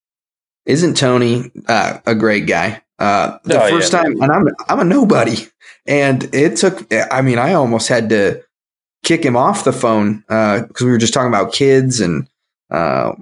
Isn't 0.67 0.97
Tony 0.97 1.51
uh, 1.67 1.99
a 2.07 2.15
great 2.15 2.47
guy? 2.47 2.83
Uh, 2.99 3.39
the 3.45 3.63
oh, 3.63 3.69
first 3.71 3.93
yeah, 3.93 4.03
time, 4.03 4.23
and 4.23 4.33
I'm 4.33 4.47
I'm 4.69 4.81
a 4.81 4.85
nobody, 4.85 5.47
and 5.87 6.23
it 6.35 6.57
took. 6.57 6.87
I 6.93 7.23
mean, 7.23 7.39
I 7.39 7.55
almost 7.55 7.89
had 7.89 8.09
to 8.11 8.43
kick 9.03 9.25
him 9.25 9.37
off 9.37 9.65
the 9.65 9.73
phone 9.73 10.21
because 10.29 10.83
uh, 10.83 10.85
we 10.85 10.91
were 10.91 10.99
just 10.99 11.13
talking 11.13 11.29
about 11.29 11.53
kids 11.53 12.01
and 12.01 12.29
uh, 12.71 13.13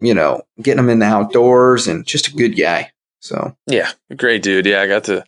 you 0.00 0.14
know, 0.14 0.42
getting 0.60 0.78
him 0.78 0.90
in 0.90 0.98
the 0.98 1.06
outdoors 1.06 1.86
and 1.86 2.06
just 2.06 2.28
a 2.28 2.32
good 2.32 2.56
guy. 2.56 2.92
So 3.20 3.56
yeah, 3.66 3.90
great 4.16 4.42
dude. 4.42 4.66
Yeah, 4.66 4.82
I 4.82 4.86
got 4.86 5.04
to 5.04 5.24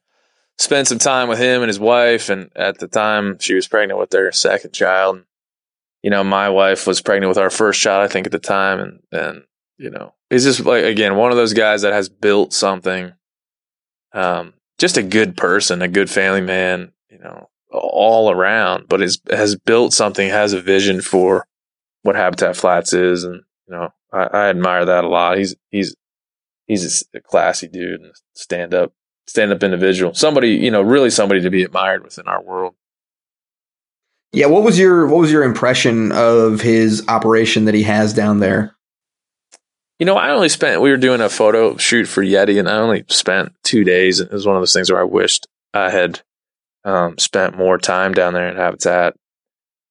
spend 0.58 0.88
some 0.88 0.98
time 0.98 1.28
with 1.28 1.38
him 1.38 1.62
and 1.62 1.68
his 1.68 1.80
wife. 1.80 2.28
And 2.28 2.50
at 2.54 2.78
the 2.78 2.88
time, 2.88 3.38
she 3.38 3.54
was 3.54 3.68
pregnant 3.68 3.98
with 3.98 4.10
their 4.10 4.30
second 4.32 4.72
child. 4.72 5.22
You 6.02 6.10
know, 6.10 6.22
my 6.22 6.48
wife 6.48 6.86
was 6.86 7.00
pregnant 7.00 7.28
with 7.28 7.38
our 7.38 7.50
first 7.50 7.80
child, 7.80 8.04
I 8.04 8.12
think, 8.12 8.26
at 8.26 8.32
the 8.32 8.38
time. 8.38 8.80
And 8.80 9.00
and 9.10 9.44
you 9.78 9.90
know, 9.90 10.14
he's 10.28 10.44
just 10.44 10.60
like 10.60 10.84
again 10.84 11.16
one 11.16 11.30
of 11.30 11.36
those 11.36 11.54
guys 11.54 11.82
that 11.82 11.92
has 11.92 12.08
built 12.08 12.52
something. 12.52 13.12
Um, 14.12 14.54
just 14.78 14.96
a 14.96 15.02
good 15.02 15.36
person, 15.36 15.82
a 15.82 15.88
good 15.88 16.10
family 16.10 16.40
man. 16.40 16.92
You 17.10 17.18
know, 17.18 17.48
all 17.70 18.30
around, 18.30 18.88
but 18.88 19.02
is 19.02 19.20
has 19.30 19.56
built 19.56 19.92
something, 19.92 20.28
has 20.28 20.52
a 20.52 20.60
vision 20.60 21.00
for 21.00 21.46
what 22.02 22.16
Habitat 22.16 22.56
Flats 22.56 22.92
is, 22.92 23.24
and 23.24 23.42
you 23.66 23.74
know, 23.74 23.88
I, 24.12 24.24
I 24.24 24.48
admire 24.48 24.84
that 24.84 25.04
a 25.04 25.08
lot. 25.08 25.38
He's 25.38 25.54
he's 25.70 25.94
he's 26.66 27.04
a 27.14 27.20
classy 27.20 27.68
dude 27.68 28.00
and 28.00 28.12
stand 28.34 28.74
up 28.74 28.92
stand 29.26 29.52
up 29.52 29.62
individual. 29.62 30.14
Somebody, 30.14 30.50
you 30.52 30.70
know, 30.70 30.82
really 30.82 31.10
somebody 31.10 31.42
to 31.42 31.50
be 31.50 31.62
admired 31.62 32.02
within 32.02 32.26
our 32.26 32.42
world. 32.42 32.74
Yeah, 34.32 34.46
what 34.46 34.62
was 34.62 34.78
your 34.78 35.06
what 35.06 35.20
was 35.20 35.32
your 35.32 35.42
impression 35.42 36.12
of 36.12 36.60
his 36.60 37.04
operation 37.08 37.64
that 37.66 37.74
he 37.74 37.84
has 37.84 38.12
down 38.12 38.40
there? 38.40 38.74
You 39.98 40.06
know, 40.06 40.16
I 40.16 40.30
only 40.30 40.48
spent 40.48 40.80
we 40.80 40.90
were 40.90 40.96
doing 40.96 41.20
a 41.20 41.28
photo 41.28 41.76
shoot 41.76 42.06
for 42.06 42.22
Yeti 42.22 42.58
and 42.58 42.68
I 42.68 42.76
only 42.76 43.04
spent 43.08 43.52
2 43.64 43.84
days 43.84 44.20
it 44.20 44.30
was 44.30 44.46
one 44.46 44.56
of 44.56 44.62
those 44.62 44.72
things 44.72 44.90
where 44.90 45.00
I 45.00 45.04
wished 45.04 45.46
I 45.74 45.90
had 45.90 46.20
um, 46.84 47.18
spent 47.18 47.58
more 47.58 47.78
time 47.78 48.14
down 48.14 48.32
there 48.32 48.48
in 48.48 48.56
Habitat. 48.56 49.14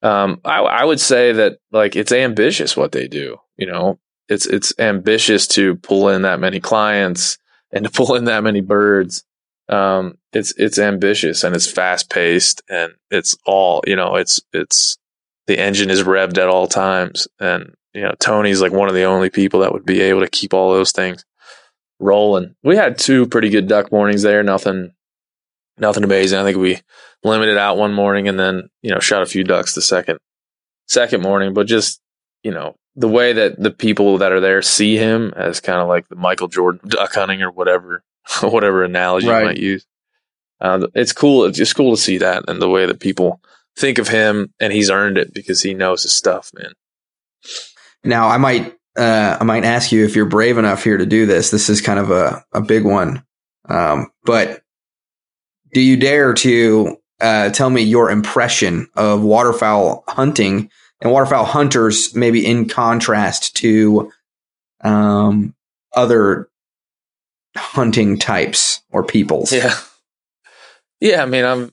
Um, 0.01 0.39
I, 0.45 0.59
I 0.59 0.85
would 0.85 0.99
say 0.99 1.33
that 1.33 1.57
like 1.71 1.95
it's 1.95 2.11
ambitious 2.11 2.77
what 2.77 2.91
they 2.91 3.07
do. 3.07 3.37
You 3.57 3.67
know, 3.67 3.99
it's 4.29 4.45
it's 4.45 4.73
ambitious 4.79 5.47
to 5.49 5.75
pull 5.75 6.09
in 6.09 6.21
that 6.23 6.39
many 6.39 6.59
clients 6.59 7.37
and 7.71 7.85
to 7.85 7.91
pull 7.91 8.15
in 8.15 8.25
that 8.25 8.43
many 8.43 8.61
birds. 8.61 9.23
Um, 9.69 10.17
it's 10.31 10.53
it's 10.57 10.79
ambitious 10.79 11.43
and 11.43 11.55
it's 11.55 11.69
fast 11.69 12.09
paced 12.09 12.61
and 12.69 12.93
it's 13.11 13.35
all 13.45 13.83
you 13.85 13.95
know. 13.95 14.15
It's 14.15 14.41
it's 14.53 14.97
the 15.47 15.59
engine 15.59 15.89
is 15.89 16.03
revved 16.03 16.37
at 16.37 16.47
all 16.47 16.67
times, 16.67 17.27
and 17.39 17.73
you 17.97 18.03
know 18.03 18.13
Tony's 18.19 18.61
like 18.61 18.71
one 18.71 18.87
of 18.87 18.93
the 18.93 19.05
only 19.05 19.31
people 19.31 19.61
that 19.61 19.73
would 19.73 19.85
be 19.85 20.01
able 20.01 20.21
to 20.21 20.29
keep 20.29 20.53
all 20.53 20.71
those 20.71 20.91
things 20.91 21.25
rolling. 21.99 22.55
We 22.63 22.75
had 22.75 22.99
two 22.99 23.25
pretty 23.25 23.49
good 23.49 23.67
duck 23.67 23.91
mornings 23.91 24.21
there. 24.21 24.43
Nothing 24.43 24.91
nothing 25.79 26.03
amazing. 26.03 26.37
I 26.37 26.43
think 26.43 26.57
we 26.57 26.79
limited 27.23 27.57
out 27.57 27.77
one 27.77 27.93
morning 27.93 28.27
and 28.27 28.39
then 28.39 28.69
you 28.83 28.91
know 28.91 28.99
shot 28.99 29.23
a 29.23 29.25
few 29.25 29.43
ducks 29.43 29.73
the 29.73 29.81
second 29.81 30.19
second 30.87 31.23
morning, 31.23 31.55
but 31.55 31.65
just 31.65 31.99
you 32.43 32.51
know 32.51 32.75
the 32.95 33.07
way 33.07 33.33
that 33.33 33.59
the 33.59 33.71
people 33.71 34.19
that 34.19 34.31
are 34.31 34.41
there 34.41 34.61
see 34.61 34.95
him 34.95 35.33
as 35.35 35.59
kind 35.59 35.81
of 35.81 35.87
like 35.87 36.07
the 36.07 36.15
Michael 36.15 36.47
Jordan 36.47 36.87
duck 36.87 37.15
hunting 37.15 37.41
or 37.41 37.49
whatever, 37.49 38.03
whatever 38.41 38.83
analogy 38.83 39.27
right. 39.27 39.39
you 39.39 39.45
might 39.45 39.57
use. 39.57 39.87
Uh, 40.61 40.85
it's 40.93 41.13
cool. 41.13 41.45
It's 41.45 41.57
just 41.57 41.75
cool 41.75 41.95
to 41.95 42.01
see 42.01 42.19
that 42.19 42.43
and 42.47 42.61
the 42.61 42.69
way 42.69 42.85
that 42.85 42.99
people 42.99 43.41
think 43.75 43.97
of 43.97 44.07
him 44.07 44.53
and 44.59 44.71
he's 44.71 44.91
earned 44.91 45.17
it 45.17 45.33
because 45.33 45.63
he 45.63 45.73
knows 45.73 46.03
his 46.03 46.11
stuff, 46.11 46.51
man. 46.53 46.73
Now 48.07 48.27
I 48.29 48.37
might, 48.37 48.75
uh, 48.97 49.37
I 49.39 49.43
might 49.43 49.63
ask 49.63 49.91
you 49.91 50.05
if 50.05 50.15
you're 50.15 50.25
brave 50.25 50.57
enough 50.57 50.83
here 50.83 50.97
to 50.97 51.05
do 51.05 51.25
this. 51.25 51.51
This 51.51 51.69
is 51.69 51.81
kind 51.81 51.99
of 51.99 52.11
a, 52.11 52.43
a 52.51 52.61
big 52.61 52.83
one. 52.83 53.23
Um, 53.69 54.11
but 54.23 54.61
do 55.73 55.81
you 55.81 55.97
dare 55.97 56.33
to, 56.33 56.97
uh, 57.19 57.49
tell 57.49 57.69
me 57.69 57.81
your 57.81 58.09
impression 58.09 58.87
of 58.95 59.23
waterfowl 59.23 60.03
hunting 60.07 60.69
and 61.01 61.11
waterfowl 61.11 61.45
hunters 61.45 62.15
maybe 62.15 62.45
in 62.45 62.67
contrast 62.67 63.55
to 63.57 64.11
um, 64.81 65.53
other 65.95 66.49
hunting 67.55 68.17
types 68.17 68.81
or 68.91 69.03
peoples. 69.03 69.51
Yeah. 69.51 69.75
Yeah, 70.99 71.21
I 71.21 71.25
mean, 71.25 71.45
I'm 71.45 71.71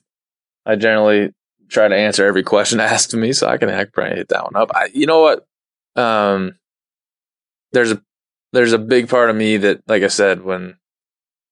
I 0.65 0.75
generally 0.75 1.33
try 1.67 1.87
to 1.87 1.95
answer 1.95 2.25
every 2.25 2.43
question 2.43 2.79
asked 2.81 3.13
of 3.13 3.19
me, 3.19 3.33
so 3.33 3.47
I 3.47 3.57
can 3.57 3.69
act 3.69 3.93
probably 3.93 4.17
hit 4.17 4.29
that 4.29 4.43
one 4.43 4.55
up. 4.55 4.71
I, 4.73 4.89
you 4.93 5.05
know 5.05 5.21
what? 5.21 5.47
Um, 5.95 6.57
there's 7.71 7.91
a 7.91 8.01
there's 8.53 8.73
a 8.73 8.79
big 8.79 9.09
part 9.09 9.29
of 9.29 9.35
me 9.35 9.57
that, 9.57 9.81
like 9.87 10.03
I 10.03 10.07
said, 10.07 10.43
when 10.43 10.77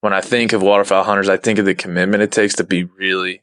when 0.01 0.13
I 0.13 0.21
think 0.21 0.53
of 0.53 0.61
waterfowl 0.61 1.03
hunters, 1.03 1.29
I 1.29 1.37
think 1.37 1.59
of 1.59 1.65
the 1.65 1.75
commitment 1.75 2.23
it 2.23 2.31
takes 2.31 2.55
to 2.55 2.63
be 2.63 2.83
really 2.83 3.41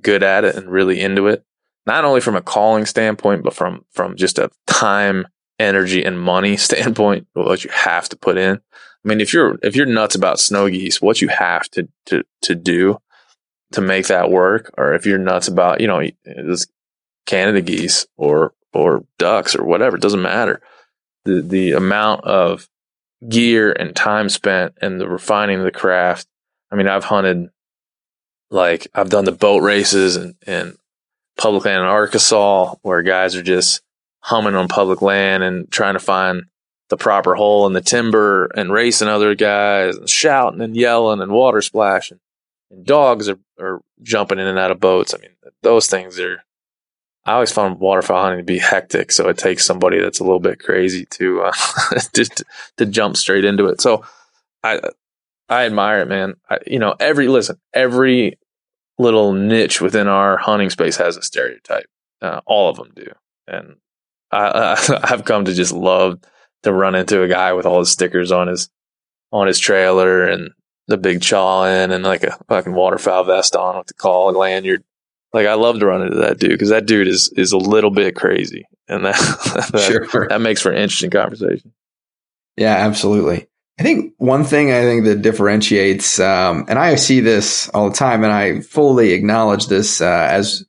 good 0.00 0.22
at 0.22 0.44
it 0.44 0.54
and 0.54 0.70
really 0.70 1.00
into 1.00 1.26
it. 1.26 1.44
Not 1.86 2.04
only 2.04 2.20
from 2.20 2.36
a 2.36 2.42
calling 2.42 2.86
standpoint, 2.86 3.42
but 3.42 3.54
from 3.54 3.84
from 3.92 4.16
just 4.16 4.38
a 4.38 4.50
time, 4.66 5.26
energy, 5.58 6.04
and 6.04 6.20
money 6.20 6.56
standpoint, 6.68 7.26
what 7.32 7.64
you 7.64 7.70
have 7.70 8.08
to 8.10 8.16
put 8.16 8.36
in. 8.36 8.56
I 8.56 9.08
mean, 9.08 9.20
if 9.20 9.32
you're 9.32 9.58
if 9.62 9.76
you're 9.76 9.86
nuts 9.86 10.14
about 10.14 10.40
snow 10.40 10.68
geese, 10.68 11.00
what 11.00 11.22
you 11.22 11.28
have 11.28 11.68
to 11.70 11.88
to 12.06 12.24
to 12.42 12.54
do 12.54 12.98
to 13.72 13.80
make 13.80 14.06
that 14.08 14.30
work, 14.30 14.72
or 14.76 14.94
if 14.94 15.06
you're 15.06 15.18
nuts 15.18 15.48
about 15.48 15.80
you 15.80 15.86
know 15.86 16.02
Canada 17.26 17.60
geese 17.60 18.06
or 18.16 18.54
or 18.72 19.04
ducks 19.18 19.56
or 19.56 19.64
whatever, 19.64 19.96
it 19.96 20.02
doesn't 20.02 20.22
matter. 20.22 20.60
The 21.24 21.42
the 21.42 21.72
amount 21.72 22.24
of 22.24 22.68
gear 23.26 23.72
and 23.72 23.94
time 23.96 24.28
spent 24.28 24.74
and 24.80 25.00
the 25.00 25.08
refining 25.08 25.58
of 25.58 25.64
the 25.64 25.72
craft. 25.72 26.26
I 26.70 26.76
mean, 26.76 26.88
I've 26.88 27.04
hunted 27.04 27.48
like 28.50 28.88
I've 28.94 29.10
done 29.10 29.24
the 29.24 29.32
boat 29.32 29.62
races 29.62 30.16
and, 30.16 30.34
and 30.46 30.76
public 31.36 31.64
land 31.64 31.82
in 31.82 31.86
Arkansas 31.86 32.74
where 32.82 33.02
guys 33.02 33.34
are 33.34 33.42
just 33.42 33.82
humming 34.20 34.54
on 34.54 34.68
public 34.68 35.02
land 35.02 35.42
and 35.42 35.70
trying 35.70 35.94
to 35.94 36.00
find 36.00 36.44
the 36.88 36.96
proper 36.96 37.34
hole 37.34 37.66
in 37.66 37.72
the 37.72 37.80
timber 37.80 38.46
and 38.56 38.72
racing 38.72 39.08
other 39.08 39.34
guys 39.34 39.96
and 39.96 40.08
shouting 40.08 40.60
and 40.60 40.76
yelling 40.76 41.20
and 41.20 41.30
water 41.30 41.60
splashing. 41.60 42.18
And 42.70 42.84
dogs 42.84 43.28
are, 43.28 43.38
are 43.58 43.80
jumping 44.02 44.38
in 44.38 44.46
and 44.46 44.58
out 44.58 44.70
of 44.70 44.80
boats. 44.80 45.14
I 45.14 45.18
mean, 45.18 45.30
those 45.62 45.86
things 45.86 46.18
are 46.18 46.42
I 47.24 47.32
always 47.32 47.52
found 47.52 47.78
waterfowl 47.78 48.22
hunting 48.22 48.38
to 48.38 48.44
be 48.44 48.58
hectic, 48.58 49.12
so 49.12 49.28
it 49.28 49.36
takes 49.36 49.64
somebody 49.64 50.00
that's 50.00 50.20
a 50.20 50.24
little 50.24 50.40
bit 50.40 50.60
crazy 50.60 51.04
to 51.10 51.42
uh, 51.42 51.52
just 52.14 52.42
to 52.78 52.86
jump 52.86 53.16
straight 53.16 53.44
into 53.44 53.66
it. 53.66 53.80
So 53.80 54.04
I 54.62 54.80
I 55.48 55.66
admire 55.66 56.00
it, 56.00 56.08
man. 56.08 56.34
I, 56.48 56.58
you 56.66 56.78
know, 56.78 56.94
every 56.98 57.28
listen, 57.28 57.58
every 57.74 58.38
little 58.98 59.32
niche 59.32 59.80
within 59.80 60.08
our 60.08 60.36
hunting 60.36 60.70
space 60.70 60.96
has 60.96 61.16
a 61.16 61.22
stereotype. 61.22 61.86
Uh, 62.20 62.40
all 62.46 62.70
of 62.70 62.76
them 62.76 62.92
do, 62.96 63.06
and 63.46 63.76
I, 64.30 65.00
I've 65.04 65.24
come 65.24 65.44
to 65.44 65.54
just 65.54 65.72
love 65.72 66.20
to 66.62 66.72
run 66.72 66.94
into 66.94 67.22
a 67.22 67.28
guy 67.28 67.52
with 67.52 67.66
all 67.66 67.80
his 67.80 67.90
stickers 67.90 68.32
on 68.32 68.48
his 68.48 68.70
on 69.32 69.46
his 69.46 69.58
trailer 69.58 70.26
and 70.26 70.50
the 70.86 70.96
big 70.96 71.20
chaw 71.20 71.64
in 71.64 71.92
and 71.92 72.02
like 72.02 72.24
a 72.24 72.38
fucking 72.48 72.72
waterfowl 72.72 73.24
vest 73.24 73.54
on 73.54 73.76
with 73.76 73.88
the 73.88 73.94
call 73.94 74.32
lanyard 74.32 74.82
like 75.32 75.46
I 75.46 75.54
love 75.54 75.80
to 75.80 75.86
run 75.86 76.02
into 76.02 76.18
that 76.18 76.38
dude 76.38 76.50
because 76.50 76.70
that 76.70 76.86
dude 76.86 77.08
is 77.08 77.28
is 77.36 77.52
a 77.52 77.58
little 77.58 77.90
bit 77.90 78.16
crazy, 78.16 78.66
and 78.88 79.04
that 79.04 79.16
that, 79.72 80.08
sure. 80.10 80.28
that 80.28 80.40
makes 80.40 80.62
for 80.62 80.70
an 80.70 80.78
interesting 80.78 81.10
conversation. 81.10 81.72
Yeah, 82.56 82.74
absolutely. 82.74 83.46
I 83.78 83.84
think 83.84 84.14
one 84.18 84.42
thing 84.42 84.72
I 84.72 84.82
think 84.82 85.04
that 85.04 85.22
differentiates, 85.22 86.18
um, 86.18 86.64
and 86.68 86.78
I 86.78 86.96
see 86.96 87.20
this 87.20 87.68
all 87.68 87.90
the 87.90 87.96
time, 87.96 88.24
and 88.24 88.32
I 88.32 88.60
fully 88.60 89.12
acknowledge 89.12 89.66
this 89.66 90.00
uh, 90.00 90.28
as 90.30 90.64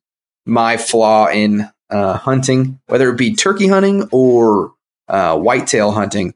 my 0.45 0.77
flaw 0.77 1.27
in 1.27 1.67
uh, 1.89 2.17
hunting, 2.17 2.79
whether 2.85 3.09
it 3.09 3.17
be 3.17 3.35
turkey 3.35 3.67
hunting 3.67 4.07
or 4.11 4.73
uh, 5.07 5.37
whitetail 5.37 5.91
hunting. 5.91 6.35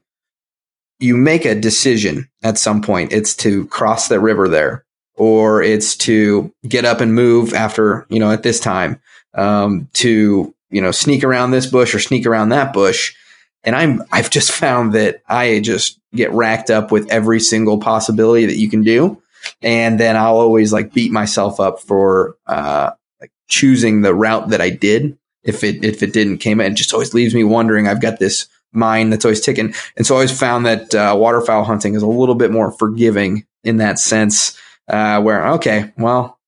You 0.98 1.16
make 1.16 1.44
a 1.44 1.54
decision 1.54 2.28
at 2.42 2.58
some 2.58 2.80
point. 2.80 3.12
It's 3.12 3.36
to 3.36 3.66
cross 3.66 4.08
the 4.08 4.18
river 4.18 4.48
there 4.48 4.83
or 5.16 5.62
it's 5.62 5.96
to 5.96 6.52
get 6.66 6.84
up 6.84 7.00
and 7.00 7.14
move 7.14 7.54
after, 7.54 8.06
you 8.08 8.18
know, 8.18 8.30
at 8.30 8.42
this 8.42 8.58
time, 8.58 9.00
um, 9.34 9.88
to, 9.94 10.54
you 10.70 10.80
know, 10.80 10.90
sneak 10.90 11.22
around 11.22 11.50
this 11.50 11.66
bush 11.66 11.94
or 11.94 12.00
sneak 12.00 12.26
around 12.26 12.48
that 12.48 12.72
bush. 12.72 13.14
And 13.62 13.76
I'm, 13.76 14.02
I've 14.12 14.30
just 14.30 14.52
found 14.60 14.92
that 14.94 15.22
I 15.28 15.60
just 15.60 16.00
get 16.14 16.32
racked 16.32 16.70
up 16.70 16.90
with 16.90 17.08
every 17.10 17.40
single 17.40 17.78
possibility 17.78 18.46
that 18.46 18.56
you 18.56 18.68
can 18.68 18.82
do. 18.82 19.20
And 19.62 20.00
then 20.00 20.16
I'll 20.16 20.38
always 20.38 20.72
like 20.72 20.94
beat 20.94 21.12
myself 21.12 21.60
up 21.60 21.80
for, 21.80 22.36
uh, 22.46 22.90
like 23.20 23.30
choosing 23.48 24.00
the 24.02 24.14
route 24.14 24.48
that 24.48 24.60
I 24.60 24.70
did. 24.70 25.18
If 25.42 25.62
it, 25.62 25.84
if 25.84 26.02
it 26.02 26.14
didn't 26.14 26.38
came 26.38 26.60
in, 26.60 26.72
it 26.72 26.76
just 26.76 26.94
always 26.94 27.12
leaves 27.12 27.34
me 27.34 27.44
wondering. 27.44 27.86
I've 27.86 28.00
got 28.00 28.18
this 28.18 28.48
mind 28.72 29.12
that's 29.12 29.26
always 29.26 29.42
ticking. 29.42 29.74
And 29.96 30.06
so 30.06 30.14
I 30.14 30.16
always 30.16 30.36
found 30.36 30.64
that, 30.64 30.94
uh, 30.94 31.14
waterfowl 31.16 31.64
hunting 31.64 31.94
is 31.94 32.02
a 32.02 32.06
little 32.06 32.34
bit 32.34 32.50
more 32.50 32.72
forgiving 32.72 33.46
in 33.62 33.76
that 33.76 33.98
sense 33.98 34.58
uh, 34.88 35.20
where 35.22 35.46
okay, 35.54 35.92
well, 35.96 36.38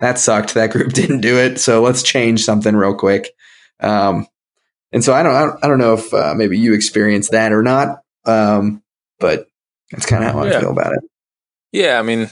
that 0.00 0.18
sucked. 0.18 0.54
That 0.54 0.70
group 0.70 0.92
didn't 0.94 1.20
do 1.20 1.38
it, 1.38 1.60
so 1.60 1.82
let's 1.82 2.02
change 2.02 2.44
something 2.44 2.74
real 2.74 2.94
quick. 2.94 3.30
Um, 3.80 4.26
and 4.92 5.02
so 5.02 5.12
I 5.12 5.22
don't, 5.22 5.34
I 5.34 5.40
don't, 5.40 5.64
I 5.64 5.68
don't 5.68 5.78
know 5.78 5.94
if 5.94 6.14
uh, 6.14 6.34
maybe 6.36 6.58
you 6.58 6.72
experienced 6.72 7.32
that 7.32 7.52
or 7.52 7.62
not, 7.62 8.02
um, 8.24 8.82
but 9.18 9.48
that's 9.90 10.06
kind 10.06 10.24
of 10.24 10.32
how 10.32 10.44
yeah. 10.44 10.56
I 10.56 10.60
feel 10.60 10.70
about 10.70 10.92
it. 10.92 11.00
Yeah, 11.72 11.98
I 11.98 12.02
mean, 12.02 12.30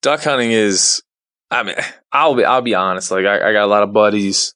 duck 0.00 0.22
hunting 0.22 0.52
is. 0.52 1.02
I 1.50 1.64
mean, 1.64 1.76
I'll 2.10 2.34
be, 2.34 2.44
I'll 2.44 2.62
be 2.62 2.74
honest. 2.74 3.10
Like, 3.10 3.26
I, 3.26 3.50
I 3.50 3.52
got 3.52 3.64
a 3.64 3.66
lot 3.66 3.82
of 3.82 3.92
buddies 3.92 4.54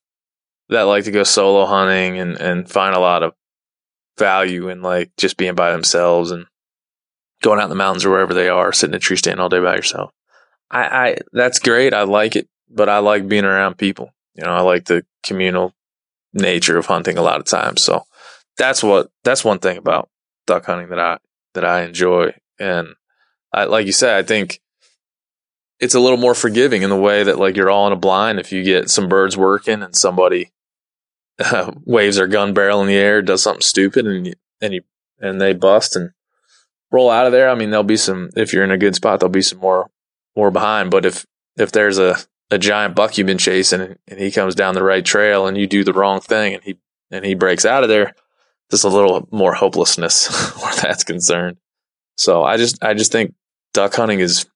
that 0.68 0.82
like 0.82 1.04
to 1.04 1.10
go 1.10 1.24
solo 1.24 1.66
hunting 1.66 2.18
and 2.18 2.40
and 2.40 2.70
find 2.70 2.94
a 2.94 3.00
lot 3.00 3.22
of 3.22 3.34
value 4.18 4.68
in 4.68 4.82
like 4.82 5.10
just 5.16 5.36
being 5.36 5.54
by 5.54 5.72
themselves 5.72 6.30
and 6.30 6.46
going 7.42 7.58
out 7.58 7.64
in 7.64 7.70
the 7.70 7.76
mountains 7.76 8.04
or 8.04 8.10
wherever 8.10 8.34
they 8.34 8.48
are, 8.48 8.72
sitting 8.72 8.94
in 8.94 8.98
a 8.98 9.00
tree 9.00 9.16
stand 9.16 9.40
all 9.40 9.48
day 9.48 9.60
by 9.60 9.76
yourself. 9.76 10.12
I, 10.70 10.82
I 10.84 11.16
that's 11.32 11.58
great. 11.58 11.94
I 11.94 12.02
like 12.02 12.36
it, 12.36 12.48
but 12.68 12.88
I 12.88 12.98
like 12.98 13.28
being 13.28 13.44
around 13.44 13.78
people. 13.78 14.10
You 14.34 14.44
know, 14.44 14.52
I 14.52 14.60
like 14.60 14.86
the 14.86 15.04
communal 15.22 15.72
nature 16.32 16.76
of 16.76 16.86
hunting 16.86 17.18
a 17.18 17.22
lot 17.22 17.40
of 17.40 17.46
times. 17.46 17.82
So 17.82 18.02
that's 18.58 18.82
what 18.82 19.10
that's 19.24 19.44
one 19.44 19.58
thing 19.58 19.76
about 19.76 20.08
duck 20.46 20.66
hunting 20.66 20.88
that 20.90 21.00
I 21.00 21.18
that 21.54 21.64
I 21.64 21.82
enjoy. 21.82 22.34
And 22.58 22.88
I 23.52 23.64
like 23.64 23.86
you 23.86 23.92
said, 23.92 24.16
I 24.16 24.22
think 24.22 24.60
it's 25.78 25.94
a 25.94 26.00
little 26.00 26.18
more 26.18 26.34
forgiving 26.34 26.82
in 26.82 26.90
the 26.90 26.96
way 26.96 27.22
that 27.22 27.38
like 27.38 27.56
you're 27.56 27.70
all 27.70 27.86
in 27.86 27.92
a 27.92 27.96
blind 27.96 28.40
if 28.40 28.52
you 28.52 28.62
get 28.62 28.90
some 28.90 29.08
birds 29.08 29.36
working 29.36 29.82
and 29.82 29.94
somebody 29.94 30.52
uh, 31.38 31.72
waves 31.84 32.16
their 32.16 32.26
gun 32.26 32.54
barrel 32.54 32.80
in 32.80 32.86
the 32.86 32.94
air, 32.94 33.22
does 33.22 33.42
something 33.42 33.62
stupid, 33.62 34.06
and 34.06 34.26
you, 34.26 34.32
and 34.60 34.74
you 34.74 34.82
and 35.18 35.40
they 35.40 35.52
bust 35.52 35.96
and 35.96 36.10
roll 36.90 37.10
out 37.10 37.26
of 37.26 37.32
there, 37.32 37.48
I 37.48 37.54
mean, 37.54 37.70
there'll 37.70 37.84
be 37.84 37.96
some. 37.96 38.30
If 38.36 38.52
you're 38.52 38.64
in 38.64 38.70
a 38.70 38.78
good 38.78 38.94
spot, 38.94 39.20
there'll 39.20 39.30
be 39.30 39.42
some 39.42 39.58
more 39.58 39.90
more 40.34 40.50
behind. 40.50 40.90
But 40.90 41.06
if 41.06 41.26
if 41.56 41.72
there's 41.72 41.98
a 41.98 42.16
a 42.50 42.58
giant 42.58 42.94
buck 42.94 43.18
you've 43.18 43.26
been 43.26 43.38
chasing 43.38 43.96
and 44.06 44.20
he 44.20 44.30
comes 44.30 44.54
down 44.54 44.74
the 44.74 44.84
right 44.84 45.04
trail 45.04 45.46
and 45.46 45.56
you 45.56 45.66
do 45.66 45.82
the 45.82 45.92
wrong 45.92 46.20
thing 46.20 46.54
and 46.54 46.62
he 46.62 46.78
and 47.10 47.24
he 47.24 47.34
breaks 47.34 47.64
out 47.64 47.82
of 47.82 47.88
there, 47.88 48.14
there's 48.70 48.84
a 48.84 48.88
little 48.88 49.28
more 49.30 49.54
hopelessness 49.54 50.28
where 50.62 50.74
that's 50.74 51.04
concerned. 51.04 51.56
So 52.16 52.44
I 52.44 52.56
just 52.56 52.82
I 52.82 52.94
just 52.94 53.12
think 53.12 53.34
duck 53.72 53.94
hunting 53.94 54.20
is. 54.20 54.46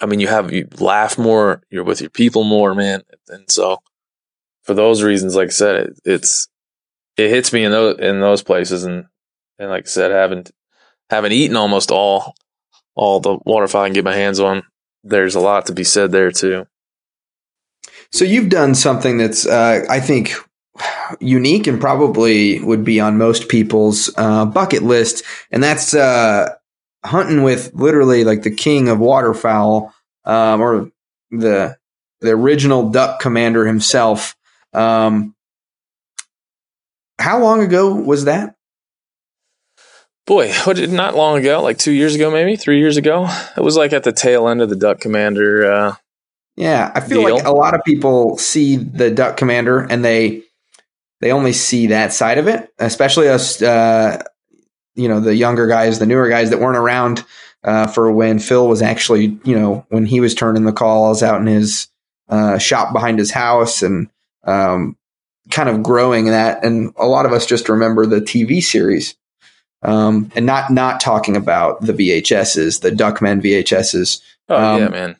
I 0.00 0.06
mean, 0.06 0.18
you 0.18 0.26
have 0.26 0.52
you 0.52 0.68
laugh 0.80 1.16
more, 1.16 1.62
you're 1.70 1.84
with 1.84 2.00
your 2.00 2.10
people 2.10 2.42
more, 2.42 2.74
man, 2.74 3.04
and 3.28 3.48
so 3.48 3.78
for 4.64 4.74
those 4.74 5.02
reasons, 5.02 5.36
like 5.36 5.48
I 5.48 5.50
said, 5.50 5.76
it, 5.76 6.00
it's 6.04 6.48
it 7.16 7.30
hits 7.30 7.52
me 7.52 7.64
in 7.64 7.70
those 7.70 7.98
in 8.00 8.20
those 8.20 8.42
places, 8.42 8.84
and 8.84 9.06
and 9.58 9.70
like 9.70 9.84
I 9.84 9.88
said, 9.88 10.10
having 10.10 10.46
having 11.10 11.32
eaten 11.32 11.56
almost 11.56 11.90
all 11.90 12.34
all 12.94 13.20
the 13.20 13.38
waterfowl 13.44 13.82
I 13.82 13.86
can 13.88 13.94
get 13.94 14.04
my 14.04 14.14
hands 14.14 14.38
on, 14.38 14.62
there's 15.02 15.34
a 15.34 15.40
lot 15.40 15.66
to 15.66 15.72
be 15.72 15.84
said 15.84 16.12
there 16.12 16.30
too. 16.30 16.66
So 18.12 18.24
you've 18.24 18.48
done 18.48 18.74
something 18.74 19.18
that's 19.18 19.46
uh, 19.46 19.84
I 19.88 20.00
think 20.00 20.34
unique 21.20 21.66
and 21.66 21.80
probably 21.80 22.60
would 22.60 22.84
be 22.84 23.00
on 23.00 23.18
most 23.18 23.48
people's 23.48 24.10
uh, 24.16 24.44
bucket 24.46 24.82
list, 24.82 25.24
and 25.50 25.62
that's 25.62 25.94
uh, 25.94 26.54
hunting 27.04 27.42
with 27.42 27.72
literally 27.74 28.24
like 28.24 28.42
the 28.42 28.54
king 28.54 28.88
of 28.88 28.98
waterfowl, 28.98 29.92
um, 30.24 30.60
or 30.60 30.90
the 31.30 31.76
the 32.20 32.30
original 32.30 32.90
duck 32.90 33.20
commander 33.20 33.66
himself. 33.66 34.36
Um, 34.72 35.34
how 37.18 37.40
long 37.40 37.62
ago 37.62 37.94
was 37.94 38.24
that? 38.24 38.54
Boy, 40.26 40.52
what 40.64 40.76
did 40.76 40.92
not 40.92 41.14
long 41.14 41.38
ago, 41.38 41.62
like 41.62 41.78
two 41.78 41.92
years 41.92 42.14
ago, 42.14 42.30
maybe 42.30 42.56
three 42.56 42.78
years 42.78 42.96
ago. 42.96 43.28
It 43.56 43.60
was 43.60 43.76
like 43.76 43.92
at 43.92 44.04
the 44.04 44.12
tail 44.12 44.48
end 44.48 44.62
of 44.62 44.68
the 44.68 44.76
Duck 44.76 45.00
Commander. 45.00 45.72
Uh, 45.72 45.94
yeah, 46.56 46.92
I 46.94 47.00
feel 47.00 47.24
deal. 47.24 47.36
like 47.36 47.44
a 47.44 47.52
lot 47.52 47.74
of 47.74 47.82
people 47.84 48.38
see 48.38 48.76
the 48.76 49.10
Duck 49.10 49.36
Commander 49.36 49.80
and 49.80 50.04
they 50.04 50.42
they 51.20 51.32
only 51.32 51.52
see 51.52 51.88
that 51.88 52.12
side 52.12 52.38
of 52.38 52.48
it, 52.48 52.72
especially 52.78 53.28
us, 53.28 53.62
uh, 53.62 54.22
you 54.94 55.08
know, 55.08 55.20
the 55.20 55.34
younger 55.34 55.66
guys, 55.66 55.98
the 55.98 56.06
newer 56.06 56.28
guys 56.28 56.50
that 56.50 56.60
weren't 56.60 56.76
around 56.76 57.24
uh, 57.62 57.86
for 57.86 58.12
when 58.12 58.38
Phil 58.38 58.68
was 58.68 58.82
actually, 58.82 59.38
you 59.44 59.58
know, 59.58 59.86
when 59.88 60.04
he 60.04 60.20
was 60.20 60.34
turning 60.34 60.64
the 60.64 60.72
calls 60.72 61.22
out 61.22 61.40
in 61.40 61.46
his 61.46 61.88
uh, 62.28 62.58
shop 62.58 62.92
behind 62.92 63.18
his 63.18 63.30
house 63.30 63.82
and 63.82 64.10
um, 64.44 64.96
kind 65.50 65.68
of 65.68 65.82
growing 65.82 66.26
that. 66.26 66.62
And 66.64 66.92
a 66.96 67.06
lot 67.06 67.26
of 67.26 67.32
us 67.32 67.46
just 67.46 67.68
remember 67.68 68.06
the 68.06 68.20
TV 68.20 68.62
series 68.62 69.16
um, 69.84 70.30
and 70.34 70.46
not 70.46 70.70
not 70.70 71.00
talking 71.00 71.36
about 71.36 71.80
the 71.82 71.92
VHSs, 71.92 72.80
the 72.80 72.90
Duckmen 72.90 73.42
VHSs. 73.42 74.20
Oh 74.48 74.56
um, 74.56 74.80
yeah, 74.80 74.88
man. 74.88 75.16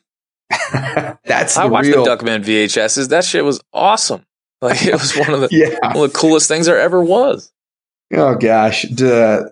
That's 1.25 1.57
I 1.57 1.63
the 1.63 1.69
watched 1.69 1.87
real. 1.87 2.03
the 2.03 2.09
Duckmen 2.09 2.43
VHSs. 2.43 3.09
That 3.09 3.23
shit 3.23 3.45
was 3.45 3.61
awesome. 3.71 4.25
Like 4.61 4.83
it 4.85 4.93
was 4.93 5.15
one 5.15 5.33
of 5.33 5.41
the 5.41 5.49
yeah. 5.51 5.77
one 5.93 6.05
of 6.05 6.13
the 6.13 6.17
coolest 6.17 6.47
things 6.47 6.65
there 6.65 6.79
ever 6.79 7.03
was. 7.03 7.51
Oh 8.13 8.35
gosh, 8.35 8.83
Duh. 8.83 9.43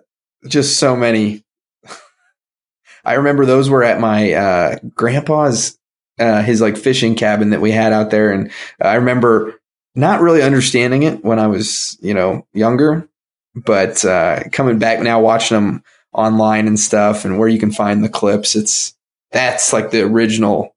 just 0.48 0.78
so 0.78 0.96
many. 0.96 1.44
I 3.04 3.14
remember 3.14 3.46
those 3.46 3.70
were 3.70 3.84
at 3.84 4.00
my 4.00 4.32
uh, 4.32 4.78
grandpa's, 4.94 5.78
uh, 6.18 6.42
his 6.42 6.60
like 6.60 6.76
fishing 6.76 7.14
cabin 7.14 7.50
that 7.50 7.60
we 7.60 7.70
had 7.70 7.92
out 7.92 8.10
there, 8.10 8.32
and 8.32 8.50
I 8.80 8.94
remember 8.94 9.60
not 9.94 10.20
really 10.20 10.42
understanding 10.42 11.04
it 11.04 11.24
when 11.24 11.38
I 11.38 11.46
was, 11.46 11.96
you 12.00 12.14
know, 12.14 12.46
younger, 12.52 13.08
but 13.54 14.04
uh, 14.04 14.44
coming 14.52 14.78
back 14.78 15.00
now, 15.00 15.20
watching 15.20 15.54
them 15.56 15.82
online 16.12 16.66
and 16.66 16.78
stuff, 16.78 17.24
and 17.24 17.38
where 17.38 17.48
you 17.48 17.58
can 17.58 17.70
find 17.70 18.02
the 18.02 18.08
clips. 18.08 18.56
It's 18.56 18.94
that's 19.30 19.72
like 19.72 19.90
the 19.90 20.02
original, 20.02 20.74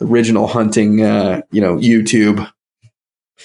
original 0.00 0.46
hunting, 0.46 1.02
uh, 1.02 1.42
you 1.50 1.60
know, 1.60 1.76
YouTube. 1.76 2.50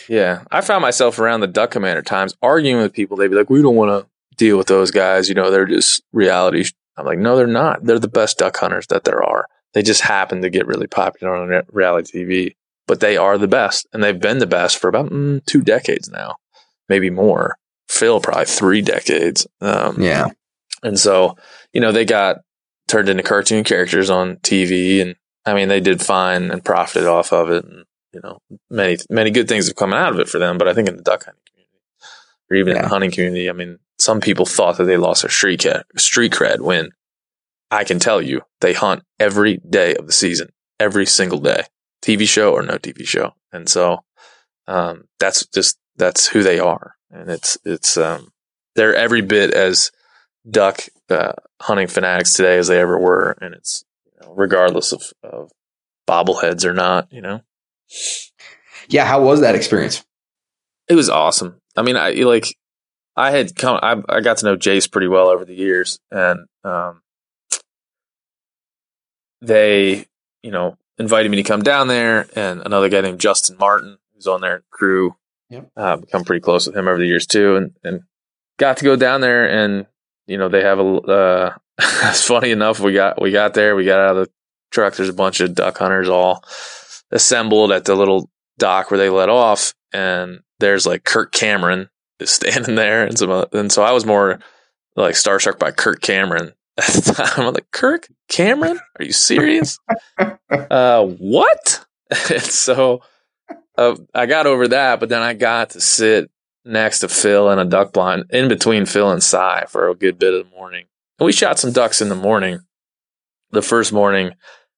Yeah, 0.07 0.43
I 0.51 0.61
found 0.61 0.81
myself 0.81 1.19
around 1.19 1.41
the 1.41 1.47
Duck 1.47 1.71
Commander 1.71 2.01
times 2.01 2.35
arguing 2.41 2.81
with 2.81 2.93
people. 2.93 3.17
They'd 3.17 3.29
be 3.29 3.35
like, 3.35 3.49
"We 3.49 3.61
don't 3.61 3.75
want 3.75 4.03
to 4.03 4.09
deal 4.35 4.57
with 4.57 4.67
those 4.67 4.91
guys. 4.91 5.29
You 5.29 5.35
know, 5.35 5.51
they're 5.51 5.65
just 5.65 6.03
reality." 6.11 6.65
I'm 6.97 7.05
like, 7.05 7.19
"No, 7.19 7.35
they're 7.35 7.47
not. 7.47 7.83
They're 7.85 7.99
the 7.99 8.07
best 8.07 8.37
duck 8.37 8.57
hunters 8.57 8.87
that 8.87 9.03
there 9.03 9.23
are. 9.23 9.45
They 9.73 9.83
just 9.83 10.01
happen 10.01 10.41
to 10.41 10.49
get 10.49 10.67
really 10.67 10.87
popular 10.87 11.35
on 11.35 11.63
reality 11.71 12.25
TV, 12.25 12.55
but 12.87 12.99
they 12.99 13.17
are 13.17 13.37
the 13.37 13.47
best, 13.47 13.87
and 13.93 14.03
they've 14.03 14.19
been 14.19 14.39
the 14.39 14.47
best 14.47 14.77
for 14.77 14.87
about 14.87 15.11
mm, 15.11 15.45
two 15.45 15.61
decades 15.61 16.09
now, 16.09 16.37
maybe 16.87 17.09
more. 17.09 17.57
Phil 17.99 18.21
probably 18.21 18.45
three 18.45 18.81
decades. 18.81 19.45
Um, 19.61 20.01
Yeah, 20.01 20.27
and 20.83 20.99
so, 20.99 21.37
you 21.73 21.81
know, 21.81 21.91
they 21.91 22.05
got 22.05 22.37
turned 22.87 23.09
into 23.09 23.23
cartoon 23.23 23.63
characters 23.63 24.09
on 24.09 24.37
TV 24.37 25.01
and 25.01 25.15
I 25.45 25.53
mean, 25.53 25.69
they 25.69 25.79
did 25.79 26.01
fine 26.01 26.51
and 26.51 26.63
profited 26.63 27.07
off 27.07 27.31
of 27.31 27.49
it. 27.49 27.65
And, 27.65 27.85
you 28.13 28.21
know, 28.23 28.39
many, 28.69 28.97
many 29.09 29.31
good 29.31 29.47
things 29.47 29.67
have 29.67 29.75
come 29.75 29.93
out 29.93 30.13
of 30.13 30.19
it 30.19 30.29
for 30.29 30.37
them. 30.37 30.57
But 30.57 30.67
I 30.67 30.73
think 30.73 30.87
in 30.87 30.97
the 30.97 31.01
duck 31.01 31.25
hunting 31.25 31.41
community 31.49 31.79
or 32.49 32.57
even 32.57 32.75
in 32.75 32.83
the 32.83 32.89
hunting 32.89 33.11
community, 33.11 33.49
I 33.49 33.53
mean, 33.53 33.79
some 33.97 34.21
people 34.21 34.45
thought 34.45 34.77
that 34.77 34.83
they 34.83 34.97
lost 34.97 35.23
their 35.23 35.31
street 35.31 35.61
cred, 35.61 35.83
street 35.97 36.33
cred 36.33 36.59
when 36.59 36.89
I 37.71 37.83
can 37.83 37.99
tell 37.99 38.21
you 38.21 38.41
they 38.61 38.73
hunt 38.73 39.03
every 39.19 39.57
day 39.57 39.95
of 39.95 40.07
the 40.07 40.13
season, 40.13 40.49
every 40.79 41.05
single 41.05 41.39
day, 41.39 41.63
TV 42.03 42.27
show 42.27 42.53
or 42.53 42.61
no 42.61 42.77
TV 42.77 43.05
show. 43.07 43.33
And 43.51 43.67
so, 43.67 44.03
um, 44.67 45.05
that's 45.19 45.45
just, 45.47 45.77
that's 45.95 46.27
who 46.27 46.43
they 46.43 46.59
are. 46.59 46.95
And 47.11 47.29
it's, 47.29 47.57
it's, 47.65 47.97
um, 47.97 48.31
they're 48.75 48.95
every 48.95 49.21
bit 49.21 49.53
as 49.53 49.91
duck 50.49 50.81
uh, 51.09 51.33
hunting 51.61 51.87
fanatics 51.87 52.33
today 52.33 52.57
as 52.57 52.67
they 52.67 52.79
ever 52.79 52.97
were, 52.97 53.35
and 53.41 53.53
it's 53.53 53.83
you 54.05 54.11
know, 54.21 54.33
regardless 54.35 54.91
of, 54.91 55.11
of 55.23 55.51
bobbleheads 56.07 56.65
or 56.65 56.73
not. 56.73 57.11
You 57.11 57.21
know, 57.21 57.41
yeah. 58.87 59.05
How 59.05 59.21
was 59.21 59.41
that 59.41 59.55
experience? 59.55 60.03
it 60.89 60.95
was 60.95 61.09
awesome. 61.09 61.61
I 61.77 61.83
mean, 61.83 61.95
I 61.95 62.11
like 62.11 62.57
I 63.15 63.31
had 63.31 63.55
come, 63.55 63.79
I, 63.81 64.01
I 64.09 64.21
got 64.21 64.37
to 64.37 64.45
know 64.45 64.57
Jace 64.57 64.91
pretty 64.91 65.07
well 65.07 65.29
over 65.29 65.45
the 65.45 65.55
years, 65.55 65.99
and 66.11 66.47
um, 66.63 67.01
they, 69.41 70.05
you 70.41 70.51
know, 70.51 70.77
invited 70.97 71.29
me 71.29 71.37
to 71.37 71.43
come 71.43 71.61
down 71.61 71.87
there, 71.87 72.27
and 72.35 72.61
another 72.65 72.89
guy 72.89 73.01
named 73.01 73.19
Justin 73.19 73.57
Martin, 73.57 73.97
who's 74.13 74.27
on 74.27 74.41
their 74.41 74.63
crew, 74.71 75.15
Yep. 75.49 75.69
uh, 75.75 75.95
become 75.97 76.23
pretty 76.23 76.41
close 76.41 76.67
with 76.67 76.75
him 76.75 76.87
over 76.87 76.97
the 76.99 77.07
years 77.07 77.25
too, 77.25 77.55
and 77.55 77.71
and 77.83 78.01
got 78.57 78.77
to 78.77 78.85
go 78.85 78.95
down 78.95 79.21
there, 79.21 79.49
and 79.49 79.85
you 80.27 80.37
know, 80.37 80.49
they 80.49 80.61
have 80.63 80.79
a. 80.79 80.83
Uh, 80.83 81.53
it's 81.79 82.23
funny 82.27 82.51
enough, 82.51 82.79
we 82.79 82.93
got 82.93 83.21
we 83.21 83.31
got 83.31 83.53
there, 83.53 83.75
we 83.75 83.85
got 83.85 83.99
out 83.99 84.17
of 84.17 84.25
the 84.27 84.31
truck. 84.71 84.95
There's 84.95 85.09
a 85.09 85.13
bunch 85.13 85.39
of 85.39 85.55
duck 85.55 85.77
hunters 85.77 86.09
all 86.09 86.43
assembled 87.11 87.71
at 87.71 87.85
the 87.85 87.95
little 87.95 88.29
dock 88.57 88.91
where 88.91 88.97
they 88.97 89.09
let 89.09 89.29
off, 89.29 89.73
and 89.91 90.39
there's 90.59 90.85
like 90.85 91.03
Kirk 91.03 91.31
Cameron 91.31 91.89
is 92.19 92.29
standing 92.29 92.75
there, 92.75 93.05
and 93.05 93.17
some, 93.17 93.31
other- 93.31 93.47
and 93.59 93.71
so 93.71 93.81
I 93.81 93.91
was 93.91 94.05
more 94.05 94.39
like 94.95 95.15
starstruck 95.15 95.57
by 95.57 95.71
Kirk 95.71 96.01
Cameron 96.01 96.51
at 96.77 96.85
the 96.93 97.13
time. 97.13 97.47
I'm 97.47 97.53
like, 97.53 97.71
Kirk 97.71 98.07
Cameron, 98.27 98.79
are 98.99 99.05
you 99.05 99.13
serious? 99.13 99.79
uh, 100.49 101.05
what? 101.05 101.85
and 102.29 102.41
so 102.41 103.01
uh, 103.79 103.95
I 104.13 104.25
got 104.25 104.45
over 104.45 104.67
that, 104.67 104.99
but 104.99 105.07
then 105.07 105.21
I 105.21 105.33
got 105.33 105.69
to 105.71 105.79
sit 105.81 106.29
next 106.65 106.99
to 106.99 107.07
Phil 107.07 107.49
in 107.49 107.59
a 107.59 107.65
duck 107.65 107.93
blind 107.93 108.25
in 108.29 108.49
between 108.49 108.85
Phil 108.85 109.09
and 109.09 109.23
Si 109.23 109.65
for 109.69 109.87
a 109.87 109.95
good 109.95 110.19
bit 110.19 110.33
of 110.33 110.49
the 110.49 110.55
morning. 110.55 110.85
And 111.17 111.25
we 111.25 111.31
shot 111.31 111.59
some 111.59 111.71
ducks 111.71 112.01
in 112.01 112.09
the 112.09 112.15
morning, 112.15 112.59
the 113.51 113.61
first 113.61 113.93
morning, 113.93 114.33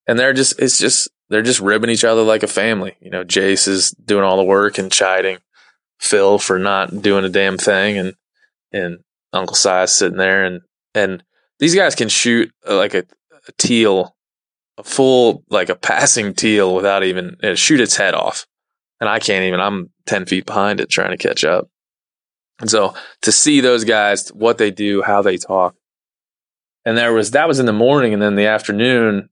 and 0.07 0.19
they're 0.19 0.33
just, 0.33 0.59
it's 0.59 0.77
just, 0.77 1.09
they're 1.29 1.41
just 1.41 1.61
ribbing 1.61 1.89
each 1.89 2.03
other 2.03 2.21
like 2.21 2.43
a 2.43 2.47
family. 2.47 2.95
You 3.01 3.09
know, 3.09 3.23
Jace 3.23 3.67
is 3.67 3.89
doing 3.91 4.23
all 4.23 4.37
the 4.37 4.43
work 4.43 4.77
and 4.77 4.91
chiding 4.91 5.39
Phil 5.99 6.37
for 6.37 6.59
not 6.59 7.01
doing 7.01 7.25
a 7.25 7.29
damn 7.29 7.57
thing. 7.57 7.97
And, 7.97 8.13
and 8.71 8.99
Uncle 9.33 9.55
Si's 9.55 9.91
sitting 9.91 10.17
there 10.17 10.45
and, 10.45 10.61
and 10.93 11.23
these 11.57 11.73
guys 11.73 11.95
can 11.95 12.09
shoot 12.09 12.51
uh, 12.69 12.75
like 12.75 12.93
a, 12.93 13.05
a 13.47 13.51
teal, 13.57 14.15
a 14.77 14.83
full, 14.83 15.43
like 15.49 15.69
a 15.69 15.75
passing 15.75 16.35
teal 16.35 16.75
without 16.75 17.03
even 17.03 17.37
uh, 17.43 17.55
shoot 17.55 17.79
its 17.79 17.95
head 17.95 18.13
off. 18.13 18.45
And 19.01 19.09
I 19.09 19.19
can't 19.19 19.45
even, 19.45 19.59
I'm 19.59 19.89
10 20.05 20.27
feet 20.27 20.45
behind 20.45 20.79
it 20.79 20.89
trying 20.89 21.09
to 21.09 21.17
catch 21.17 21.43
up. 21.43 21.67
And 22.61 22.69
so 22.69 22.93
to 23.23 23.31
see 23.31 23.59
those 23.59 23.83
guys, 23.83 24.29
what 24.29 24.59
they 24.59 24.69
do, 24.69 25.01
how 25.01 25.23
they 25.23 25.37
talk. 25.37 25.75
And 26.85 26.95
there 26.95 27.11
was, 27.11 27.31
that 27.31 27.47
was 27.47 27.59
in 27.59 27.65
the 27.65 27.73
morning. 27.73 28.13
And 28.13 28.21
then 28.21 28.35
the 28.35 28.45
afternoon, 28.45 29.29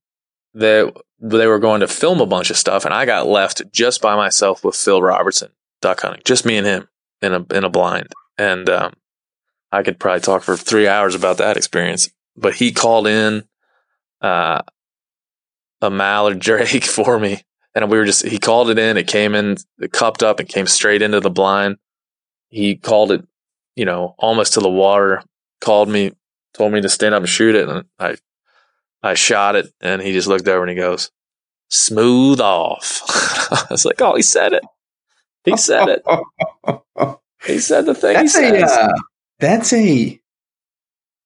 they, 0.56 0.92
they 1.20 1.46
were 1.46 1.60
going 1.60 1.82
to 1.82 1.88
film 1.88 2.20
a 2.20 2.26
bunch 2.26 2.50
of 2.50 2.58
stuff. 2.58 2.84
And 2.84 2.94
I 2.94 3.06
got 3.06 3.28
left 3.28 3.62
just 3.72 4.02
by 4.02 4.16
myself 4.16 4.64
with 4.66 4.76
Phil 4.76 5.02
Robertson 5.02 5.52
duck 5.82 6.02
hunting, 6.02 6.24
just 6.26 6.46
me 6.46 6.58
and 6.58 6.68
him 6.68 6.90
in 7.22 7.34
a, 7.34 7.46
in 7.54 7.64
a 7.64 7.70
blind. 7.70 8.08
And, 8.38 8.68
um, 8.70 8.94
I 9.72 9.84
could 9.84 10.00
probably 10.00 10.22
talk 10.22 10.42
for 10.42 10.58
three 10.58 10.88
hours 10.88 11.14
about 11.14 11.38
that 11.38 11.56
experience, 11.56 12.10
but 12.36 12.56
he 12.56 12.72
called 12.72 13.06
in, 13.06 13.44
uh, 14.20 14.64
a 15.80 15.90
mallard 15.92 16.40
drake 16.40 16.84
for 16.84 17.20
me. 17.20 17.44
And 17.76 17.90
we 17.90 17.98
were 17.98 18.06
just, 18.06 18.26
he 18.26 18.40
called 18.40 18.70
it 18.70 18.80
in. 18.80 18.98
It 18.98 19.08
came 19.08 19.36
in, 19.36 19.58
it 19.80 19.92
cupped 19.92 20.24
up 20.24 20.40
and 20.40 20.50
came 20.50 20.68
straight 20.68 21.02
into 21.02 21.20
the 21.20 21.30
blind. 21.30 21.78
He 22.50 22.76
called 22.76 23.12
it, 23.12 23.26
you 23.76 23.86
know, 23.86 24.16
almost 24.18 24.54
to 24.54 24.60
the 24.60 24.70
water, 24.70 25.22
called 25.62 25.88
me, 25.88 26.14
told 26.54 26.74
me 26.74 26.82
to 26.82 26.90
stand 26.90 27.14
up 27.14 27.22
and 27.22 27.30
shoot 27.30 27.56
it. 27.56 27.70
And 27.70 27.86
I, 28.00 28.18
I 29.04 29.14
shot 29.14 29.56
it 29.56 29.72
and 29.82 30.02
he 30.02 30.14
just 30.14 30.28
looked 30.28 30.48
over 30.48 30.64
and 30.64 30.70
he 30.70 30.76
goes, 30.76 31.12
smooth 31.70 32.42
off. 32.42 33.04
I 33.52 33.68
was 33.70 33.86
like, 33.86 34.02
oh, 34.02 34.16
he 34.16 34.24
said 34.24 34.54
it. 34.54 34.64
He 35.46 35.56
said 35.56 35.88
it. 35.90 36.04
He 37.46 37.60
said 37.60 37.86
the 37.86 37.96
thing 37.96 38.16
that's 38.16 38.36
a 38.36 38.66
uh, 38.66 38.94
that's 39.40 39.74
a 39.74 40.20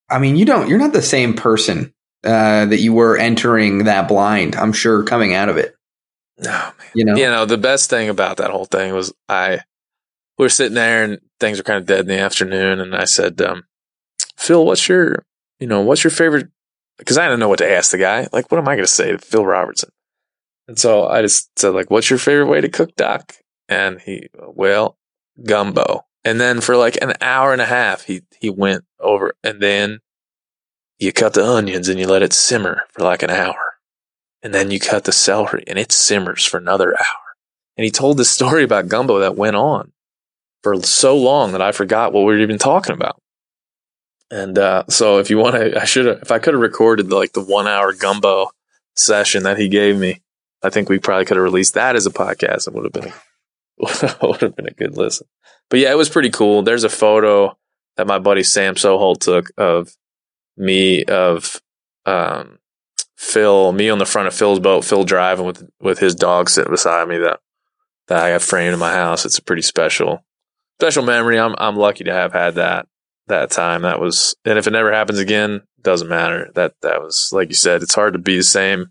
i 0.10 0.20
mean 0.20 0.36
you 0.36 0.46
don't 0.46 0.70
you're 0.70 0.80
not 0.80 0.94
the 0.94 1.02
same 1.02 1.34
person 1.34 1.94
uh, 2.24 2.66
that 2.66 2.80
you 2.80 2.94
were 2.94 3.18
entering 3.18 3.86
that 3.86 4.08
blind 4.08 4.56
i'm 4.56 4.72
sure 4.72 5.04
coming 5.04 5.34
out 5.34 5.50
of 5.50 5.58
it 5.58 5.76
no, 6.40 6.52
man. 6.52 6.74
you 6.96 7.06
know 7.06 7.16
You 7.16 7.26
know, 7.26 7.46
the 7.46 7.58
best 7.58 7.90
thing 7.90 8.10
about 8.10 8.38
that 8.38 8.52
whole 8.52 8.66
thing 8.66 8.94
was 8.94 9.14
I 9.30 9.60
we 10.38 10.46
were 10.46 10.50
sitting 10.50 10.76
there 10.76 11.04
and 11.04 11.20
things 11.40 11.58
were 11.58 11.64
kind 11.64 11.78
of 11.78 11.86
dead 11.86 12.02
in 12.02 12.08
the 12.08 12.20
afternoon, 12.20 12.80
and 12.80 12.96
I 12.96 13.06
said, 13.06 13.40
um, 13.42 13.64
"Phil, 14.38 14.66
what's 14.66 14.88
your 14.88 15.26
you 15.60 15.68
know 15.68 15.82
what's 15.82 16.04
your 16.04 16.12
favorite?" 16.12 16.48
Because 16.98 17.18
I 17.18 17.26
didn't 17.26 17.40
know 17.40 17.50
what 17.50 17.60
to 17.60 17.70
ask 17.70 17.92
the 17.92 17.98
guy. 17.98 18.28
Like, 18.32 18.52
what 18.52 18.60
am 18.60 18.68
I 18.68 18.76
going 18.76 18.86
to 18.86 18.92
say 18.92 19.12
to 19.12 19.18
Phil 19.18 19.46
Robertson? 19.46 19.90
And 20.68 20.78
so 20.80 21.08
I 21.08 21.22
just 21.22 21.58
said, 21.60 21.70
like, 21.70 21.90
"What's 21.92 22.10
your 22.10 22.20
favorite 22.20 22.48
way 22.48 22.62
to 22.62 22.70
cook 22.70 22.96
duck?" 22.96 23.36
And 23.70 24.00
he, 24.02 24.30
well, 24.34 24.98
gumbo. 25.46 26.06
And 26.24 26.40
then 26.40 26.62
for 26.62 26.76
like 26.78 26.98
an 27.02 27.14
hour 27.22 27.52
and 27.54 27.62
a 27.62 27.66
half, 27.66 28.04
he 28.04 28.22
he 28.40 28.50
went 28.50 28.86
over, 29.00 29.34
and 29.44 29.62
then 29.62 30.00
you 31.00 31.12
cut 31.12 31.34
the 31.34 31.46
onions 31.46 31.90
and 31.90 32.00
you 32.00 32.08
let 32.08 32.24
it 32.24 32.34
simmer 32.34 32.84
for 32.92 33.04
like 33.04 33.24
an 33.24 33.30
hour 33.30 33.63
and 34.44 34.54
then 34.54 34.70
you 34.70 34.80
cut 34.80 35.06
the 35.06 35.12
celery 35.12 35.64
and 35.66 35.80
it 35.80 35.92
simmers 35.92 36.46
for 36.46 36.58
another 36.58 36.92
hour. 36.92 37.36
And 37.78 37.86
he 37.86 37.92
told 37.92 38.18
this 38.18 38.30
story 38.30 38.64
about 38.64 38.90
gumbo 38.90 39.20
that 39.20 39.38
went 39.38 39.56
on 39.56 39.94
for 40.62 40.82
so 40.84 41.18
long 41.18 41.54
that 41.54 41.62
I 41.62 41.72
forgot 41.72 42.14
what 42.14 42.22
we 42.22 42.34
were 42.34 42.40
even 42.40 42.60
talking 42.60 42.94
about. 42.94 43.22
And 44.30 44.58
uh, 44.58 44.84
so 44.90 45.20
if 45.20 45.30
you 45.30 45.38
want 45.38 45.56
to, 45.56 45.80
I 45.80 45.86
should 45.86 46.06
have, 46.06 46.22
if 46.22 46.32
I 46.32 46.40
could 46.40 46.54
have 46.54 46.62
recorded 46.62 47.12
like 47.12 47.34
the 47.34 47.44
one 47.44 47.68
hour 47.68 47.94
gumbo 47.94 48.50
session 48.96 49.44
that 49.44 49.58
he 49.58 49.70
gave 49.70 49.98
me, 49.98 50.22
I 50.62 50.70
think 50.70 50.90
we 50.90 51.00
probably 51.00 51.26
could 51.26 51.38
have 51.38 51.44
released 51.44 51.74
that 51.76 51.96
as 51.96 52.06
a 52.06 52.12
podcast. 52.12 52.68
It 52.68 52.74
would 52.74 52.86
have 52.86 52.94
been, 52.94 53.12
a, 53.12 54.18
would 54.28 54.42
have 54.42 54.56
been 54.56 54.68
a 54.68 54.74
good 54.74 54.98
listen. 54.98 55.28
But 55.70 55.80
yeah, 55.80 55.92
it 55.92 55.98
was 55.98 56.10
pretty 56.10 56.30
cool. 56.30 56.64
There's 56.64 56.84
a 56.84 56.90
photo 56.90 57.58
that 57.98 58.08
my 58.08 58.20
buddy 58.20 58.44
Sam 58.44 58.76
Soholt 58.76 59.20
took 59.20 59.52
of 59.58 59.96
me 60.58 61.04
of 61.04 61.62
um, 62.06 62.60
Phil, 63.24 63.72
me 63.72 63.90
on 63.90 64.00
the 64.00 64.06
front 64.06 64.28
of 64.28 64.34
Phil's 64.34 64.60
boat, 64.60 64.84
Phil 64.84 65.06
driving 65.06 65.46
with 65.46 65.68
with 65.80 66.00
his 66.00 66.14
dog 66.14 66.50
sitting 66.50 66.72
beside 66.72 67.08
me 67.08 67.18
that 67.20 67.40
that 68.08 68.24
I 68.24 68.30
have 68.30 68.44
framed 68.44 68.74
in 68.74 68.80
my 68.80 68.94
house. 68.94 69.26
It's 69.26 69.38
a 69.38 69.44
pretty 69.44 69.62
special 69.62 70.24
special 70.80 71.04
memory. 71.04 71.40
I'm 71.40 71.56
I'm 71.58 71.78
lucky 71.78 72.04
to 72.04 72.14
have 72.14 72.34
had 72.34 72.56
that 72.56 72.88
that 73.28 73.50
time. 73.50 73.84
That 73.84 74.00
was 74.00 74.36
and 74.46 74.60
if 74.60 74.68
it 74.68 74.72
never 74.72 74.92
happens 74.92 75.20
again, 75.20 75.62
doesn't 75.82 76.10
matter. 76.10 76.52
That 76.56 76.74
that 76.82 77.02
was 77.02 77.32
like 77.32 77.48
you 77.48 77.56
said, 77.56 77.82
it's 77.82 77.96
hard 77.96 78.14
to 78.14 78.20
be 78.20 78.38
the 78.38 78.44
same 78.44 78.88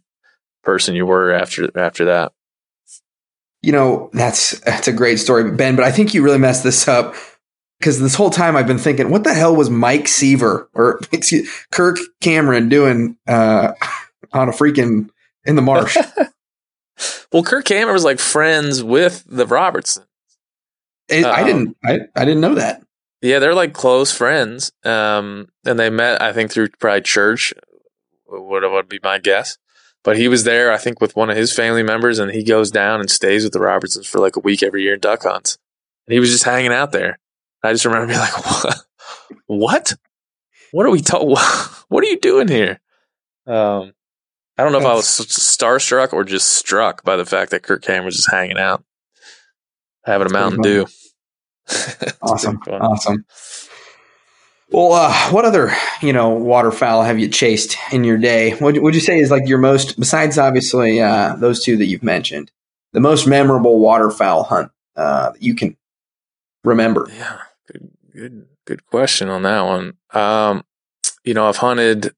person 0.65 0.95
you 0.95 1.07
were 1.07 1.33
after 1.33 1.71
after 1.79 2.07
that. 2.07 2.33
You 3.61 3.73
know, 3.73 4.11
that's 4.15 4.59
that's 4.61 4.89
a 4.89 4.93
great 4.93 5.19
story, 5.19 5.53
Ben. 5.53 5.77
But 5.77 5.85
I 5.85 5.93
think 5.93 6.15
you 6.15 6.23
really 6.23 6.39
messed 6.39 6.65
this 6.65 6.89
up 6.89 7.15
because 7.79 8.01
this 8.01 8.15
whole 8.15 8.31
time 8.31 8.57
I've 8.57 8.67
been 8.67 8.79
thinking, 8.79 9.11
what 9.11 9.25
the 9.25 9.35
hell 9.35 9.55
was 9.55 9.69
Mike 9.69 10.09
Seaver 10.09 10.71
or 10.73 11.01
excuse, 11.13 11.67
Kirk 11.71 11.99
Cameron 12.21 12.71
doing 12.71 13.19
uh, 13.29 13.73
on 14.33 14.49
a 14.49 14.53
freaking 14.53 15.11
in 15.45 15.57
the 15.57 15.63
marsh? 15.63 15.97
well, 17.33 17.43
Kirk 17.43 17.65
Cameron 17.65 17.95
was 17.95 18.05
like 18.05 18.19
friends 18.19 18.83
with 18.83 19.25
the 19.27 19.47
Robertson. 19.47 20.05
Um, 21.11 21.25
I 21.27 21.45
didn't. 21.45 21.77
I, 21.85 22.01
I 22.15 22.25
didn't 22.25 22.41
know 22.41 22.55
that. 22.55 22.83
Yeah, 23.21 23.39
they're 23.39 23.55
like 23.55 23.73
close 23.73 24.13
friends. 24.13 24.73
Um, 24.85 25.49
and 25.65 25.79
they 25.79 25.91
met, 25.91 26.21
I 26.21 26.33
think, 26.33 26.51
through 26.51 26.71
probably 26.81 27.03
church. 27.03 27.53
Would 28.27 28.63
would 28.63 28.89
be 28.89 28.99
my 29.03 29.19
guess. 29.19 29.59
But 30.05 30.17
he 30.17 30.27
was 30.27 30.45
there, 30.45 30.73
I 30.73 30.79
think, 30.79 31.01
with 31.01 31.15
one 31.15 31.31
of 31.31 31.37
his 31.37 31.55
family 31.55 31.83
members, 31.83 32.19
and 32.19 32.33
he 32.33 32.43
goes 32.43 32.71
down 32.71 33.01
and 33.01 33.09
stays 33.09 33.45
with 33.45 33.53
the 33.53 33.61
Robertsons 33.61 34.07
for 34.07 34.19
like 34.19 34.37
a 34.37 34.41
week 34.41 34.63
every 34.63 34.83
year 34.83 34.95
in 34.95 35.01
duck 35.01 35.23
hunts. 35.23 35.59
And 36.07 36.15
he 36.15 36.19
was 36.19 36.31
just 36.31 36.45
hanging 36.45 36.73
out 36.73 36.91
there. 36.91 37.19
I 37.63 37.73
just 37.73 37.85
remember 37.85 38.09
being 38.09 38.19
like, 38.19 38.33
"What? 38.35 38.83
What? 39.47 39.95
What 40.73 40.87
are 40.87 40.91
we 40.91 41.01
talking? 41.01 41.37
What 41.89 42.03
are 42.03 42.09
you 42.09 42.19
doing 42.19 42.49
here?" 42.49 42.81
Um, 43.47 43.93
I 44.59 44.65
don't 44.65 44.73
know 44.73 44.79
if 44.79 44.85
I 44.85 44.95
was 44.95 45.07
starstruck 45.07 46.13
or 46.13 46.25
just 46.25 46.49
struck 46.49 47.05
by 47.05 47.17
the 47.17 47.25
fact 47.25 47.51
that 47.53 47.63
Kirk 47.63 47.83
Cameron 47.83 48.07
was 48.07 48.17
just 48.17 48.31
hanging 48.31 48.59
out, 48.59 48.85
having 50.05 50.27
a 50.27 50.33
Mountain 50.33 50.61
Dew. 50.61 50.87
awesome, 52.23 52.59
awesome. 52.69 53.25
Well, 54.69 54.93
uh, 54.93 55.13
what 55.31 55.45
other 55.45 55.73
you 56.01 56.13
know 56.13 56.31
waterfowl 56.31 57.03
have 57.03 57.19
you 57.19 57.29
chased 57.29 57.77
in 57.93 58.05
your 58.05 58.19
day? 58.19 58.53
What 58.53 58.81
would 58.81 58.95
you 58.95 59.01
say 59.01 59.21
is 59.21 59.31
like 59.31 59.49
your 59.49 59.59
most, 59.59 59.99
besides 59.99 60.39
obviously 60.39 61.01
uh, 61.01 61.35
those 61.37 61.65
two 61.65 61.77
that 61.79 61.87
you've 61.87 62.03
mentioned, 62.03 62.51
the 62.93 63.01
most 63.01 63.27
memorable 63.27 63.79
waterfowl 63.79 64.45
hunt 64.45 64.71
uh, 64.97 65.31
that 65.31 65.43
you 65.43 65.55
can 65.55 65.77
remember? 66.65 67.07
Yeah, 67.11 67.39
good, 67.71 67.91
good, 68.15 68.47
good 68.67 68.87
question 68.87 69.29
on 69.29 69.43
that 69.43 69.63
one. 69.63 69.95
Um, 70.13 70.65
you 71.25 71.35
know, 71.35 71.49
I've 71.49 71.59
hunted, 71.59 72.15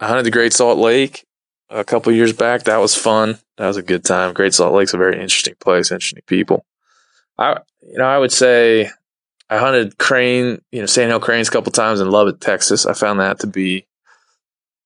I 0.00 0.08
hunted 0.08 0.24
the 0.24 0.30
Great 0.30 0.52
Salt 0.52 0.78
Lake 0.78 1.26
a 1.74 1.84
couple 1.84 2.12
years 2.12 2.32
back. 2.32 2.64
That 2.64 2.78
was 2.78 2.94
fun. 2.94 3.38
That 3.58 3.66
was 3.66 3.76
a 3.76 3.82
good 3.82 4.04
time. 4.04 4.32
Great 4.32 4.54
Salt 4.54 4.74
Lake's 4.74 4.94
a 4.94 4.98
very 4.98 5.20
interesting 5.20 5.56
place, 5.60 5.90
interesting 5.90 6.22
people. 6.26 6.64
I, 7.36 7.58
you 7.82 7.98
know, 7.98 8.04
I 8.04 8.18
would 8.18 8.32
say 8.32 8.90
I 9.50 9.58
hunted 9.58 9.98
crane, 9.98 10.62
you 10.70 10.80
know, 10.80 10.86
sandhill 10.86 11.20
cranes 11.20 11.48
a 11.48 11.50
couple 11.50 11.72
times 11.72 12.00
in 12.00 12.10
Lubbock, 12.10 12.40
Texas. 12.40 12.86
I 12.86 12.94
found 12.94 13.20
that 13.20 13.40
to 13.40 13.46
be, 13.46 13.86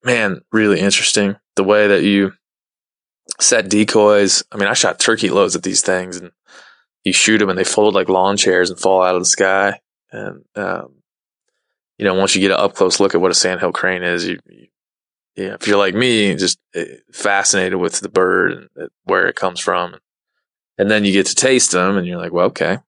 man, 0.02 0.40
really 0.50 0.80
interesting. 0.80 1.36
The 1.56 1.64
way 1.64 1.88
that 1.88 2.02
you 2.02 2.32
set 3.38 3.68
decoys. 3.68 4.42
I 4.50 4.56
mean, 4.56 4.68
I 4.68 4.72
shot 4.72 4.98
turkey 4.98 5.28
loads 5.28 5.54
at 5.54 5.62
these 5.62 5.82
things 5.82 6.16
and 6.16 6.32
you 7.04 7.12
shoot 7.12 7.38
them 7.38 7.50
and 7.50 7.58
they 7.58 7.64
fold 7.64 7.94
like 7.94 8.08
lawn 8.08 8.36
chairs 8.36 8.70
and 8.70 8.80
fall 8.80 9.02
out 9.02 9.14
of 9.14 9.20
the 9.20 9.26
sky. 9.26 9.80
And, 10.10 10.44
um, 10.56 10.94
you 11.98 12.04
know, 12.04 12.14
once 12.14 12.34
you 12.34 12.40
get 12.40 12.52
an 12.52 12.60
up 12.60 12.74
close 12.74 13.00
look 13.00 13.14
at 13.14 13.20
what 13.20 13.30
a 13.30 13.34
sandhill 13.34 13.72
crane 13.72 14.02
is, 14.02 14.26
you, 14.26 14.38
you 14.48 14.68
yeah, 15.38 15.54
if 15.54 15.68
you're 15.68 15.78
like 15.78 15.94
me, 15.94 16.34
just 16.34 16.58
eh, 16.74 16.96
fascinated 17.12 17.78
with 17.78 18.00
the 18.00 18.08
bird 18.08 18.52
and 18.52 18.68
eh, 18.76 18.88
where 19.04 19.28
it 19.28 19.36
comes 19.36 19.60
from. 19.60 19.94
And 20.76 20.90
then 20.90 21.04
you 21.04 21.12
get 21.12 21.26
to 21.26 21.34
taste 21.36 21.70
them 21.70 21.96
and 21.96 22.06
you're 22.06 22.18
like, 22.18 22.32
well, 22.32 22.46
okay, 22.46 22.78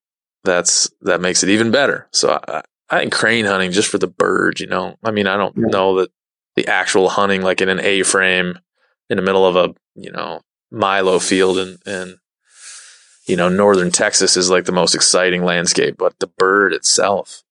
that's, 0.43 0.91
that 1.01 1.21
makes 1.21 1.43
it 1.43 1.49
even 1.49 1.71
better. 1.71 2.09
So 2.11 2.37
I, 2.45 2.61
I 2.89 2.99
think 2.99 3.13
crane 3.13 3.45
hunting 3.45 3.71
just 3.71 3.89
for 3.89 3.99
the 3.99 4.07
bird, 4.07 4.59
you 4.59 4.67
know, 4.67 4.97
I 5.01 5.11
mean, 5.11 5.27
I 5.27 5.37
don't 5.37 5.55
yeah. 5.55 5.67
know 5.67 5.99
that 5.99 6.11
the 6.57 6.67
actual 6.67 7.07
hunting, 7.07 7.41
like 7.41 7.61
in 7.61 7.69
an 7.69 7.79
A 7.79 8.03
frame 8.03 8.59
in 9.09 9.15
the 9.15 9.23
middle 9.23 9.45
of 9.45 9.55
a, 9.55 9.73
you 9.95 10.11
know, 10.11 10.41
Milo 10.71 11.19
field 11.19 11.57
and, 11.57 11.77
and, 11.85 12.17
you 13.27 13.37
know, 13.37 13.47
northern 13.47 13.91
Texas 13.91 14.35
is 14.35 14.49
like 14.49 14.65
the 14.65 14.73
most 14.73 14.93
exciting 14.93 15.45
landscape, 15.45 15.95
but 15.97 16.19
the 16.19 16.27
bird 16.27 16.73
itself 16.73 17.43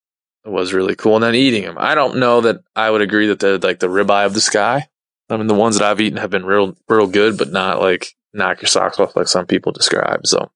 was 0.44 0.74
really 0.74 0.94
cool. 0.94 1.16
And 1.16 1.24
then 1.24 1.34
eating 1.34 1.62
them. 1.62 1.76
I 1.78 1.94
don't 1.94 2.18
know 2.18 2.42
that 2.42 2.62
I 2.76 2.90
would 2.90 3.00
agree 3.00 3.28
that 3.28 3.38
they're 3.38 3.56
like 3.56 3.78
the 3.78 3.88
ribeye 3.88 4.26
of 4.26 4.34
the 4.34 4.42
sky. 4.42 4.88
I 5.30 5.36
mean, 5.36 5.46
the 5.46 5.54
ones 5.54 5.78
that 5.78 5.88
I've 5.90 6.00
eaten 6.00 6.18
have 6.18 6.30
been 6.30 6.44
real, 6.44 6.76
real 6.88 7.06
good, 7.06 7.38
but 7.38 7.52
not 7.52 7.80
like 7.80 8.14
knock 8.32 8.62
your 8.62 8.68
socks 8.68 8.98
off 8.98 9.16
like 9.16 9.28
some 9.28 9.46
people 9.46 9.72
describe. 9.72 10.26
So 10.26 10.50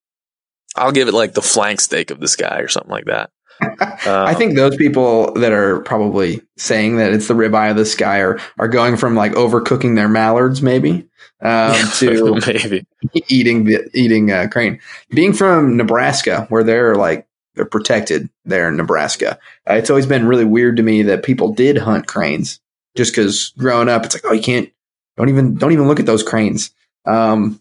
I'll 0.77 0.93
give 0.93 1.09
it 1.09 1.14
like 1.14 1.35
the 1.35 1.43
flank 1.43 1.81
steak 1.81 2.11
of 2.11 2.20
the 2.20 2.29
sky 2.29 2.59
or 2.59 2.68
something 2.68 2.91
like 2.91 3.07
that. 3.07 3.31
I 4.07 4.35
think 4.35 4.57
those 4.57 4.77
people 4.77 5.33
that 5.35 5.53
are 5.53 5.81
probably 5.81 6.43
saying 6.57 6.97
that 6.97 7.12
it's 7.12 7.29
the 7.29 7.35
ribeye 7.35 7.70
of 7.70 7.77
the 7.77 7.87
sky 7.87 8.18
are, 8.18 8.41
are 8.59 8.68
going 8.68 8.97
from 8.97 9.14
like 9.14 9.33
overcooking 9.33 9.95
their 9.95 10.09
mallards, 10.09 10.61
maybe, 10.61 11.09
um, 11.41 11.75
to 11.99 12.35
maybe 12.47 12.87
eating 13.29 13.64
the 13.64 13.89
eating 13.95 14.33
uh, 14.33 14.49
crane. 14.51 14.81
Being 15.11 15.33
from 15.33 15.77
Nebraska, 15.77 16.47
where 16.49 16.64
they're 16.64 16.97
like 16.97 17.27
they're 17.55 17.64
protected 17.64 18.29
there 18.45 18.68
in 18.68 18.77
Nebraska, 18.77 19.39
uh, 19.68 19.75
it's 19.75 19.91
always 19.91 20.07
been 20.07 20.27
really 20.27 20.45
weird 20.45 20.77
to 20.79 20.83
me 20.83 21.03
that 21.05 21.22
people 21.22 21.53
did 21.53 21.79
hunt 21.79 22.07
cranes. 22.07 22.61
Just 22.97 23.12
because 23.12 23.53
growing 23.59 23.88
up, 23.88 24.05
it's 24.05 24.14
like, 24.14 24.24
oh, 24.24 24.32
you 24.32 24.42
can't, 24.42 24.70
don't 25.16 25.28
even, 25.28 25.57
don't 25.57 25.72
even 25.72 25.88
look 25.88 26.01
at 26.01 26.07
those 26.07 26.22
cranes. 26.22 26.70
Um, 27.05 27.61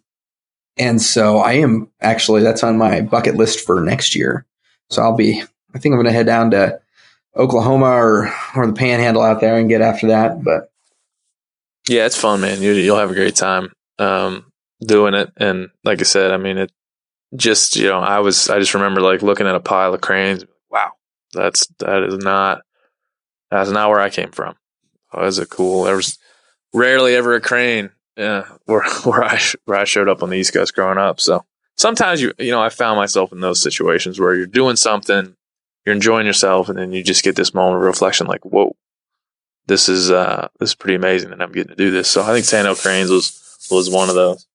and 0.77 1.01
so 1.01 1.38
I 1.39 1.53
am 1.53 1.89
actually, 2.01 2.43
that's 2.43 2.63
on 2.63 2.77
my 2.77 3.01
bucket 3.01 3.36
list 3.36 3.59
for 3.65 3.81
next 3.81 4.15
year. 4.15 4.45
So 4.89 5.01
I'll 5.01 5.15
be, 5.15 5.41
I 5.73 5.79
think 5.79 5.93
I'm 5.93 5.97
going 5.97 6.05
to 6.05 6.11
head 6.11 6.27
down 6.27 6.51
to 6.51 6.79
Oklahoma 7.36 7.88
or, 7.88 8.31
or 8.55 8.67
the 8.67 8.73
panhandle 8.73 9.23
out 9.23 9.41
there 9.41 9.57
and 9.57 9.69
get 9.69 9.81
after 9.81 10.07
that. 10.07 10.43
But 10.43 10.71
yeah, 11.89 12.05
it's 12.05 12.19
fun, 12.19 12.41
man. 12.41 12.61
You, 12.61 12.73
you'll 12.73 12.99
have 12.99 13.11
a 13.11 13.15
great 13.15 13.36
time, 13.36 13.73
um, 13.97 14.45
doing 14.81 15.15
it. 15.15 15.31
And 15.38 15.69
like 15.84 15.99
I 15.99 16.03
said, 16.03 16.31
I 16.31 16.38
mean, 16.38 16.57
it 16.59 16.71
just, 17.36 17.75
you 17.75 17.88
know, 17.88 17.99
I 17.99 18.19
was, 18.19 18.49
I 18.49 18.59
just 18.59 18.75
remember 18.75 19.01
like 19.01 19.23
looking 19.23 19.47
at 19.47 19.55
a 19.55 19.59
pile 19.59 19.93
of 19.95 20.01
cranes. 20.01 20.45
Wow. 20.69 20.91
That's, 21.34 21.65
that 21.79 22.03
is 22.03 22.17
not, 22.17 22.61
that's 23.49 23.71
not 23.71 23.89
where 23.89 23.99
I 23.99 24.11
came 24.11 24.31
from. 24.31 24.55
Oh, 25.14 25.26
is 25.26 25.39
it 25.39 25.49
cool? 25.49 25.84
There 25.84 25.95
was 25.95 26.18
rarely 26.74 27.16
ever 27.16 27.36
a 27.36 27.41
crane 27.41 27.91
yeah, 28.18 28.45
where 28.66 28.84
where 29.03 29.24
I 29.24 29.39
where 29.66 29.78
I 29.78 29.84
showed 29.84 30.09
up 30.09 30.24
on 30.24 30.30
the 30.30 30.38
East 30.38 30.53
Coast 30.53 30.76
growing 30.76 30.97
up. 30.97 31.20
So 31.20 31.45
sometimes 31.76 32.22
you 32.22 32.34
you 32.38 32.51
know 32.51 32.61
I 32.61 32.70
found 32.70 32.97
myself 32.97 33.32
in 33.32 33.39
those 33.39 33.61
situations 33.61 34.20
where 34.20 34.36
you're 34.36 34.45
doing 34.45 34.76
something, 34.76 35.36
you're 35.86 35.95
enjoying 35.95 36.26
yourself, 36.26 36.70
and 36.70 36.78
then 36.78 36.91
you 36.91 37.03
just 37.03 37.24
get 37.24 37.36
this 37.36 37.53
moment 37.53 37.78
of 37.78 37.84
reflection, 37.84 38.28
like, 38.28 38.45
whoa, 38.45 38.76
this 39.68 39.89
is 39.89 40.11
uh 40.11 40.47
this 40.59 40.70
is 40.70 40.76
pretty 40.76 40.95
amazing 40.95 41.32
that 41.32 41.41
I'm 41.41 41.51
getting 41.51 41.72
to 41.72 41.76
do 41.76 41.91
this. 41.91 42.09
So 42.09 42.24
I 42.24 42.28
think 42.28 42.45
Sandhill 42.45 42.76
Cranes 42.76 43.09
was 43.09 43.68
was 43.72 43.89
one 43.89 44.09
of 44.09 44.16
those. 44.16 44.47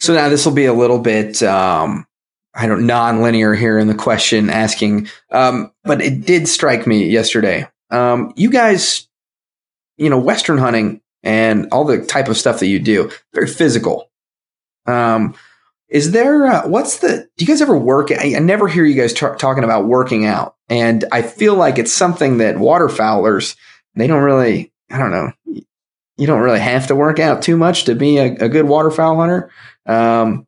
So 0.00 0.12
now 0.14 0.28
this 0.28 0.44
will 0.44 0.54
be 0.54 0.66
a 0.66 0.74
little 0.74 0.98
bit 0.98 1.42
um 1.42 2.06
I 2.56 2.66
don't 2.66 2.86
non-linear 2.86 3.54
here 3.54 3.78
in 3.78 3.88
the 3.88 3.96
question 3.96 4.48
asking, 4.48 5.08
um, 5.32 5.72
but 5.82 6.00
it 6.00 6.24
did 6.24 6.46
strike 6.46 6.86
me 6.86 7.08
yesterday. 7.08 7.66
Um, 7.90 8.32
you 8.36 8.50
guys, 8.50 9.08
you 9.96 10.10
know, 10.10 10.18
Western 10.18 10.58
hunting 10.58 11.00
and 11.22 11.68
all 11.72 11.84
the 11.84 12.04
type 12.04 12.28
of 12.28 12.36
stuff 12.36 12.60
that 12.60 12.66
you 12.66 12.78
do. 12.78 13.10
Very 13.32 13.46
physical. 13.46 14.10
Um, 14.86 15.34
is 15.88 16.10
there, 16.10 16.46
uh, 16.46 16.68
what's 16.68 16.98
the, 16.98 17.28
do 17.36 17.44
you 17.44 17.46
guys 17.46 17.62
ever 17.62 17.76
work? 17.76 18.10
I, 18.10 18.34
I 18.36 18.38
never 18.40 18.68
hear 18.68 18.84
you 18.84 18.94
guys 18.94 19.12
talking 19.12 19.64
about 19.64 19.86
working 19.86 20.26
out. 20.26 20.56
And 20.68 21.04
I 21.12 21.22
feel 21.22 21.54
like 21.54 21.78
it's 21.78 21.92
something 21.92 22.38
that 22.38 22.56
waterfowlers, 22.56 23.56
they 23.94 24.06
don't 24.06 24.22
really, 24.22 24.72
I 24.90 24.98
don't 24.98 25.12
know, 25.12 25.32
you 26.16 26.26
don't 26.26 26.42
really 26.42 26.60
have 26.60 26.88
to 26.88 26.96
work 26.96 27.18
out 27.18 27.42
too 27.42 27.56
much 27.56 27.84
to 27.84 27.94
be 27.94 28.18
a, 28.18 28.32
a 28.34 28.48
good 28.48 28.66
waterfowl 28.66 29.16
hunter. 29.16 29.50
Um, 29.86 30.46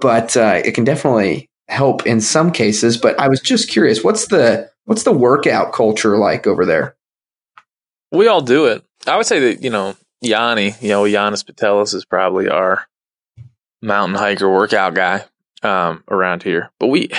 but 0.00 0.36
uh, 0.36 0.62
it 0.64 0.72
can 0.72 0.84
definitely 0.84 1.50
help 1.68 2.06
in 2.06 2.20
some 2.20 2.50
cases. 2.50 2.96
But 2.96 3.18
I 3.20 3.28
was 3.28 3.40
just 3.40 3.68
curious, 3.68 4.02
what's 4.02 4.28
the, 4.28 4.71
what's 4.84 5.04
the 5.04 5.12
workout 5.12 5.72
culture 5.72 6.16
like 6.18 6.46
over 6.46 6.64
there? 6.64 6.96
We 8.10 8.28
all 8.28 8.42
do 8.42 8.66
it. 8.66 8.84
I 9.06 9.16
would 9.16 9.26
say 9.26 9.40
that 9.40 9.62
you 9.62 9.70
know 9.70 9.96
Yanni, 10.20 10.74
you 10.80 10.88
know 10.88 11.08
Janis 11.08 11.42
Putelis 11.42 11.94
is 11.94 12.04
probably 12.04 12.48
our 12.48 12.86
mountain 13.80 14.16
hiker 14.16 14.50
workout 14.50 14.94
guy 14.94 15.24
um, 15.62 16.04
around 16.08 16.42
here. 16.42 16.70
But 16.78 16.88
we 16.88 17.10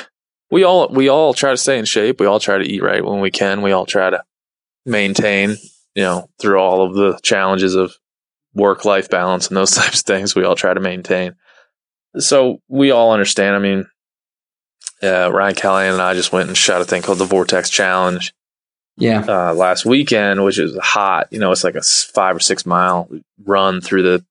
we 0.51 0.63
all 0.63 0.87
we 0.89 1.09
all 1.09 1.33
try 1.33 1.51
to 1.51 1.57
stay 1.57 1.77
in 1.77 1.85
shape. 1.85 2.19
We 2.19 2.27
all 2.27 2.39
try 2.39 2.57
to 2.57 2.63
eat 2.63 2.83
right 2.83 3.03
when 3.03 3.19
we 3.19 3.31
can. 3.31 3.61
We 3.61 3.71
all 3.71 3.85
try 3.85 4.09
to 4.09 4.23
maintain, 4.85 5.57
you 5.95 6.03
know, 6.03 6.29
through 6.39 6.59
all 6.59 6.85
of 6.85 6.93
the 6.93 7.19
challenges 7.23 7.75
of 7.75 7.93
work 8.53 8.85
life 8.85 9.09
balance 9.09 9.47
and 9.47 9.57
those 9.57 9.71
types 9.75 9.99
of 9.99 10.05
things. 10.05 10.35
We 10.35 10.43
all 10.43 10.55
try 10.55 10.73
to 10.73 10.79
maintain. 10.79 11.35
So 12.17 12.61
we 12.67 12.91
all 12.91 13.11
understand. 13.11 13.55
I 13.55 13.59
mean, 13.59 13.85
uh, 15.03 15.29
Ryan 15.31 15.55
Callaghan 15.55 15.93
and 15.93 16.01
I 16.01 16.13
just 16.13 16.31
went 16.31 16.47
and 16.47 16.57
shot 16.57 16.81
a 16.81 16.85
thing 16.85 17.01
called 17.01 17.19
the 17.19 17.25
Vortex 17.25 17.69
Challenge 17.69 18.33
yeah. 18.97 19.25
Uh, 19.27 19.53
last 19.53 19.85
weekend, 19.85 20.43
which 20.43 20.59
is 20.59 20.77
hot. 20.77 21.27
You 21.31 21.39
know, 21.39 21.51
it's 21.51 21.63
like 21.63 21.75
a 21.75 21.81
five 21.81 22.35
or 22.35 22.39
six 22.39 22.65
mile 22.65 23.09
run 23.43 23.81
through 23.81 24.03
the, 24.03 24.25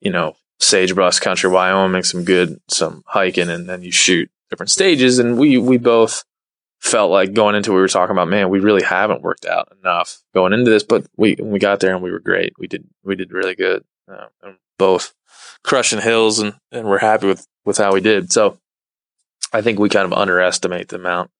you 0.00 0.10
know, 0.10 0.36
sagebrush 0.60 1.20
country, 1.20 1.50
Wyoming, 1.50 2.02
some 2.02 2.24
good, 2.24 2.60
some 2.68 3.02
hiking, 3.06 3.48
and 3.48 3.68
then 3.68 3.82
you 3.82 3.90
shoot 3.90 4.30
different 4.50 4.70
stages. 4.70 5.18
And 5.18 5.38
we, 5.38 5.56
we 5.58 5.78
both 5.78 6.24
felt 6.80 7.10
like 7.10 7.32
going 7.32 7.54
into, 7.54 7.72
we 7.72 7.80
were 7.80 7.88
talking 7.88 8.12
about, 8.12 8.28
man, 8.28 8.50
we 8.50 8.60
really 8.60 8.82
haven't 8.82 9.22
worked 9.22 9.46
out 9.46 9.72
enough 9.80 10.22
going 10.34 10.52
into 10.52 10.70
this, 10.70 10.82
but 10.82 11.06
we, 11.16 11.36
we 11.40 11.58
got 11.58 11.80
there 11.80 11.94
and 11.94 12.02
we 12.02 12.10
were 12.10 12.20
great. 12.20 12.52
We 12.58 12.66
did, 12.66 12.86
we 13.02 13.16
did 13.16 13.32
really 13.32 13.54
good. 13.54 13.84
Uh, 14.06 14.26
both 14.78 15.14
crushing 15.62 16.02
hills 16.02 16.40
and, 16.40 16.54
and 16.70 16.86
we're 16.86 16.98
happy 16.98 17.26
with, 17.26 17.46
with 17.64 17.78
how 17.78 17.94
we 17.94 18.02
did. 18.02 18.30
So 18.30 18.58
I 19.54 19.62
think 19.62 19.78
we 19.78 19.88
kind 19.88 20.04
of 20.04 20.12
underestimate 20.12 20.88
the 20.88 20.96
amount 20.96 21.30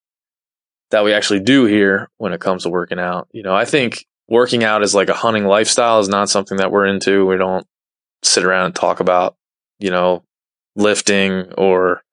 that 0.91 1.03
we 1.03 1.13
actually 1.13 1.41
do 1.41 1.65
here 1.65 2.09
when 2.17 2.31
it 2.31 2.39
comes 2.39 2.63
to 2.63 2.69
working 2.69 2.99
out. 2.99 3.27
You 3.33 3.43
know, 3.43 3.53
I 3.53 3.65
think 3.65 4.05
working 4.29 4.63
out 4.63 4.83
is 4.83 4.95
like 4.95 5.09
a 5.09 5.13
hunting 5.13 5.45
lifestyle 5.45 5.99
is 5.99 6.07
not 6.07 6.29
something 6.29 6.57
that 6.57 6.71
we're 6.71 6.85
into. 6.85 7.25
We 7.25 7.37
don't 7.37 7.67
sit 8.23 8.45
around 8.45 8.67
and 8.67 8.75
talk 8.75 9.01
about, 9.01 9.35
you 9.79 9.91
know, 9.91 10.23
lifting 10.77 11.51
or 11.57 12.03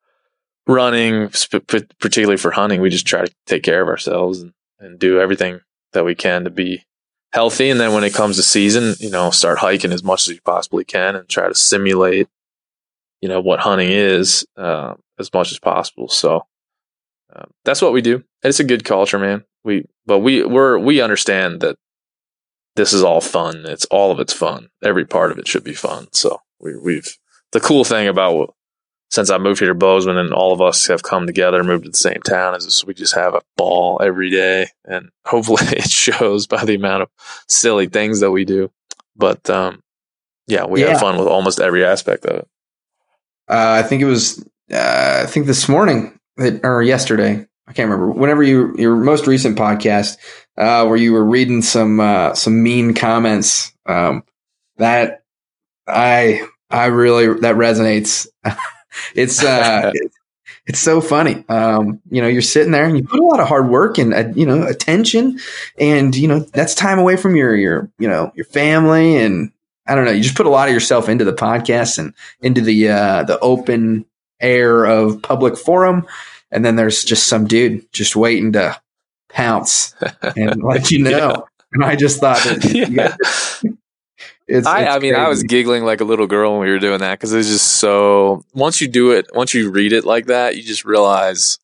running, 0.66 1.28
particularly 1.28 2.36
for 2.36 2.50
hunting. 2.50 2.80
We 2.80 2.90
just 2.90 3.06
try 3.06 3.24
to 3.24 3.32
take 3.46 3.62
care 3.62 3.80
of 3.80 3.88
ourselves 3.88 4.40
and, 4.40 4.52
and 4.80 4.98
do 4.98 5.20
everything 5.20 5.60
that 5.92 6.04
we 6.04 6.16
can 6.16 6.44
to 6.44 6.50
be 6.50 6.84
healthy. 7.32 7.70
And 7.70 7.78
then 7.78 7.92
when 7.92 8.02
it 8.02 8.14
comes 8.14 8.36
to 8.36 8.42
season, 8.42 8.96
you 8.98 9.10
know, 9.10 9.30
start 9.30 9.58
hiking 9.58 9.92
as 9.92 10.02
much 10.02 10.28
as 10.28 10.34
you 10.34 10.40
possibly 10.44 10.84
can 10.84 11.14
and 11.14 11.28
try 11.28 11.46
to 11.46 11.54
simulate, 11.54 12.28
you 13.20 13.28
know, 13.28 13.40
what 13.40 13.60
hunting 13.60 13.90
is 13.90 14.44
uh, 14.56 14.94
as 15.22 15.32
much 15.32 15.52
as 15.52 15.58
possible. 15.58 16.08
So 16.08 16.46
um, 17.34 17.50
that's 17.64 17.80
what 17.80 17.92
we 17.92 18.02
do. 18.02 18.24
It's 18.42 18.60
a 18.60 18.64
good 18.64 18.84
culture, 18.84 19.18
man. 19.18 19.44
We, 19.64 19.86
but 20.04 20.18
we, 20.18 20.44
we're, 20.44 20.78
we 20.78 21.00
understand 21.00 21.60
that 21.60 21.76
this 22.76 22.92
is 22.92 23.02
all 23.02 23.20
fun. 23.20 23.64
It's 23.66 23.84
all 23.86 24.10
of 24.10 24.20
it's 24.20 24.32
fun. 24.32 24.68
Every 24.82 25.06
part 25.06 25.32
of 25.32 25.38
it 25.38 25.48
should 25.48 25.64
be 25.64 25.74
fun. 25.74 26.08
So 26.12 26.40
we, 26.60 26.76
we've, 26.76 27.16
the 27.52 27.60
cool 27.60 27.84
thing 27.84 28.08
about 28.08 28.54
since 29.12 29.28
I 29.28 29.36
moved 29.36 29.60
here 29.60 29.68
to 29.68 29.74
Bozeman 29.74 30.16
and 30.16 30.32
all 30.32 30.54
of 30.54 30.62
us 30.62 30.86
have 30.86 31.02
come 31.02 31.26
together, 31.26 31.62
moved 31.62 31.84
to 31.84 31.90
the 31.90 31.96
same 31.96 32.22
town, 32.22 32.56
is 32.56 32.82
we 32.86 32.94
just 32.94 33.14
have 33.14 33.34
a 33.34 33.42
ball 33.58 34.00
every 34.02 34.30
day, 34.30 34.68
and 34.86 35.10
hopefully 35.26 35.66
it 35.76 35.90
shows 35.90 36.46
by 36.46 36.64
the 36.64 36.76
amount 36.76 37.02
of 37.02 37.10
silly 37.46 37.88
things 37.88 38.20
that 38.20 38.30
we 38.30 38.46
do. 38.46 38.70
But 39.14 39.50
um, 39.50 39.82
yeah, 40.46 40.64
we 40.64 40.80
yeah. 40.80 40.92
have 40.92 41.00
fun 41.00 41.18
with 41.18 41.28
almost 41.28 41.60
every 41.60 41.84
aspect 41.84 42.24
of 42.24 42.38
it. 42.38 42.48
Uh, 43.50 43.76
I 43.78 43.82
think 43.82 44.00
it 44.00 44.06
was, 44.06 44.42
uh, 44.72 45.20
I 45.24 45.26
think 45.26 45.46
this 45.46 45.68
morning 45.68 46.18
or 46.62 46.82
yesterday, 46.82 47.46
I 47.66 47.72
can't 47.72 47.90
remember. 47.90 48.10
Whenever 48.10 48.42
you 48.42 48.74
your 48.76 48.96
most 48.96 49.26
recent 49.26 49.58
podcast, 49.58 50.16
uh, 50.56 50.86
where 50.86 50.96
you 50.96 51.12
were 51.12 51.24
reading 51.24 51.62
some 51.62 52.00
uh, 52.00 52.34
some 52.34 52.62
mean 52.62 52.94
comments, 52.94 53.72
um, 53.86 54.24
that 54.78 55.24
I 55.86 56.46
I 56.70 56.86
really 56.86 57.26
that 57.40 57.56
resonates. 57.56 58.26
it's 59.14 59.42
uh, 59.42 59.92
it's 60.66 60.80
so 60.80 61.00
funny. 61.00 61.44
Um, 61.48 62.00
you 62.10 62.22
know, 62.22 62.28
you're 62.28 62.42
sitting 62.42 62.72
there 62.72 62.84
and 62.84 62.96
you 62.96 63.04
put 63.04 63.20
a 63.20 63.24
lot 63.24 63.40
of 63.40 63.48
hard 63.48 63.68
work 63.68 63.98
and 63.98 64.14
uh, 64.14 64.28
you 64.34 64.46
know 64.46 64.66
attention, 64.66 65.38
and 65.78 66.14
you 66.16 66.28
know 66.28 66.40
that's 66.40 66.74
time 66.74 66.98
away 66.98 67.16
from 67.16 67.36
your 67.36 67.54
your 67.54 67.90
you 67.98 68.08
know 68.08 68.32
your 68.34 68.46
family 68.46 69.16
and 69.16 69.52
I 69.86 69.94
don't 69.94 70.04
know. 70.04 70.12
You 70.12 70.22
just 70.22 70.36
put 70.36 70.46
a 70.46 70.50
lot 70.50 70.68
of 70.68 70.74
yourself 70.74 71.08
into 71.08 71.24
the 71.24 71.32
podcast 71.32 71.98
and 71.98 72.14
into 72.40 72.60
the 72.60 72.88
uh, 72.88 73.24
the 73.24 73.38
open 73.40 74.06
air 74.42 74.84
of 74.84 75.22
public 75.22 75.56
forum, 75.56 76.06
and 76.50 76.64
then 76.64 76.76
there's 76.76 77.04
just 77.04 77.26
some 77.26 77.46
dude 77.46 77.90
just 77.92 78.16
waiting 78.16 78.52
to 78.52 78.80
pounce 79.28 79.94
and 80.36 80.62
let 80.62 80.90
you 80.90 81.02
know. 81.02 81.10
yeah. 81.10 81.36
And 81.72 81.84
I 81.84 81.96
just 81.96 82.20
thought 82.20 82.42
that 82.42 82.64
yeah. 82.90 83.16
It's, 84.48 84.66
I, 84.66 84.82
it's 84.82 84.90
I 84.90 84.98
mean, 84.98 85.12
crazy. 85.12 85.14
I 85.14 85.28
was 85.28 85.42
giggling 85.44 85.84
like 85.84 86.02
a 86.02 86.04
little 86.04 86.26
girl 86.26 86.52
when 86.52 86.60
we 86.60 86.70
were 86.70 86.78
doing 86.78 86.98
that 86.98 87.18
because 87.18 87.32
it's 87.32 87.48
just 87.48 87.76
so. 87.76 88.44
Once 88.52 88.80
you 88.80 88.88
do 88.88 89.12
it, 89.12 89.30
once 89.32 89.54
you 89.54 89.70
read 89.70 89.92
it 89.92 90.04
like 90.04 90.26
that, 90.26 90.56
you 90.56 90.62
just 90.62 90.84
realize 90.84 91.58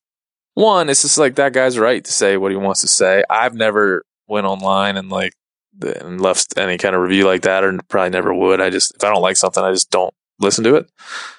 one, 0.55 0.89
it's 0.89 1.03
just 1.03 1.19
like 1.19 1.37
that 1.37 1.53
guy's 1.53 1.79
right 1.79 2.05
to 2.05 2.13
say 2.13 2.37
what 2.37 2.51
he 2.51 2.57
wants 2.57 2.81
to 2.81 2.89
say. 2.89 3.23
I've 3.29 3.55
never 3.55 4.05
went 4.27 4.47
online 4.47 4.97
and 4.97 5.11
like 5.11 5.33
and 5.81 6.21
left 6.21 6.59
any 6.59 6.79
kind 6.79 6.97
of 6.97 7.03
review 7.03 7.27
like 7.27 7.43
that, 7.43 7.63
or 7.63 7.79
probably 7.89 8.11
never 8.11 8.35
would. 8.35 8.61
I 8.61 8.71
just 8.71 8.95
if 8.97 9.05
I 9.05 9.13
don't 9.13 9.23
like 9.23 9.37
something, 9.37 9.63
I 9.63 9.71
just 9.71 9.91
don't 9.91 10.13
listen 10.41 10.65
to 10.65 10.77
it. 10.77 10.91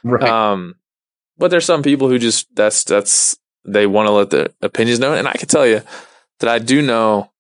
Right. 0.03 0.23
Um, 0.23 0.75
but 1.39 1.49
there's 1.51 1.65
some 1.65 1.81
people 1.81 2.09
who 2.09 2.19
just 2.19 2.53
that's 2.55 2.83
that's 2.83 3.37
they 3.65 3.87
want 3.87 4.07
to 4.07 4.11
let 4.11 4.29
their 4.29 4.49
opinions 4.61 4.99
known, 4.99 5.17
and 5.17 5.27
I 5.27 5.33
can 5.33 5.47
tell 5.47 5.65
you 5.65 5.81
that 6.39 6.49
I 6.49 6.59
do 6.59 6.81
know 6.81 7.31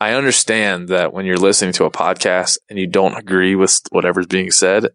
I 0.00 0.12
understand 0.12 0.88
that 0.88 1.12
when 1.12 1.26
you're 1.26 1.36
listening 1.36 1.72
to 1.74 1.84
a 1.84 1.90
podcast 1.90 2.58
and 2.68 2.78
you 2.78 2.86
don't 2.86 3.16
agree 3.16 3.56
with 3.56 3.80
whatever's 3.90 4.26
being 4.26 4.50
said, 4.50 4.88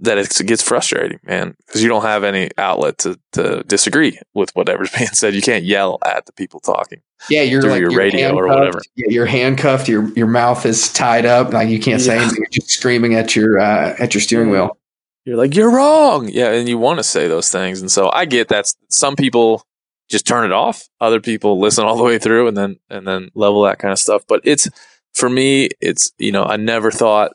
that 0.00 0.18
it 0.18 0.36
gets 0.46 0.62
frustrating, 0.62 1.20
man, 1.22 1.54
because 1.64 1.80
you 1.80 1.88
don't 1.88 2.02
have 2.02 2.24
any 2.24 2.50
outlet 2.58 2.98
to, 2.98 3.20
to 3.32 3.62
disagree 3.62 4.18
with 4.34 4.50
whatever's 4.54 4.90
being 4.98 5.08
said. 5.10 5.34
You 5.34 5.42
can't 5.42 5.64
yell 5.64 5.98
at 6.04 6.26
the 6.26 6.32
people 6.32 6.58
talking. 6.58 7.02
Yeah, 7.30 7.42
you're 7.42 7.62
like 7.62 7.80
your 7.80 7.94
radio 7.94 8.34
or 8.34 8.48
whatever. 8.48 8.80
You're 8.96 9.26
handcuffed. 9.26 9.86
Your 9.86 10.08
your 10.14 10.26
mouth 10.26 10.66
is 10.66 10.92
tied 10.92 11.24
up. 11.24 11.52
Like 11.52 11.68
you 11.68 11.78
can't 11.78 12.00
yeah. 12.00 12.06
say 12.06 12.18
anything. 12.18 12.38
You're 12.38 12.50
just 12.50 12.70
screaming 12.70 13.14
at 13.14 13.36
your 13.36 13.60
uh, 13.60 13.94
at 14.00 14.12
your 14.12 14.20
steering 14.20 14.50
wheel. 14.50 14.76
You're 15.24 15.36
like 15.36 15.54
you're 15.54 15.70
wrong. 15.70 16.28
Yeah, 16.28 16.52
and 16.52 16.68
you 16.68 16.78
want 16.78 16.98
to 16.98 17.04
say 17.04 17.28
those 17.28 17.50
things, 17.50 17.80
and 17.80 17.90
so 17.90 18.10
I 18.12 18.24
get 18.24 18.48
that. 18.48 18.72
Some 18.88 19.16
people 19.16 19.64
just 20.08 20.26
turn 20.26 20.44
it 20.44 20.52
off. 20.52 20.88
Other 21.00 21.20
people 21.20 21.60
listen 21.60 21.84
all 21.84 21.96
the 21.96 22.02
way 22.02 22.18
through 22.18 22.48
and 22.48 22.56
then 22.56 22.76
and 22.90 23.06
then 23.06 23.30
level 23.34 23.62
that 23.62 23.78
kind 23.78 23.92
of 23.92 23.98
stuff. 23.98 24.24
But 24.26 24.40
it's 24.44 24.68
for 25.14 25.28
me, 25.28 25.70
it's 25.80 26.12
you 26.18 26.32
know, 26.32 26.44
I 26.44 26.56
never 26.56 26.90
thought 26.90 27.32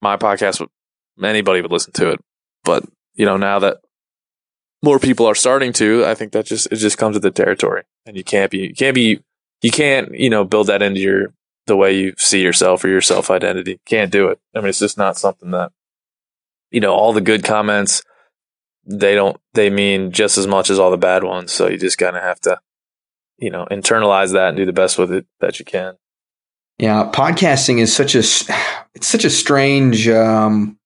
my 0.00 0.16
podcast 0.16 0.60
would 0.60 0.68
anybody 1.24 1.62
would 1.62 1.72
listen 1.72 1.92
to 1.94 2.10
it. 2.10 2.20
But, 2.64 2.84
you 3.14 3.24
know, 3.26 3.36
now 3.36 3.58
that 3.60 3.78
more 4.82 4.98
people 4.98 5.26
are 5.26 5.34
starting 5.34 5.72
to, 5.74 6.04
I 6.04 6.14
think 6.14 6.32
that 6.32 6.46
just 6.46 6.66
it 6.70 6.76
just 6.76 6.98
comes 6.98 7.14
with 7.14 7.22
the 7.22 7.30
territory. 7.30 7.84
And 8.06 8.16
you 8.16 8.24
can't 8.24 8.50
be 8.50 8.58
you 8.58 8.74
can't 8.74 8.94
be 8.94 9.20
you 9.62 9.70
can't, 9.70 10.12
you 10.14 10.30
know, 10.30 10.44
build 10.44 10.66
that 10.66 10.82
into 10.82 11.00
your 11.00 11.32
the 11.66 11.76
way 11.76 11.96
you 11.96 12.14
see 12.18 12.42
yourself 12.42 12.84
or 12.84 12.88
your 12.88 13.00
self 13.00 13.30
identity. 13.30 13.80
Can't 13.86 14.10
do 14.10 14.28
it. 14.28 14.40
I 14.54 14.58
mean, 14.58 14.68
it's 14.68 14.80
just 14.80 14.98
not 14.98 15.16
something 15.16 15.52
that 15.52 15.72
you 16.72 16.80
know, 16.80 16.92
all 16.92 17.12
the 17.12 17.20
good 17.20 17.44
comments 17.44 18.02
they 18.84 19.14
don't 19.14 19.36
they 19.54 19.70
mean 19.70 20.10
just 20.10 20.38
as 20.38 20.46
much 20.46 20.70
as 20.70 20.78
all 20.78 20.90
the 20.90 20.96
bad 20.96 21.24
ones. 21.24 21.52
So 21.52 21.68
you 21.68 21.78
just 21.78 21.98
kind 21.98 22.16
of 22.16 22.22
have 22.22 22.40
to, 22.40 22.60
you 23.38 23.50
know, 23.50 23.66
internalize 23.70 24.32
that 24.32 24.48
and 24.48 24.56
do 24.56 24.66
the 24.66 24.72
best 24.72 24.98
with 24.98 25.12
it 25.12 25.26
that 25.40 25.58
you 25.58 25.64
can. 25.64 25.94
Yeah, 26.78 27.10
podcasting 27.12 27.78
is 27.78 27.94
such 27.94 28.14
a 28.14 28.18
it's 28.94 29.06
such 29.06 29.24
a 29.24 29.30
strange 29.30 30.08
um, 30.08 30.78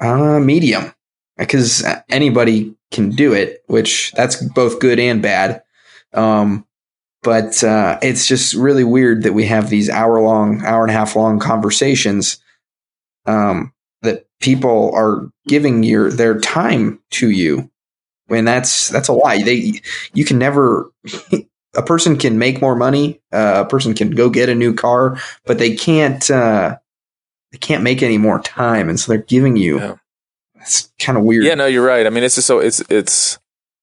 uh, 0.00 0.40
medium 0.40 0.92
because 1.36 1.84
anybody 2.08 2.74
can 2.90 3.10
do 3.10 3.32
it, 3.32 3.62
which 3.66 4.12
that's 4.12 4.42
both 4.42 4.80
good 4.80 4.98
and 4.98 5.22
bad. 5.22 5.62
Um, 6.12 6.66
but 7.22 7.62
uh, 7.62 7.98
it's 8.02 8.26
just 8.26 8.54
really 8.54 8.84
weird 8.84 9.22
that 9.22 9.32
we 9.32 9.46
have 9.46 9.70
these 9.70 9.88
hour 9.88 10.20
long, 10.20 10.62
hour 10.64 10.82
and 10.82 10.90
a 10.90 10.94
half 10.94 11.14
long 11.14 11.38
conversations 11.38 12.38
um, 13.26 13.72
people 14.42 14.92
are 14.94 15.30
giving 15.46 15.82
your 15.82 16.10
their 16.10 16.38
time 16.38 17.00
to 17.10 17.30
you. 17.30 17.70
And 18.28 18.46
that's 18.46 18.88
that's 18.88 19.08
a 19.08 19.12
lie. 19.12 19.42
They 19.42 19.80
you 20.12 20.24
can 20.24 20.38
never 20.38 20.90
a 21.74 21.82
person 21.82 22.18
can 22.18 22.38
make 22.38 22.60
more 22.60 22.76
money 22.76 23.20
uh, 23.32 23.64
a 23.64 23.68
person 23.68 23.94
can 23.94 24.10
go 24.10 24.28
get 24.28 24.50
a 24.50 24.54
new 24.54 24.74
car 24.74 25.18
but 25.46 25.58
they 25.58 25.74
can't 25.74 26.30
uh, 26.30 26.76
they 27.50 27.58
can't 27.58 27.82
make 27.82 28.02
any 28.02 28.18
more 28.18 28.40
time. 28.40 28.88
And 28.88 29.00
so 29.00 29.12
they're 29.12 29.22
giving 29.22 29.56
you 29.56 29.78
yeah. 29.78 29.94
it's 30.56 30.92
kind 30.98 31.16
of 31.16 31.24
weird. 31.24 31.44
Yeah 31.44 31.54
no 31.54 31.66
you're 31.66 31.86
right. 31.86 32.06
I 32.06 32.10
mean 32.10 32.24
it's 32.24 32.34
just 32.34 32.46
so 32.46 32.58
it's 32.58 32.80
it's 32.90 33.38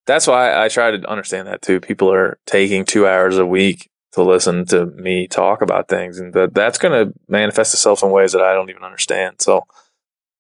that's 0.06 0.26
why 0.26 0.60
i 0.64 0.70
try 0.70 0.92
to 0.92 1.10
understand 1.10 1.48
that 1.48 1.62
too. 1.62 1.80
People 1.80 2.12
are 2.12 2.40
taking 2.46 2.86
two 2.86 3.08
hours 3.08 3.38
a 3.38 3.46
week 3.46 3.90
to 4.14 4.24
listen 4.24 4.66
to 4.66 4.88
me 4.88 5.28
talk 5.28 5.62
about 5.62 5.88
things 5.88 6.18
and 6.18 6.34
that 6.34 6.56
that's 6.56 6.80
going 6.80 7.08
to 7.08 7.14
manifest 7.28 7.76
itself 7.76 8.02
in 8.02 8.10
ways 8.10 8.32
that 8.32 8.42
i 8.42 8.54
don't 8.54 8.72
even 8.72 8.84
understand. 8.84 9.36
So 9.40 9.68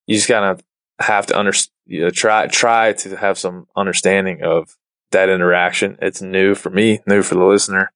you 0.10 0.16
just 0.16 0.28
kind 0.28 0.43
of 0.43 0.64
have 0.97 1.28
to 1.28 1.38
under, 1.38 1.53
you 1.86 2.01
know, 2.01 2.10
try 2.10 2.47
try 2.47 2.93
to 2.93 3.16
have 3.16 3.38
some 3.38 3.68
understanding 3.76 4.41
of 4.41 4.76
that 5.12 5.30
interaction. 5.30 5.99
It's 6.01 6.20
new 6.20 6.55
for 6.55 6.72
me, 6.72 6.99
new 7.05 7.22
for 7.22 7.36
the 7.36 7.45
listener. 7.45 7.91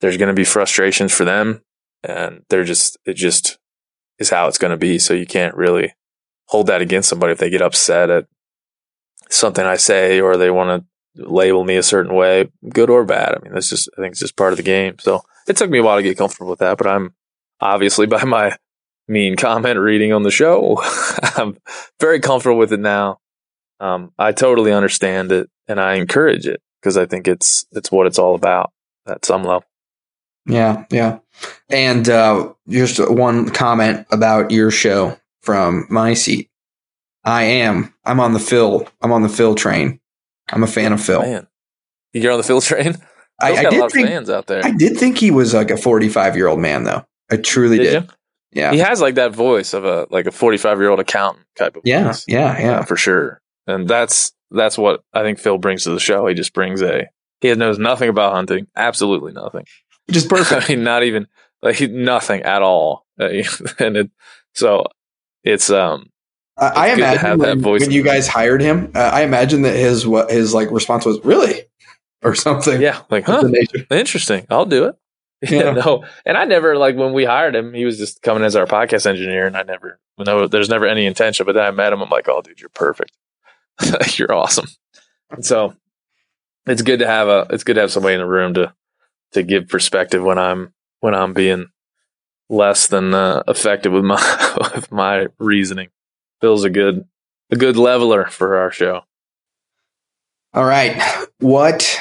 There's 0.00 0.18
going 0.18 0.28
to 0.28 0.34
be 0.34 0.44
frustrations 0.44 1.10
for 1.10 1.24
them, 1.24 1.62
and 2.02 2.44
they're 2.50 2.64
just 2.64 2.98
it 3.06 3.14
just 3.14 3.58
is 4.18 4.28
how 4.28 4.46
it's 4.46 4.58
going 4.58 4.72
to 4.72 4.76
be. 4.76 4.98
So 4.98 5.14
you 5.14 5.24
can't 5.24 5.54
really 5.54 5.94
hold 6.48 6.66
that 6.66 6.82
against 6.82 7.08
somebody 7.08 7.32
if 7.32 7.38
they 7.38 7.48
get 7.48 7.62
upset 7.62 8.10
at 8.10 8.26
something 9.30 9.64
I 9.64 9.76
say 9.76 10.20
or 10.20 10.36
they 10.36 10.50
want 10.50 10.84
to 10.84 11.26
label 11.26 11.64
me 11.64 11.76
a 11.76 11.82
certain 11.82 12.14
way, 12.14 12.50
good 12.68 12.90
or 12.90 13.06
bad. 13.06 13.34
I 13.34 13.38
mean, 13.42 13.54
that's 13.54 13.70
just 13.70 13.88
I 13.96 14.02
think 14.02 14.12
it's 14.12 14.20
just 14.20 14.36
part 14.36 14.52
of 14.52 14.58
the 14.58 14.62
game. 14.62 14.96
So 14.98 15.22
it 15.48 15.56
took 15.56 15.70
me 15.70 15.78
a 15.78 15.82
while 15.82 15.96
to 15.96 16.02
get 16.02 16.18
comfortable 16.18 16.50
with 16.50 16.58
that, 16.58 16.76
but 16.76 16.86
I'm 16.86 17.14
obviously 17.58 18.04
by 18.16 18.24
my 18.24 18.54
mean 19.08 19.36
comment 19.36 19.78
reading 19.78 20.12
on 20.12 20.22
the 20.22 20.30
show. 20.30 20.80
I'm 21.36 21.56
very 22.00 22.20
comfortable 22.20 22.58
with 22.58 22.72
it 22.72 22.80
now. 22.80 23.20
Um, 23.80 24.12
I 24.18 24.32
totally 24.32 24.72
understand 24.72 25.32
it 25.32 25.50
and 25.68 25.80
I 25.80 25.94
encourage 25.94 26.46
it 26.46 26.62
because 26.80 26.96
I 26.96 27.06
think 27.06 27.28
it's 27.28 27.66
it's 27.72 27.90
what 27.90 28.06
it's 28.06 28.18
all 28.18 28.34
about 28.34 28.72
at 29.06 29.24
some 29.24 29.42
level. 29.42 29.64
Yeah, 30.46 30.84
yeah. 30.90 31.18
And 31.70 32.08
uh, 32.08 32.52
just 32.68 32.98
one 33.10 33.50
comment 33.50 34.06
about 34.10 34.50
your 34.50 34.70
show 34.70 35.18
from 35.42 35.86
my 35.88 36.14
seat. 36.14 36.50
I 37.24 37.44
am. 37.44 37.94
I'm 38.04 38.20
on 38.20 38.34
the 38.34 38.38
Phil. 38.38 38.86
I'm 39.00 39.12
on 39.12 39.22
the 39.22 39.28
Phil 39.28 39.54
train. 39.54 40.00
I'm 40.50 40.62
a 40.62 40.66
fan 40.66 40.92
of 40.92 41.02
Phil. 41.02 41.22
Man. 41.22 41.46
You're 42.12 42.32
on 42.32 42.38
the 42.38 42.44
Phil 42.44 42.60
train. 42.60 42.96
I, 43.40 43.52
I, 43.52 43.70
did 43.70 43.90
think, 43.90 44.08
fans 44.08 44.30
out 44.30 44.46
there. 44.46 44.64
I 44.64 44.70
did 44.70 44.96
think 44.96 45.18
he 45.18 45.30
was 45.30 45.54
like 45.54 45.70
a 45.70 45.76
45 45.76 46.36
year 46.36 46.46
old 46.46 46.60
man, 46.60 46.84
though. 46.84 47.04
I 47.30 47.36
truly 47.38 47.78
did. 47.78 48.02
did. 48.02 48.10
Yeah. 48.54 48.72
He 48.72 48.78
has 48.78 49.00
like 49.00 49.16
that 49.16 49.34
voice 49.34 49.74
of 49.74 49.84
a 49.84 50.06
like 50.10 50.26
a 50.26 50.30
45 50.32 50.78
year 50.80 50.90
old 50.90 51.00
accountant 51.00 51.44
type 51.56 51.76
of 51.76 51.82
Yeah. 51.84 52.04
voice. 52.04 52.24
Yeah. 52.28 52.58
Yeah. 52.58 52.84
for 52.84 52.96
sure. 52.96 53.40
And 53.66 53.86
that's 53.88 54.32
that's 54.50 54.78
what 54.78 55.02
I 55.12 55.22
think 55.22 55.38
Phil 55.38 55.58
brings 55.58 55.84
to 55.84 55.90
the 55.90 56.00
show. 56.00 56.26
He 56.26 56.34
just 56.34 56.52
brings 56.54 56.80
a 56.82 57.08
he 57.40 57.52
knows 57.54 57.78
nothing 57.78 58.08
about 58.08 58.32
hunting, 58.32 58.66
absolutely 58.76 59.32
nothing. 59.32 59.64
Just 60.10 60.28
perfect. 60.30 60.64
I 60.70 60.74
mean, 60.74 60.84
not 60.84 61.02
even 61.02 61.26
like 61.62 61.80
nothing 61.80 62.42
at 62.42 62.62
all. 62.62 63.04
Uh, 63.20 63.28
and 63.78 63.96
it 63.96 64.10
so 64.54 64.84
it's 65.42 65.68
um 65.70 66.10
I, 66.56 66.68
I 66.68 66.86
imagine 66.92 67.20
have 67.20 67.38
that 67.40 67.48
when, 67.48 67.62
voice 67.62 67.80
when 67.80 67.90
you 67.90 68.04
guys 68.04 68.28
hired 68.28 68.60
him, 68.60 68.92
uh, 68.94 69.10
I 69.12 69.22
imagine 69.22 69.62
that 69.62 69.74
his 69.74 70.06
what 70.06 70.30
his 70.30 70.54
like 70.54 70.70
response 70.70 71.04
was 71.04 71.18
really 71.24 71.62
or 72.22 72.34
something. 72.36 72.80
yeah 72.80 73.00
like 73.10 73.24
huh 73.24 73.50
interesting 73.90 74.46
I'll 74.50 74.64
do 74.66 74.84
it. 74.84 74.94
Yeah. 75.50 75.62
Yeah, 75.64 75.70
no, 75.72 76.04
and 76.24 76.36
I 76.36 76.44
never 76.44 76.76
like 76.76 76.96
when 76.96 77.12
we 77.12 77.24
hired 77.24 77.54
him, 77.54 77.74
he 77.74 77.84
was 77.84 77.98
just 77.98 78.22
coming 78.22 78.44
as 78.44 78.56
our 78.56 78.66
podcast 78.66 79.06
engineer, 79.06 79.46
and 79.46 79.56
I 79.56 79.62
never 79.62 79.98
no, 80.18 80.46
there's 80.46 80.68
never 80.68 80.86
any 80.86 81.06
intention. 81.06 81.44
But 81.44 81.54
then 81.54 81.64
I 81.64 81.70
met 81.70 81.92
him, 81.92 82.00
I'm 82.00 82.08
like, 82.08 82.28
oh, 82.28 82.40
dude, 82.40 82.60
you're 82.60 82.68
perfect, 82.70 83.12
you're 84.18 84.32
awesome. 84.32 84.66
And 85.30 85.44
so 85.44 85.74
it's 86.66 86.82
good 86.82 87.00
to 87.00 87.06
have 87.06 87.28
a 87.28 87.46
it's 87.50 87.64
good 87.64 87.74
to 87.74 87.80
have 87.82 87.92
somebody 87.92 88.14
in 88.14 88.20
the 88.20 88.26
room 88.26 88.54
to 88.54 88.72
to 89.32 89.42
give 89.42 89.68
perspective 89.68 90.22
when 90.22 90.38
I'm 90.38 90.72
when 91.00 91.14
I'm 91.14 91.34
being 91.34 91.66
less 92.48 92.86
than 92.86 93.14
uh, 93.14 93.42
effective 93.48 93.92
with 93.92 94.04
my 94.04 94.56
with 94.74 94.90
my 94.90 95.26
reasoning. 95.38 95.88
Phil's 96.40 96.64
a 96.64 96.70
good 96.70 97.06
a 97.50 97.56
good 97.56 97.76
leveler 97.76 98.26
for 98.26 98.56
our 98.56 98.70
show. 98.70 99.02
All 100.52 100.64
right. 100.64 101.00
What 101.40 101.98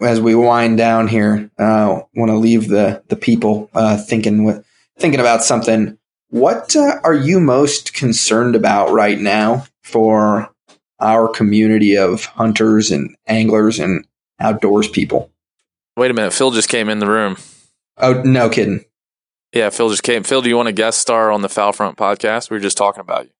as 0.00 0.20
we 0.20 0.34
wind 0.34 0.76
down 0.78 1.08
here, 1.08 1.50
uh, 1.58 2.00
want 2.14 2.30
to 2.30 2.36
leave 2.36 2.68
the 2.68 3.02
the 3.08 3.16
people 3.16 3.70
uh, 3.74 3.96
thinking 3.96 4.44
with 4.44 4.64
thinking 4.98 5.20
about 5.20 5.42
something. 5.42 5.98
What 6.28 6.74
uh, 6.76 7.00
are 7.04 7.14
you 7.14 7.40
most 7.40 7.94
concerned 7.94 8.56
about 8.56 8.90
right 8.90 9.18
now 9.18 9.66
for 9.82 10.50
our 10.98 11.28
community 11.28 11.96
of 11.96 12.24
hunters 12.24 12.90
and 12.90 13.14
anglers 13.26 13.78
and 13.78 14.06
outdoors 14.40 14.88
people? 14.88 15.30
Wait 15.96 16.10
a 16.10 16.14
minute, 16.14 16.32
Phil 16.32 16.50
just 16.50 16.68
came 16.68 16.88
in 16.88 17.00
the 17.00 17.06
room. 17.06 17.36
Oh, 17.98 18.22
no 18.22 18.48
kidding. 18.48 18.84
Yeah, 19.52 19.68
Phil 19.68 19.90
just 19.90 20.02
came. 20.02 20.22
Phil, 20.22 20.40
do 20.40 20.48
you 20.48 20.56
want 20.56 20.68
to 20.68 20.72
guest 20.72 20.98
star 20.98 21.30
on 21.30 21.42
the 21.42 21.48
Fowl 21.48 21.72
Front 21.72 21.98
podcast? 21.98 22.48
We 22.48 22.56
were 22.56 22.62
just 22.62 22.78
talking 22.78 23.02
about 23.02 23.26
you. 23.26 23.32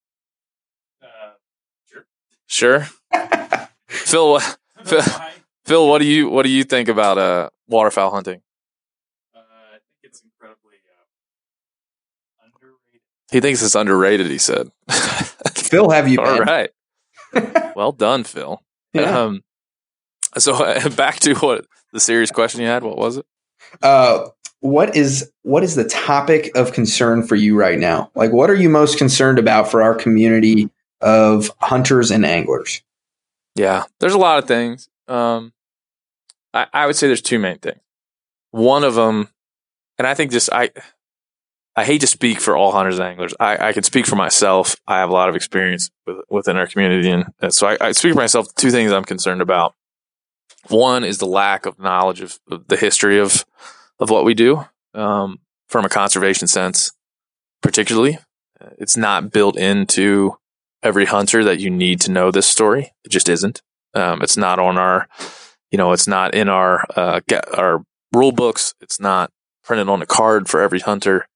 Sure. 2.47 2.87
Phil, 3.87 4.41
Phil, 4.85 5.03
Phil, 5.65 5.89
what 5.89 5.99
do 6.01 6.05
you 6.07 6.29
what 6.29 6.43
do 6.45 6.49
you 6.51 6.65
think 6.65 6.89
about 6.89 7.19
uh, 7.19 7.51
waterfowl 7.69 8.11
hunting? 8.11 8.41
I 9.35 9.39
think 9.73 9.83
it's 10.03 10.23
incredibly 10.23 10.77
uh, 10.89 12.47
underrated. 12.47 13.01
He 13.31 13.41
thinks 13.41 13.63
it's 13.63 13.75
underrated. 13.75 14.27
He 14.29 14.39
said. 14.39 14.71
Phil, 15.55 15.91
have 15.91 16.09
you 16.09 16.21
All 16.21 16.39
been? 16.39 16.47
right. 16.47 16.71
Well 17.75 17.93
done, 17.93 18.25
Phil. 18.25 18.61
Yeah. 18.93 19.19
Um, 19.19 19.43
so 20.37 20.63
uh, 20.63 20.89
back 20.97 21.21
to 21.21 21.33
what 21.37 21.65
the 21.95 22.01
serious 22.01 22.31
question 22.31 22.61
you 22.61 22.67
had. 22.67 22.83
What 22.85 22.99
was 22.99 23.17
it? 23.17 23.25
uh, 23.83 24.27
what 24.61 24.95
is 24.95 25.33
what 25.43 25.63
is 25.65 25.75
the 25.75 25.89
topic 25.89 26.55
of 26.55 26.75
concern 26.75 27.23
for 27.27 27.35
you 27.35 27.57
right 27.57 27.79
now? 27.79 28.11
Like, 28.15 28.31
what 28.31 28.51
are 28.51 28.55
you 28.55 28.69
most 28.69 28.99
concerned 28.99 29.39
about 29.39 29.71
for 29.71 29.83
our 29.83 29.95
community 29.95 30.69
of 31.01 31.51
hunters 31.61 32.11
and 32.11 32.27
anglers? 32.27 32.83
Yeah, 33.57 33.85
there's 34.01 34.13
a 34.15 34.19
lot 34.19 34.39
of 34.39 34.47
things. 34.47 34.91
Um, 35.13 35.53
I, 36.55 36.67
I 36.73 36.87
would 36.87 36.97
say 36.97 37.07
there's 37.07 37.23
two 37.23 37.39
main 37.39 37.59
things. 37.59 37.81
One 38.51 38.85
of 38.85 38.95
them, 38.95 39.29
and 39.99 40.07
I 40.07 40.15
think 40.15 40.31
just 40.31 40.51
I, 40.53 40.71
I 41.77 41.85
hate 41.85 42.01
to 42.01 42.07
speak 42.07 42.41
for 42.41 42.57
all 42.57 42.73
hunters 42.73 42.99
and 42.99 43.09
anglers. 43.09 43.35
I, 43.39 43.69
I 43.69 43.73
can 43.73 43.83
speak 43.83 44.07
for 44.07 44.17
myself. 44.17 44.77
I 44.87 44.99
have 44.99 45.11
a 45.11 45.13
lot 45.13 45.29
of 45.29 45.37
experience 45.37 45.91
with, 46.07 46.19
within 46.31 46.57
our 46.57 46.67
community, 46.67 47.11
and, 47.11 47.27
and 47.41 47.53
so 47.53 47.67
I, 47.67 47.79
I 47.81 47.93
speak 47.93 48.15
for 48.15 48.21
myself. 48.21 48.55
Two 48.55 48.71
things 48.71 48.93
I'm 48.93 49.05
concerned 49.05 49.43
about. 49.43 49.75
One 50.69 51.05
is 51.05 51.19
the 51.19 51.27
lack 51.27 51.67
of 51.67 51.79
knowledge 51.79 52.21
of, 52.21 52.39
of 52.51 52.69
the 52.69 52.77
history 52.77 53.19
of 53.19 53.45
of 53.99 54.11
what 54.11 54.25
we 54.25 54.35
do 54.35 54.65
um, 54.95 55.41
from 55.69 55.85
a 55.85 55.89
conservation 55.89 56.47
sense, 56.47 56.93
particularly. 57.63 58.19
It's 58.79 58.97
not 58.97 59.31
built 59.31 59.57
into 59.57 60.37
every 60.83 61.07
hunter 61.07 61.45
that 61.45 61.59
you 61.59 61.71
need 61.71 62.01
to 62.03 62.13
know 62.13 62.31
this 62.31 62.47
story. 62.47 62.93
It 63.05 63.11
just 63.11 63.29
isn't. 63.29 63.63
Um, 63.95 64.22
it's 64.22 64.36
not 64.36 64.59
on 64.59 64.78
our, 64.78 65.09
you 65.70 65.78
know, 65.78 65.93
it's 65.93 66.07
not 66.07 66.34
in 66.34 66.49
our 66.49 66.84
uh, 66.97 67.20
our 67.55 67.84
rule 68.12 68.32
books. 68.32 68.74
It's 68.80 69.01
not 69.01 69.30
printed 69.64 69.88
on 69.88 70.03
a 70.03 70.07
card 70.07 70.49
for 70.49 70.61
every 70.61 70.80
hunter. 70.80 71.26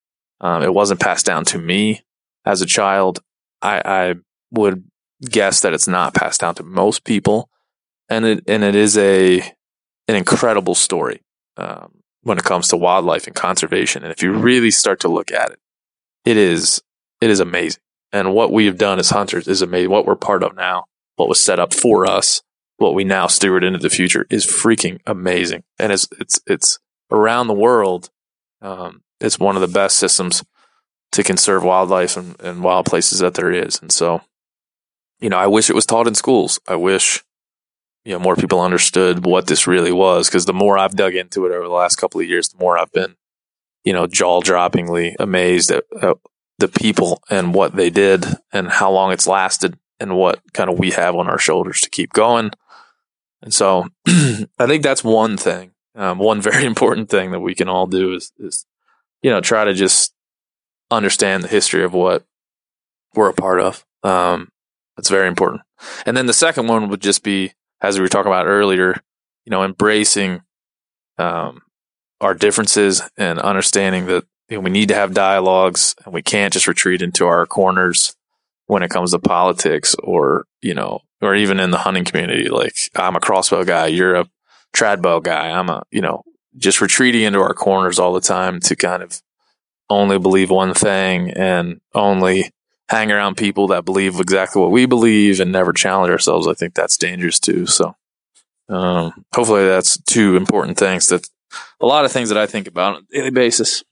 Um, 0.40 0.62
it 0.62 0.74
wasn't 0.74 1.00
passed 1.00 1.26
down 1.26 1.44
to 1.46 1.58
me 1.58 2.02
as 2.44 2.60
a 2.60 2.66
child. 2.66 3.20
I, 3.62 3.82
I 3.84 4.14
would 4.50 4.84
guess 5.22 5.60
that 5.60 5.72
it's 5.72 5.88
not 5.88 6.14
passed 6.14 6.40
down 6.40 6.54
to 6.56 6.62
most 6.62 7.04
people, 7.04 7.48
and 8.08 8.24
it 8.24 8.44
and 8.46 8.62
it 8.62 8.74
is 8.74 8.96
a 8.98 9.40
an 10.08 10.14
incredible 10.14 10.74
story 10.74 11.22
um, 11.56 12.02
when 12.22 12.38
it 12.38 12.44
comes 12.44 12.68
to 12.68 12.76
wildlife 12.76 13.26
and 13.26 13.34
conservation. 13.34 14.02
And 14.02 14.12
if 14.12 14.22
you 14.22 14.32
really 14.32 14.70
start 14.70 15.00
to 15.00 15.08
look 15.08 15.32
at 15.32 15.50
it, 15.50 15.58
it 16.24 16.36
is 16.36 16.82
it 17.20 17.30
is 17.30 17.40
amazing. 17.40 17.80
And 18.12 18.34
what 18.34 18.52
we 18.52 18.66
have 18.66 18.78
done 18.78 18.98
as 18.98 19.10
hunters 19.10 19.48
is 19.48 19.62
amazing. 19.62 19.90
What 19.90 20.06
we're 20.06 20.16
part 20.16 20.42
of 20.42 20.54
now, 20.54 20.84
what 21.16 21.28
was 21.28 21.40
set 21.40 21.58
up 21.58 21.74
for 21.74 22.06
us, 22.06 22.42
what 22.78 22.94
we 22.94 23.04
now 23.04 23.26
steward 23.26 23.64
into 23.64 23.78
the 23.78 23.90
future 23.90 24.26
is 24.30 24.46
freaking 24.46 25.00
amazing. 25.06 25.64
And 25.78 25.92
it's 25.92 26.08
it's 26.18 26.40
it's 26.46 26.78
around 27.10 27.46
the 27.46 27.54
world. 27.54 28.10
Um, 28.60 29.02
it's 29.20 29.38
one 29.38 29.56
of 29.56 29.62
the 29.62 29.68
best 29.68 29.98
systems 29.98 30.44
to 31.12 31.22
conserve 31.22 31.62
wildlife 31.62 32.16
and, 32.16 32.38
and 32.40 32.62
wild 32.62 32.86
places 32.86 33.20
that 33.20 33.34
there 33.34 33.50
is. 33.50 33.80
And 33.80 33.90
so, 33.90 34.22
you 35.20 35.30
know, 35.30 35.38
I 35.38 35.46
wish 35.46 35.70
it 35.70 35.74
was 35.74 35.86
taught 35.86 36.06
in 36.06 36.14
schools. 36.14 36.60
I 36.68 36.76
wish 36.76 37.24
you 38.04 38.12
know 38.12 38.18
more 38.18 38.36
people 38.36 38.60
understood 38.60 39.24
what 39.24 39.46
this 39.46 39.66
really 39.66 39.92
was 39.92 40.28
because 40.28 40.46
the 40.46 40.52
more 40.52 40.78
I've 40.78 40.94
dug 40.96 41.14
into 41.14 41.46
it 41.46 41.52
over 41.52 41.64
the 41.64 41.74
last 41.74 41.96
couple 41.96 42.20
of 42.20 42.28
years, 42.28 42.48
the 42.48 42.58
more 42.58 42.78
I've 42.78 42.92
been, 42.92 43.16
you 43.84 43.92
know, 43.92 44.06
jaw 44.06 44.40
droppingly 44.42 45.14
amazed 45.18 45.70
at, 45.70 45.84
at 46.02 46.16
the 46.58 46.68
people 46.68 47.22
and 47.30 47.54
what 47.54 47.74
they 47.74 47.90
did 47.90 48.24
and 48.52 48.68
how 48.68 48.90
long 48.90 49.12
it's 49.12 49.26
lasted 49.26 49.78
and 49.98 50.16
what 50.16 50.40
kind 50.52 50.70
of 50.70 50.78
we 50.78 50.90
have 50.90 51.14
on 51.14 51.28
our 51.28 51.38
shoulders 51.38 51.80
to 51.80 51.90
keep 51.90 52.12
going. 52.12 52.50
And 53.46 53.54
so 53.54 53.86
I 54.06 54.66
think 54.66 54.82
that's 54.82 55.04
one 55.04 55.36
thing, 55.36 55.70
um, 55.94 56.18
one 56.18 56.40
very 56.42 56.66
important 56.66 57.08
thing 57.08 57.30
that 57.30 57.40
we 57.40 57.54
can 57.54 57.68
all 57.68 57.86
do 57.86 58.12
is, 58.12 58.32
is, 58.38 58.66
you 59.22 59.30
know, 59.30 59.40
try 59.40 59.64
to 59.64 59.72
just 59.72 60.12
understand 60.90 61.44
the 61.44 61.48
history 61.48 61.84
of 61.84 61.94
what 61.94 62.24
we're 63.14 63.30
a 63.30 63.34
part 63.34 63.60
of. 63.60 63.86
Um, 64.02 64.48
that's 64.96 65.08
very 65.08 65.28
important. 65.28 65.62
And 66.04 66.16
then 66.16 66.26
the 66.26 66.32
second 66.32 66.66
one 66.66 66.88
would 66.88 67.00
just 67.00 67.22
be, 67.22 67.52
as 67.80 67.96
we 67.96 68.02
were 68.02 68.08
talking 68.08 68.32
about 68.32 68.46
earlier, 68.46 69.00
you 69.44 69.50
know, 69.50 69.62
embracing, 69.62 70.42
um, 71.16 71.62
our 72.20 72.34
differences 72.34 73.02
and 73.16 73.38
understanding 73.38 74.06
that 74.06 74.24
you 74.48 74.56
know, 74.56 74.62
we 74.62 74.70
need 74.70 74.88
to 74.88 74.94
have 74.96 75.14
dialogues 75.14 75.94
and 76.04 76.12
we 76.12 76.22
can't 76.22 76.52
just 76.52 76.66
retreat 76.66 77.00
into 77.00 77.26
our 77.26 77.46
corners 77.46 78.16
when 78.66 78.82
it 78.82 78.90
comes 78.90 79.12
to 79.12 79.18
politics 79.18 79.94
or, 80.02 80.44
you 80.60 80.74
know, 80.74 81.00
or 81.20 81.34
even 81.34 81.60
in 81.60 81.70
the 81.70 81.78
hunting 81.78 82.04
community. 82.04 82.48
Like 82.48 82.74
I'm 82.94 83.16
a 83.16 83.20
crossbow 83.20 83.64
guy, 83.64 83.86
you're 83.86 84.16
a 84.16 84.28
tradbow 84.74 85.22
guy. 85.22 85.50
I'm 85.50 85.70
a, 85.70 85.82
you 85.90 86.00
know, 86.00 86.22
just 86.58 86.80
retreating 86.80 87.22
into 87.22 87.40
our 87.40 87.54
corners 87.54 87.98
all 87.98 88.12
the 88.12 88.20
time 88.20 88.60
to 88.60 88.76
kind 88.76 89.02
of 89.02 89.20
only 89.88 90.18
believe 90.18 90.50
one 90.50 90.74
thing 90.74 91.30
and 91.30 91.80
only 91.94 92.50
hang 92.88 93.10
around 93.10 93.36
people 93.36 93.68
that 93.68 93.84
believe 93.84 94.18
exactly 94.20 94.60
what 94.62 94.70
we 94.70 94.86
believe 94.86 95.40
and 95.40 95.52
never 95.52 95.72
challenge 95.72 96.10
ourselves. 96.10 96.46
I 96.46 96.54
think 96.54 96.74
that's 96.74 96.96
dangerous 96.96 97.38
too. 97.38 97.66
So, 97.66 97.96
um, 98.68 99.24
hopefully 99.34 99.66
that's 99.66 100.00
two 100.02 100.36
important 100.36 100.78
things 100.78 101.06
that 101.08 101.28
a 101.80 101.86
lot 101.86 102.04
of 102.04 102.12
things 102.12 102.28
that 102.28 102.38
I 102.38 102.46
think 102.46 102.66
about 102.66 102.96
on 102.96 103.02
a 103.02 103.14
daily 103.14 103.30
basis. 103.30 103.84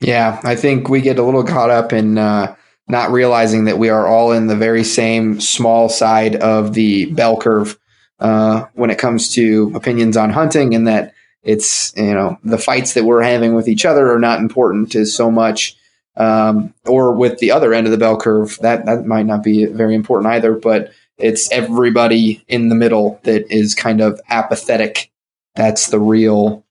Yeah, 0.00 0.40
I 0.44 0.56
think 0.56 0.88
we 0.88 1.00
get 1.00 1.18
a 1.18 1.22
little 1.22 1.44
caught 1.44 1.70
up 1.70 1.92
in 1.92 2.18
uh, 2.18 2.54
not 2.88 3.10
realizing 3.10 3.64
that 3.64 3.78
we 3.78 3.88
are 3.88 4.06
all 4.06 4.32
in 4.32 4.46
the 4.46 4.56
very 4.56 4.84
same 4.84 5.40
small 5.40 5.88
side 5.88 6.36
of 6.36 6.74
the 6.74 7.06
bell 7.06 7.36
curve 7.36 7.78
uh, 8.20 8.66
when 8.74 8.90
it 8.90 8.98
comes 8.98 9.32
to 9.34 9.72
opinions 9.74 10.16
on 10.16 10.30
hunting, 10.30 10.74
and 10.74 10.86
that 10.86 11.14
it's 11.42 11.92
you 11.96 12.14
know 12.14 12.38
the 12.44 12.58
fights 12.58 12.94
that 12.94 13.04
we're 13.04 13.22
having 13.22 13.54
with 13.54 13.68
each 13.68 13.84
other 13.84 14.12
are 14.12 14.18
not 14.18 14.40
important 14.40 14.94
as 14.94 15.14
so 15.14 15.30
much, 15.30 15.76
um, 16.16 16.72
or 16.86 17.12
with 17.12 17.38
the 17.38 17.50
other 17.50 17.74
end 17.74 17.86
of 17.86 17.90
the 17.90 17.98
bell 17.98 18.18
curve 18.18 18.58
that 18.62 18.86
that 18.86 19.06
might 19.06 19.26
not 19.26 19.42
be 19.42 19.66
very 19.66 19.94
important 19.94 20.32
either, 20.32 20.54
but 20.54 20.92
it's 21.18 21.50
everybody 21.50 22.44
in 22.48 22.68
the 22.68 22.74
middle 22.74 23.20
that 23.24 23.50
is 23.50 23.74
kind 23.74 24.00
of 24.00 24.20
apathetic. 24.28 25.10
That's 25.54 25.88
the 25.88 26.00
real. 26.00 26.64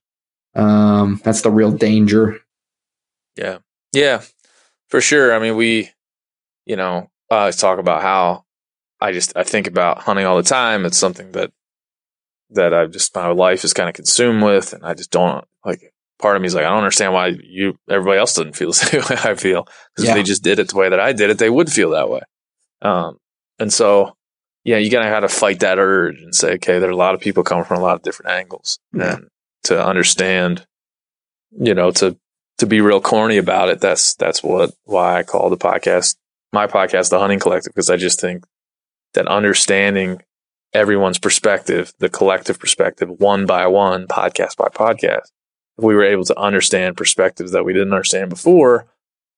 Um, 0.54 1.20
that's 1.22 1.42
the 1.42 1.50
real 1.50 1.72
danger. 1.72 2.40
Yeah. 3.36 3.58
Yeah, 3.92 4.22
for 4.88 5.00
sure. 5.00 5.34
I 5.34 5.38
mean, 5.38 5.56
we, 5.56 5.90
you 6.66 6.76
know, 6.76 7.08
I 7.30 7.36
always 7.38 7.56
talk 7.56 7.78
about 7.78 8.02
how 8.02 8.44
I 9.00 9.12
just, 9.12 9.36
I 9.36 9.42
think 9.44 9.66
about 9.66 9.98
hunting 10.02 10.26
all 10.26 10.36
the 10.36 10.42
time. 10.42 10.84
It's 10.84 10.98
something 10.98 11.32
that, 11.32 11.50
that 12.50 12.74
I've 12.74 12.90
just, 12.92 13.14
my 13.14 13.28
life 13.28 13.64
is 13.64 13.72
kind 13.72 13.88
of 13.88 13.94
consumed 13.94 14.42
with. 14.42 14.72
And 14.72 14.84
I 14.84 14.94
just 14.94 15.10
don't 15.10 15.44
like, 15.64 15.92
part 16.18 16.36
of 16.36 16.42
me 16.42 16.46
is 16.46 16.54
like, 16.54 16.64
I 16.64 16.68
don't 16.68 16.78
understand 16.78 17.12
why 17.12 17.28
you 17.42 17.76
everybody 17.88 18.18
else 18.18 18.34
doesn't 18.34 18.56
feel 18.56 18.68
the 18.70 18.74
same 18.74 19.00
way 19.02 19.16
I 19.30 19.34
feel. 19.34 19.64
Because 19.94 20.04
Yeah. 20.04 20.10
if 20.10 20.16
they 20.16 20.22
just 20.22 20.42
did 20.44 20.58
it 20.58 20.68
the 20.68 20.76
way 20.76 20.88
that 20.88 21.00
I 21.00 21.12
did 21.12 21.30
it, 21.30 21.38
they 21.38 21.50
would 21.50 21.70
feel 21.70 21.90
that 21.90 22.08
way. 22.10 22.20
Um, 22.82 23.18
and 23.58 23.72
so, 23.72 24.16
yeah, 24.64 24.76
you 24.78 24.90
gotta 24.90 25.08
have 25.08 25.22
to 25.22 25.28
fight 25.28 25.60
that 25.60 25.78
urge 25.78 26.20
and 26.20 26.34
say, 26.34 26.54
okay, 26.54 26.78
there 26.78 26.88
are 26.88 26.92
a 26.92 26.96
lot 26.96 27.14
of 27.14 27.20
people 27.20 27.42
coming 27.44 27.64
from 27.64 27.78
a 27.78 27.82
lot 27.82 27.94
of 27.96 28.02
different 28.02 28.32
angles, 28.32 28.78
Yeah. 28.92 29.14
and 29.14 29.28
to 29.64 29.84
understand, 29.84 30.66
you 31.50 31.74
know, 31.74 31.90
to 31.92 32.16
to 32.58 32.66
be 32.66 32.80
real 32.80 33.00
corny 33.00 33.36
about 33.36 33.68
it. 33.68 33.80
That's 33.80 34.14
that's 34.14 34.42
what 34.42 34.72
why 34.84 35.18
I 35.18 35.22
call 35.22 35.50
the 35.50 35.56
podcast 35.56 36.16
my 36.56 36.66
podcast 36.66 37.10
the 37.10 37.18
Hunting 37.18 37.38
Collective 37.38 37.74
because 37.74 37.90
I 37.90 37.98
just 37.98 38.18
think 38.18 38.44
that 39.12 39.28
understanding 39.28 40.22
everyone's 40.72 41.18
perspective, 41.18 41.92
the 41.98 42.08
collective 42.08 42.58
perspective, 42.58 43.10
one 43.18 43.44
by 43.44 43.66
one, 43.66 44.06
podcast 44.06 44.56
by 44.56 44.68
podcast. 44.68 45.28
If 45.76 45.84
we 45.84 45.94
were 45.94 46.04
able 46.04 46.24
to 46.24 46.38
understand 46.38 46.96
perspectives 46.96 47.52
that 47.52 47.66
we 47.66 47.74
didn't 47.74 47.92
understand 47.92 48.30
before, 48.30 48.86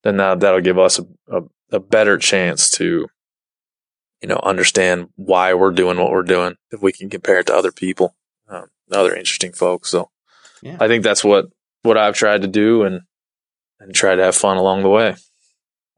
then 0.05 0.19
that, 0.19 0.39
that'll 0.39 0.61
give 0.61 0.79
us 0.79 1.01
a, 1.01 1.07
a, 1.37 1.43
a 1.73 1.81
better 1.81 2.19
chance 2.19 2.71
to, 2.73 3.09
you 4.23 4.29
know, 4.29 4.41
understand 4.45 5.09
why 5.17 5.55
we're 5.55 5.73
doing 5.73 5.99
what 5.99 6.13
we're 6.13 6.23
doing. 6.23 6.55
If 6.71 6.83
we 6.83 6.93
can 6.93 7.11
compare 7.11 7.41
it 7.41 7.49
to 7.49 7.55
other 7.55 7.73
people, 7.73 8.15
um, 8.49 8.67
other 8.93 9.13
interesting 9.17 9.53
folks. 9.53 9.91
So 9.91 10.09
Yeah. 10.63 10.77
I 10.79 10.87
think 10.87 11.03
that's 11.03 11.25
what, 11.25 11.47
what 11.83 11.99
I've 11.99 12.15
tried 12.15 12.43
to 12.43 12.49
do 12.49 12.85
and, 12.85 13.01
and 13.81 13.93
try 13.93 14.15
to 14.15 14.23
have 14.23 14.37
fun 14.37 14.57
along 14.57 14.85
the 14.85 14.89
way. 14.89 15.17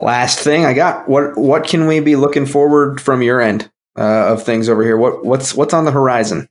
Last 0.01 0.38
thing 0.38 0.64
I 0.64 0.72
got. 0.72 1.09
What 1.09 1.36
what 1.36 1.66
can 1.66 1.86
we 1.86 2.01
be 2.01 2.16
looking 2.16 2.46
forward 2.46 3.01
from 3.01 3.22
your 3.22 3.40
end 3.40 3.70
uh, 3.98 4.32
of 4.32 4.42
things 4.42 4.68
over 4.68 4.82
here? 4.82 4.96
What 4.96 5.24
what's 5.24 5.55
what's 5.55 5.74
on 5.74 5.84
the 5.84 5.90
horizon? 5.92 6.48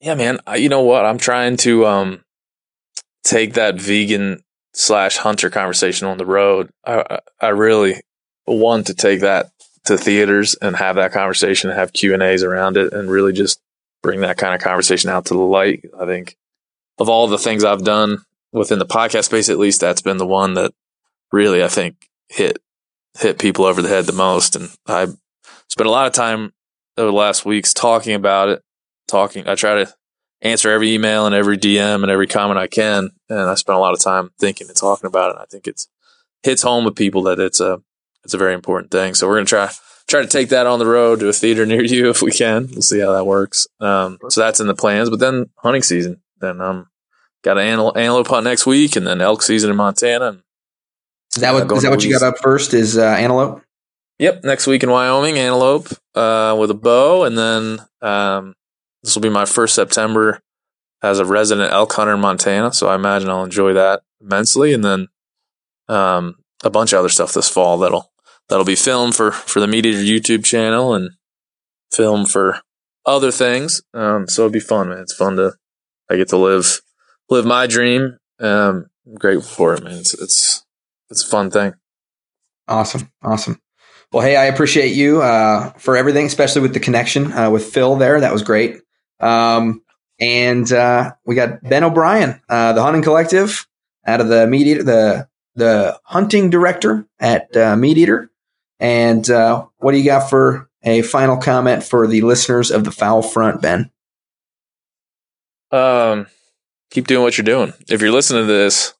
Yeah, 0.00 0.14
man. 0.14 0.38
I, 0.46 0.56
you 0.56 0.68
know 0.68 0.82
what? 0.82 1.04
I'm 1.04 1.18
trying 1.18 1.56
to 1.58 1.86
um 1.86 2.24
take 3.24 3.54
that 3.54 3.74
vegan 3.76 4.42
slash 4.72 5.16
hunter 5.18 5.50
conversation 5.50 6.06
on 6.06 6.18
the 6.18 6.26
road. 6.26 6.70
I 6.86 7.18
I- 7.40 7.48
really 7.48 8.00
want 8.46 8.86
to 8.86 8.94
take 8.94 9.20
that 9.20 9.50
to 9.84 9.98
theaters 9.98 10.54
and 10.54 10.74
have 10.76 10.96
that 10.96 11.12
conversation, 11.12 11.70
have 11.70 11.92
Q 11.92 12.14
and 12.14 12.22
A's 12.22 12.42
around 12.42 12.78
it, 12.78 12.92
and 12.94 13.10
really 13.10 13.32
just 13.34 13.60
bring 14.02 14.20
that 14.20 14.38
kind 14.38 14.54
of 14.54 14.62
conversation 14.62 15.10
out 15.10 15.26
to 15.26 15.34
the 15.34 15.40
light. 15.40 15.84
I 15.98 16.06
think 16.06 16.36
of 16.98 17.10
all 17.10 17.26
the 17.26 17.38
things 17.38 17.64
I've 17.64 17.84
done 17.84 18.24
within 18.52 18.78
the 18.78 18.86
podcast 18.86 19.24
space, 19.24 19.50
at 19.50 19.58
least 19.58 19.80
that's 19.80 20.00
been 20.00 20.16
the 20.16 20.26
one 20.26 20.54
that 20.54 20.72
really 21.32 21.62
I 21.62 21.68
think 21.68 22.08
hit 22.28 22.58
hit 23.18 23.38
people 23.38 23.64
over 23.64 23.82
the 23.82 23.88
head 23.88 24.06
the 24.06 24.12
most. 24.12 24.56
And 24.56 24.70
I 24.86 25.06
spent 25.68 25.86
a 25.86 25.90
lot 25.90 26.06
of 26.06 26.12
time 26.12 26.52
over 26.96 27.10
the 27.10 27.16
last 27.16 27.44
weeks 27.44 27.72
talking 27.72 28.14
about 28.14 28.48
it 28.48 28.62
talking. 29.06 29.48
I 29.48 29.54
try 29.54 29.84
to 29.84 29.92
answer 30.40 30.70
every 30.70 30.92
email 30.92 31.26
and 31.26 31.34
every 31.34 31.58
DM 31.58 32.02
and 32.02 32.10
every 32.10 32.26
comment 32.26 32.58
I 32.58 32.68
can, 32.68 33.10
and 33.28 33.40
I 33.40 33.54
spent 33.54 33.76
a 33.76 33.80
lot 33.80 33.94
of 33.94 34.00
time 34.00 34.30
thinking 34.38 34.68
and 34.68 34.76
talking 34.76 35.08
about 35.08 35.30
it. 35.30 35.34
And 35.34 35.42
I 35.42 35.46
think 35.50 35.66
it's 35.66 35.88
hits 36.42 36.62
home 36.62 36.84
with 36.84 36.94
people 36.94 37.22
that 37.24 37.40
it's 37.40 37.60
a 37.60 37.80
it's 38.24 38.34
a 38.34 38.38
very 38.38 38.54
important 38.54 38.90
thing. 38.90 39.14
So 39.14 39.26
we're 39.26 39.36
gonna 39.36 39.46
try 39.46 39.70
try 40.06 40.22
to 40.22 40.28
take 40.28 40.50
that 40.50 40.66
on 40.66 40.78
the 40.78 40.86
road 40.86 41.20
to 41.20 41.28
a 41.28 41.32
theater 41.32 41.66
near 41.66 41.82
you 41.82 42.10
if 42.10 42.22
we 42.22 42.30
can. 42.30 42.68
We'll 42.70 42.82
see 42.82 43.00
how 43.00 43.12
that 43.12 43.26
works. 43.26 43.66
Um, 43.80 44.18
so 44.28 44.40
that's 44.40 44.60
in 44.60 44.66
the 44.66 44.74
plans. 44.74 45.10
But 45.10 45.20
then 45.20 45.50
hunting 45.56 45.82
season. 45.82 46.20
Then 46.40 46.60
um, 46.60 46.88
got 47.42 47.58
an 47.58 47.66
antelope 47.66 48.28
hunt 48.28 48.44
next 48.44 48.64
week, 48.64 48.94
and 48.94 49.06
then 49.06 49.20
elk 49.20 49.42
season 49.42 49.70
in 49.70 49.76
Montana. 49.76 50.28
And 50.28 50.42
Is 51.36 51.42
that 51.42 51.54
what 51.54 51.68
going 51.68 51.78
is 51.78 51.82
that 51.84 51.90
what 51.90 52.04
you 52.04 52.12
got 52.12 52.26
up 52.26 52.38
first? 52.38 52.74
Is 52.74 52.96
uh, 52.98 53.04
antelope? 53.04 53.62
Yep, 54.18 54.42
next 54.44 54.66
week 54.66 54.82
in 54.82 54.90
Wyoming, 54.90 55.38
antelope 55.38 55.88
uh, 56.14 56.56
with 56.58 56.70
a 56.70 56.74
bow, 56.74 57.24
and 57.24 57.38
then 57.38 57.78
um, 58.02 58.54
this 59.02 59.14
will 59.14 59.22
be 59.22 59.28
my 59.28 59.44
first 59.44 59.74
September 59.74 60.40
as 61.02 61.20
a 61.20 61.24
resident 61.24 61.72
elk 61.72 61.92
hunter 61.92 62.14
in 62.14 62.20
Montana. 62.20 62.72
So 62.72 62.88
I 62.88 62.96
imagine 62.96 63.30
I'll 63.30 63.44
enjoy 63.44 63.74
that 63.74 64.02
immensely, 64.20 64.72
and 64.72 64.84
then 64.84 65.06
um, 65.88 66.36
a 66.64 66.70
bunch 66.70 66.92
of 66.92 66.98
other 66.98 67.08
stuff 67.08 67.32
this 67.32 67.48
fall 67.48 67.78
that'll 67.78 68.10
that'll 68.48 68.64
be 68.64 68.74
filmed 68.74 69.14
for 69.14 69.30
for 69.30 69.60
the 69.60 69.68
Meat 69.68 69.86
Eater 69.86 69.98
YouTube 69.98 70.44
channel 70.44 70.94
and 70.94 71.10
film 71.92 72.26
for 72.26 72.60
other 73.06 73.30
things. 73.30 73.82
Um, 73.94 74.28
so 74.28 74.42
it'll 74.42 74.52
be 74.52 74.60
fun, 74.60 74.88
man. 74.88 74.98
It's 74.98 75.14
fun 75.14 75.36
to 75.36 75.54
I 76.10 76.16
get 76.16 76.28
to 76.28 76.36
live 76.36 76.80
live 77.30 77.46
my 77.46 77.66
dream. 77.66 78.18
Um, 78.40 78.86
I'm 79.06 79.14
grateful 79.14 79.48
for 79.48 79.74
it, 79.74 79.84
man. 79.84 79.98
It's 79.98 80.14
it's 80.14 80.64
it's 81.10 81.24
a 81.24 81.28
fun 81.28 81.50
thing. 81.50 81.74
Awesome, 82.66 83.10
awesome. 83.22 83.60
Well, 84.12 84.24
hey, 84.24 84.36
I 84.36 84.46
appreciate 84.46 84.94
you 84.94 85.22
uh, 85.22 85.70
for 85.72 85.96
everything, 85.96 86.26
especially 86.26 86.62
with 86.62 86.74
the 86.74 86.80
connection 86.80 87.32
uh, 87.32 87.50
with 87.50 87.64
Phil 87.64 87.96
there. 87.96 88.20
That 88.20 88.32
was 88.32 88.42
great. 88.42 88.80
Um, 89.20 89.82
and 90.20 90.70
uh, 90.72 91.12
we 91.26 91.34
got 91.34 91.62
Ben 91.62 91.84
O'Brien, 91.84 92.40
uh, 92.48 92.72
the 92.72 92.82
Hunting 92.82 93.02
Collective, 93.02 93.66
out 94.06 94.20
of 94.20 94.28
the 94.28 94.46
Meat 94.46 94.66
Eater, 94.66 94.82
the 94.82 95.28
the 95.54 95.98
hunting 96.04 96.50
director 96.50 97.06
at 97.18 97.54
uh, 97.56 97.76
Meat 97.76 97.98
Eater. 97.98 98.30
And 98.80 99.28
uh, 99.28 99.66
what 99.78 99.92
do 99.92 99.98
you 99.98 100.04
got 100.04 100.30
for 100.30 100.70
a 100.84 101.02
final 101.02 101.36
comment 101.36 101.82
for 101.82 102.06
the 102.06 102.22
listeners 102.22 102.70
of 102.70 102.84
the 102.84 102.92
Fowl 102.92 103.22
Front, 103.22 103.60
Ben? 103.60 103.90
Um, 105.70 106.28
keep 106.90 107.08
doing 107.08 107.22
what 107.22 107.36
you're 107.36 107.44
doing. 107.44 107.74
If 107.88 108.00
you're 108.00 108.12
listening 108.12 108.46
to 108.46 108.52
this, 108.52 108.94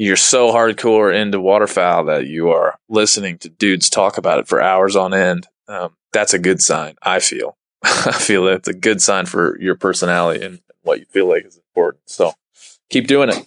you're 0.00 0.16
so 0.16 0.50
hardcore 0.50 1.14
into 1.14 1.38
waterfowl 1.38 2.04
that 2.06 2.26
you 2.26 2.48
are 2.50 2.78
listening 2.88 3.36
to 3.36 3.50
dudes 3.50 3.90
talk 3.90 4.16
about 4.16 4.38
it 4.38 4.48
for 4.48 4.58
hours 4.60 4.96
on 4.96 5.12
end. 5.12 5.46
Um, 5.68 5.94
that's 6.10 6.32
a 6.32 6.38
good 6.38 6.62
sign. 6.62 6.96
I 7.02 7.20
feel. 7.20 7.58
I 7.82 8.12
feel 8.12 8.44
that's 8.46 8.66
a 8.68 8.72
good 8.72 9.02
sign 9.02 9.26
for 9.26 9.60
your 9.60 9.74
personality 9.74 10.42
and 10.42 10.60
what 10.82 11.00
you 11.00 11.04
feel 11.10 11.28
like 11.28 11.44
is 11.44 11.58
important. 11.58 12.02
So 12.06 12.32
keep 12.88 13.08
doing 13.08 13.28
it. 13.28 13.46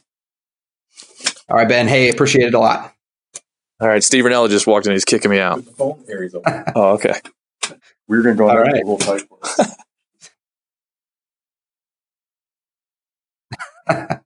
All 1.50 1.58
right, 1.58 1.68
Ben. 1.68 1.88
Hey, 1.88 2.10
appreciate 2.10 2.48
it 2.50 2.54
a 2.54 2.60
lot. 2.60 2.94
All 3.80 3.88
right, 3.88 4.04
Steve 4.04 4.24
Rinella 4.24 4.48
just 4.48 4.68
walked 4.68 4.86
in. 4.86 4.92
He's 4.92 5.06
kicking 5.06 5.32
me 5.32 5.40
out. 5.40 5.66
The 5.66 5.72
phone 5.72 6.04
carries 6.06 6.36
over. 6.36 6.66
Oh, 6.76 6.92
okay. 6.94 7.16
We're 8.08 8.22
going 8.22 8.36
to 8.36 8.40
go 8.40 8.50
All 8.50 8.58
on 8.58 8.64
right. 8.64 8.84
a 8.84 8.86
little 8.86 8.98
tight. 13.88 14.20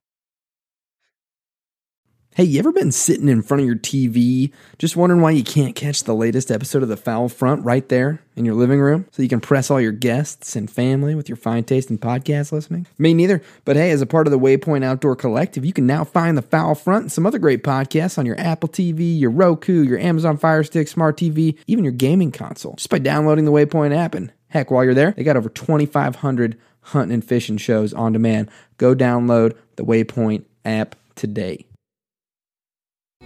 Hey, 2.38 2.44
you 2.44 2.60
ever 2.60 2.70
been 2.70 2.92
sitting 2.92 3.28
in 3.28 3.42
front 3.42 3.62
of 3.62 3.66
your 3.66 3.74
TV 3.74 4.52
just 4.78 4.94
wondering 4.94 5.20
why 5.20 5.32
you 5.32 5.42
can't 5.42 5.74
catch 5.74 6.04
the 6.04 6.14
latest 6.14 6.52
episode 6.52 6.84
of 6.84 6.88
The 6.88 6.96
Fowl 6.96 7.28
Front 7.28 7.64
right 7.64 7.88
there 7.88 8.22
in 8.36 8.44
your 8.44 8.54
living 8.54 8.78
room 8.78 9.06
so 9.10 9.24
you 9.24 9.28
can 9.28 9.40
press 9.40 9.72
all 9.72 9.80
your 9.80 9.90
guests 9.90 10.54
and 10.54 10.70
family 10.70 11.16
with 11.16 11.28
your 11.28 11.34
fine 11.34 11.64
taste 11.64 11.90
in 11.90 11.98
podcast 11.98 12.52
listening? 12.52 12.86
Me 12.96 13.12
neither. 13.12 13.42
But 13.64 13.74
hey, 13.74 13.90
as 13.90 14.02
a 14.02 14.06
part 14.06 14.28
of 14.28 14.30
the 14.30 14.38
Waypoint 14.38 14.84
Outdoor 14.84 15.16
Collective, 15.16 15.64
you 15.64 15.72
can 15.72 15.84
now 15.84 16.04
find 16.04 16.38
The 16.38 16.42
Fowl 16.42 16.76
Front 16.76 17.02
and 17.02 17.12
some 17.12 17.26
other 17.26 17.40
great 17.40 17.64
podcasts 17.64 18.18
on 18.18 18.24
your 18.24 18.38
Apple 18.38 18.68
TV, 18.68 19.18
your 19.18 19.32
Roku, 19.32 19.82
your 19.82 19.98
Amazon 19.98 20.36
Fire 20.36 20.62
Stick, 20.62 20.86
Smart 20.86 21.16
TV, 21.16 21.58
even 21.66 21.82
your 21.82 21.92
gaming 21.92 22.30
console 22.30 22.74
just 22.74 22.88
by 22.88 23.00
downloading 23.00 23.46
the 23.46 23.52
Waypoint 23.52 23.96
app. 23.96 24.14
And 24.14 24.32
heck, 24.46 24.70
while 24.70 24.84
you're 24.84 24.94
there, 24.94 25.10
they 25.10 25.24
got 25.24 25.36
over 25.36 25.48
2,500 25.48 26.56
hunting 26.82 27.14
and 27.14 27.24
fishing 27.24 27.56
shows 27.56 27.92
on 27.92 28.12
demand. 28.12 28.48
Go 28.76 28.94
download 28.94 29.56
the 29.74 29.84
Waypoint 29.84 30.44
app 30.64 30.94
today. 31.16 31.67